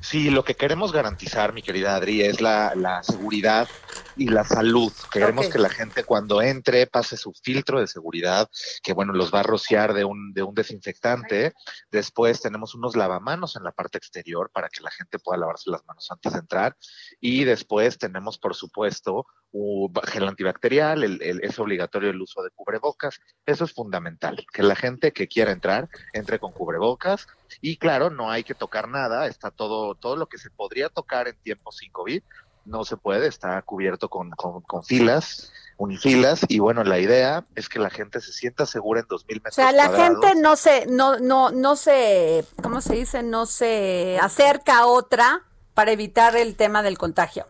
Sí, 0.00 0.30
lo 0.30 0.44
que 0.44 0.54
queremos 0.54 0.92
garantizar, 0.92 1.52
mi 1.52 1.62
querida 1.62 1.94
Adri, 1.94 2.22
es 2.22 2.40
la, 2.40 2.74
la 2.74 3.02
seguridad 3.02 3.68
y 4.20 4.28
la 4.28 4.44
salud. 4.44 4.92
Queremos 5.10 5.48
que 5.48 5.58
la 5.58 5.70
gente 5.70 6.04
cuando 6.04 6.42
entre 6.42 6.86
pase 6.86 7.16
su 7.16 7.32
filtro 7.32 7.80
de 7.80 7.86
seguridad, 7.86 8.50
que 8.82 8.92
bueno, 8.92 9.14
los 9.14 9.32
va 9.32 9.40
a 9.40 9.44
rociar 9.44 9.94
de 9.94 10.04
un, 10.04 10.34
de 10.34 10.42
un 10.42 10.54
desinfectante. 10.54 11.54
Después 11.90 12.42
tenemos 12.42 12.74
unos 12.74 12.96
lavamanos 12.96 13.56
en 13.56 13.64
la 13.64 13.72
parte 13.72 13.96
exterior 13.96 14.50
para 14.52 14.68
que 14.68 14.82
la 14.82 14.90
gente 14.90 15.18
pueda 15.18 15.38
lavarse 15.40 15.70
las 15.70 15.86
manos 15.86 16.06
antes 16.10 16.34
de 16.34 16.38
entrar. 16.40 16.76
Y 17.18 17.44
después 17.44 17.96
tenemos, 17.96 18.38
por 18.38 18.54
supuesto, 18.54 19.24
un 19.52 19.90
gel 20.06 20.28
antibacterial, 20.28 21.02
el- 21.02 21.22
el- 21.22 21.42
es 21.42 21.58
obligatorio 21.58 22.10
el 22.10 22.20
uso 22.20 22.42
de 22.42 22.50
cubrebocas. 22.50 23.18
Eso 23.46 23.64
es 23.64 23.72
fundamental, 23.72 24.44
que 24.52 24.62
la 24.62 24.76
gente 24.76 25.12
que 25.12 25.28
quiera 25.28 25.50
entrar 25.50 25.88
entre 26.12 26.38
con 26.38 26.52
cubrebocas 26.52 27.26
y 27.62 27.78
claro, 27.78 28.10
no 28.10 28.30
hay 28.30 28.44
que 28.44 28.54
tocar 28.54 28.86
nada, 28.86 29.26
está 29.26 29.50
todo, 29.50 29.94
todo 29.94 30.16
lo 30.16 30.26
que 30.26 30.36
se 30.38 30.50
podría 30.50 30.90
tocar 30.90 31.26
en 31.26 31.36
tiempos 31.40 31.78
sin 31.78 31.90
COVID, 31.90 32.22
no 32.64 32.84
se 32.84 32.96
puede, 32.96 33.26
está 33.26 33.60
cubierto 33.62 34.08
con, 34.08 34.30
con, 34.30 34.60
con 34.62 34.82
filas, 34.84 35.52
unifilas, 35.76 36.40
y 36.48 36.58
bueno, 36.58 36.84
la 36.84 36.98
idea 36.98 37.44
es 37.54 37.68
que 37.68 37.78
la 37.78 37.90
gente 37.90 38.20
se 38.20 38.32
sienta 38.32 38.66
segura 38.66 39.00
en 39.00 39.06
2000 39.08 39.38
O 39.38 39.40
metros 39.40 39.54
sea, 39.54 39.72
la 39.72 39.88
cuadrados. 39.88 40.24
gente 40.26 40.40
no 40.40 40.56
se, 40.56 40.86
no, 40.86 41.18
no, 41.18 41.50
no 41.50 41.76
se, 41.76 42.44
¿cómo 42.62 42.80
se 42.80 42.94
dice? 42.94 43.22
No 43.22 43.46
se 43.46 44.18
acerca 44.20 44.78
a 44.80 44.86
otra 44.86 45.42
para 45.74 45.92
evitar 45.92 46.36
el 46.36 46.56
tema 46.56 46.82
del 46.82 46.98
contagio. 46.98 47.46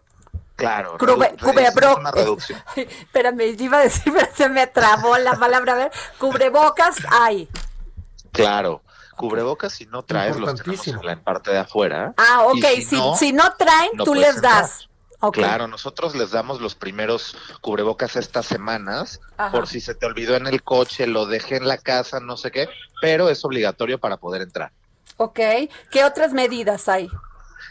Claro, 0.54 0.98
Cubre- 0.98 1.34
redu- 1.36 1.38
cubre- 1.40 1.68
es 1.68 1.74
bro- 1.74 1.96
una 1.98 2.10
reducción. 2.10 2.62
Espérame, 2.76 3.56
iba 3.58 3.78
a 3.78 3.80
decir, 3.82 4.12
pero 4.16 4.28
se 4.34 4.48
me 4.50 4.66
trabó 4.66 5.16
la 5.18 5.32
palabra. 5.38 5.72
A 5.72 5.76
ver, 5.76 5.90
cubrebocas 6.18 6.96
hay. 7.10 7.48
Claro, 8.32 8.82
cubrebocas 9.16 9.72
si 9.72 9.86
no 9.86 10.02
traes 10.02 10.36
los 10.38 10.54
tenemos 10.62 10.86
en 10.86 11.04
la 11.04 11.16
parte 11.16 11.50
de 11.50 11.58
afuera. 11.58 12.12
Ah, 12.16 12.44
ok, 12.44 12.64
si, 12.86 13.00
si 13.18 13.32
no 13.32 13.54
traen, 13.56 13.90
no 13.94 14.04
tú 14.04 14.14
les 14.14 14.40
das. 14.40 14.88
Claro, 15.32 15.68
nosotros 15.68 16.14
les 16.14 16.30
damos 16.30 16.60
los 16.62 16.74
primeros 16.74 17.36
cubrebocas 17.60 18.16
estas 18.16 18.46
semanas, 18.46 19.20
Ajá. 19.36 19.52
por 19.52 19.66
si 19.66 19.80
se 19.80 19.94
te 19.94 20.06
olvidó 20.06 20.34
en 20.36 20.46
el 20.46 20.62
coche, 20.62 21.06
lo 21.06 21.26
dejé 21.26 21.56
en 21.56 21.68
la 21.68 21.76
casa, 21.76 22.20
no 22.20 22.38
sé 22.38 22.50
qué, 22.50 22.68
pero 23.02 23.28
es 23.28 23.44
obligatorio 23.44 23.98
para 23.98 24.16
poder 24.16 24.40
entrar. 24.40 24.72
Ok, 25.18 25.38
¿qué 25.90 26.04
otras 26.04 26.32
medidas 26.32 26.88
hay? 26.88 27.08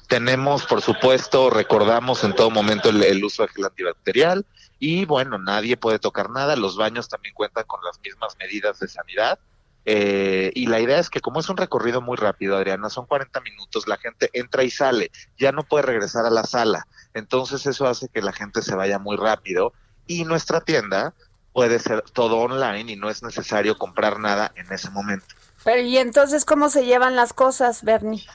Tenemos, 0.07 0.65
por 0.65 0.81
supuesto, 0.81 1.49
recordamos 1.49 2.23
en 2.23 2.35
todo 2.35 2.51
momento 2.51 2.89
el, 2.89 3.03
el 3.03 3.23
uso 3.23 3.43
de 3.43 3.49
gel 3.49 3.65
antibacterial 3.65 4.45
y 4.79 5.05
bueno, 5.05 5.37
nadie 5.39 5.75
puede 5.77 5.97
tocar 5.99 6.29
nada, 6.29 6.55
los 6.55 6.77
baños 6.77 7.09
también 7.09 7.33
cuentan 7.33 7.65
con 7.65 7.83
las 7.83 7.99
mismas 8.01 8.35
medidas 8.37 8.79
de 8.79 8.87
sanidad. 8.87 9.39
eh, 9.85 10.51
y 10.53 10.67
la 10.67 10.79
idea 10.79 10.99
es 10.99 11.09
que 11.09 11.21
como 11.21 11.39
es 11.39 11.49
un 11.49 11.57
recorrido 11.57 12.01
muy 12.01 12.15
rápido, 12.17 12.55
Adriana, 12.57 12.89
son 12.89 13.05
40 13.07 13.39
minutos, 13.41 13.87
la 13.87 13.97
gente 13.97 14.29
entra 14.33 14.63
y 14.63 14.69
sale, 14.69 15.09
ya 15.39 15.51
no 15.51 15.63
puede 15.63 15.83
regresar 15.83 16.25
a 16.25 16.29
la 16.29 16.43
sala. 16.43 16.85
Entonces 17.13 17.65
eso 17.65 17.87
hace 17.87 18.07
que 18.09 18.21
la 18.21 18.33
gente 18.33 18.61
se 18.61 18.75
vaya 18.75 18.99
muy 18.99 19.17
rápido 19.17 19.73
y 20.07 20.25
nuestra 20.25 20.61
tienda 20.61 21.13
puede 21.53 21.79
ser 21.79 22.01
todo 22.01 22.37
online 22.37 22.91
y 22.91 22.95
no 22.95 23.09
es 23.09 23.23
necesario 23.23 23.77
comprar 23.77 24.19
nada 24.19 24.51
en 24.55 24.71
ese 24.71 24.89
momento. 24.89 25.25
Pero, 25.63 25.81
¿y 25.81 25.97
entonces 25.97 26.45
cómo 26.45 26.69
se 26.69 26.85
llevan 26.85 27.15
las 27.15 27.33
cosas, 27.33 27.83
Bernie? 27.83 28.25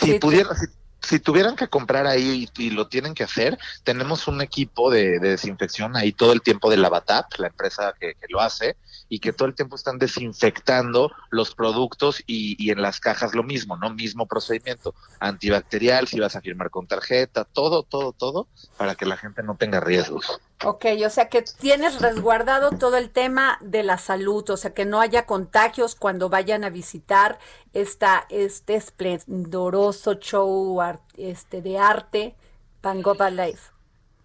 Si 0.00 0.18
pudiera, 0.18 0.54
si, 0.54 0.66
si 1.06 1.20
tuvieran 1.20 1.54
que 1.54 1.68
comprar 1.68 2.06
ahí 2.06 2.48
y, 2.58 2.70
lo 2.70 2.88
tienen 2.88 3.14
que 3.14 3.22
hacer, 3.22 3.56
tenemos 3.84 4.26
un 4.26 4.40
equipo 4.40 4.90
de, 4.90 5.20
de 5.20 5.30
desinfección 5.30 5.96
ahí 5.96 6.12
todo 6.12 6.32
el 6.32 6.42
tiempo 6.42 6.68
de 6.68 6.76
Lavatap, 6.76 7.26
la 7.38 7.46
empresa 7.46 7.94
que, 7.98 8.14
que 8.14 8.26
lo 8.28 8.40
hace, 8.40 8.76
y 9.08 9.20
que 9.20 9.32
todo 9.32 9.46
el 9.46 9.54
tiempo 9.54 9.76
están 9.76 9.98
desinfectando 9.98 11.12
los 11.30 11.54
productos 11.54 12.22
y, 12.26 12.56
y 12.58 12.70
en 12.70 12.82
las 12.82 12.98
cajas 12.98 13.34
lo 13.36 13.44
mismo, 13.44 13.76
¿no? 13.76 13.90
Mismo 13.90 14.26
procedimiento, 14.26 14.94
antibacterial, 15.20 16.08
si 16.08 16.18
vas 16.18 16.34
a 16.34 16.40
firmar 16.40 16.70
con 16.70 16.88
tarjeta, 16.88 17.44
todo, 17.44 17.84
todo, 17.84 18.12
todo, 18.12 18.48
para 18.76 18.96
que 18.96 19.06
la 19.06 19.16
gente 19.16 19.44
no 19.44 19.56
tenga 19.56 19.78
riesgos. 19.78 20.40
Ok, 20.64 20.86
o 21.04 21.10
sea 21.10 21.28
que 21.28 21.42
tienes 21.42 22.00
resguardado 22.00 22.70
todo 22.70 22.96
el 22.96 23.10
tema 23.10 23.58
de 23.60 23.82
la 23.82 23.98
salud, 23.98 24.48
o 24.48 24.56
sea 24.56 24.72
que 24.72 24.86
no 24.86 25.00
haya 25.00 25.26
contagios 25.26 25.94
cuando 25.94 26.30
vayan 26.30 26.64
a 26.64 26.70
visitar 26.70 27.38
esta, 27.74 28.26
este 28.30 28.76
esplendoroso 28.76 30.14
show 30.14 30.80
este, 31.18 31.60
de 31.60 31.78
arte, 31.78 32.34
Van 32.82 33.02
Gogh 33.02 33.20
Alive. 33.20 33.58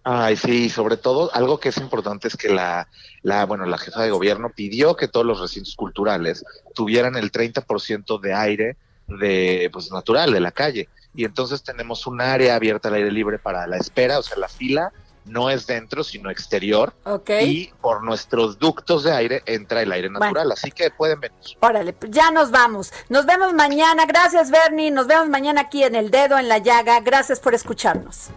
Ay, 0.04 0.38
sí, 0.38 0.70
sobre 0.70 0.96
todo 0.96 1.32
algo 1.34 1.60
que 1.60 1.70
es 1.70 1.78
importante 1.78 2.30
es 2.30 2.38
que 2.38 2.50
la, 2.50 2.88
la, 3.24 3.46
bueno, 3.46 3.66
la 3.66 3.78
jefa 3.78 4.02
de 4.02 4.12
gobierno 4.12 4.50
pidió 4.56 4.96
que 4.96 5.10
todos 5.10 5.26
los 5.26 5.40
recintos 5.40 5.76
culturales 5.76 6.46
tuvieran 6.74 7.18
el 7.18 7.32
30% 7.32 8.20
de 8.20 8.34
aire 8.34 8.78
de, 9.08 9.70
pues, 9.72 9.92
natural, 9.92 10.32
de 10.32 10.40
la 10.40 10.52
calle. 10.52 10.88
Y 11.14 11.26
entonces 11.26 11.62
tenemos 11.62 12.08
un 12.08 12.22
área 12.22 12.56
abierta 12.56 12.88
al 12.88 12.96
aire 12.96 13.12
libre 13.12 13.38
para 13.38 13.68
la 13.68 13.78
espera, 13.78 14.18
o 14.18 14.24
sea, 14.24 14.38
la 14.38 14.48
fila 14.48 14.94
no 15.26 15.50
es 15.50 15.68
dentro, 15.68 16.04
sino 16.04 16.30
exterior. 16.30 16.94
Y 17.42 17.68
por 17.82 18.04
nuestros 18.04 18.58
ductos 18.60 19.04
de 19.04 19.12
aire 19.12 19.44
entra 19.46 19.82
el 19.82 19.92
aire 19.92 20.10
Bueno. 20.10 20.26
natural, 20.26 20.52
así 20.52 20.72
que 20.72 20.90
pueden 20.92 21.20
venir. 21.20 21.40
Órale, 21.60 21.94
pues 21.94 22.12
ya 22.12 22.32
nos 22.32 22.52
vamos. 22.52 22.92
Nos 23.10 23.26
vemos 23.26 23.54
mañana. 23.54 24.06
Gracias, 24.06 24.52
Bernie. 24.52 24.92
Nos 24.92 25.08
vemos 25.08 25.30
mañana 25.30 25.62
aquí 25.62 25.84
en 25.84 25.96
El 25.96 26.12
Dedo 26.12 26.38
en 26.38 26.48
la 26.50 26.58
Llaga. 26.58 27.00
Gracias 27.02 27.40
por 27.40 27.54
escucharnos. 27.54 28.30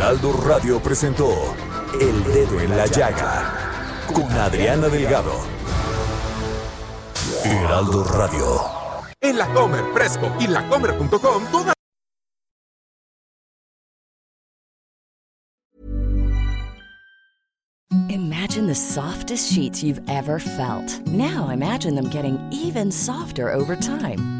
Heraldo 0.00 0.32
Radio 0.32 0.80
presentó 0.80 1.28
El 2.00 2.24
Dedo 2.24 2.58
en 2.58 2.74
la 2.74 2.86
Llaga 2.86 3.52
con 4.06 4.32
Adriana 4.32 4.88
Delgado. 4.88 5.30
Heraldo 7.44 8.04
Radio. 8.04 8.62
En 9.20 9.36
la 9.36 9.46
Comer 9.52 9.84
Fresco 9.92 10.32
y 10.40 10.46
lacomer.com 10.46 11.44
toda 11.52 11.74
Imagine 18.08 18.66
the 18.66 18.74
softest 18.74 19.52
sheets 19.52 19.82
you've 19.82 20.00
ever 20.08 20.38
felt. 20.38 21.06
Now 21.08 21.50
imagine 21.50 21.94
them 21.94 22.08
getting 22.08 22.38
even 22.50 22.90
softer 22.90 23.52
over 23.52 23.76
time. 23.76 24.39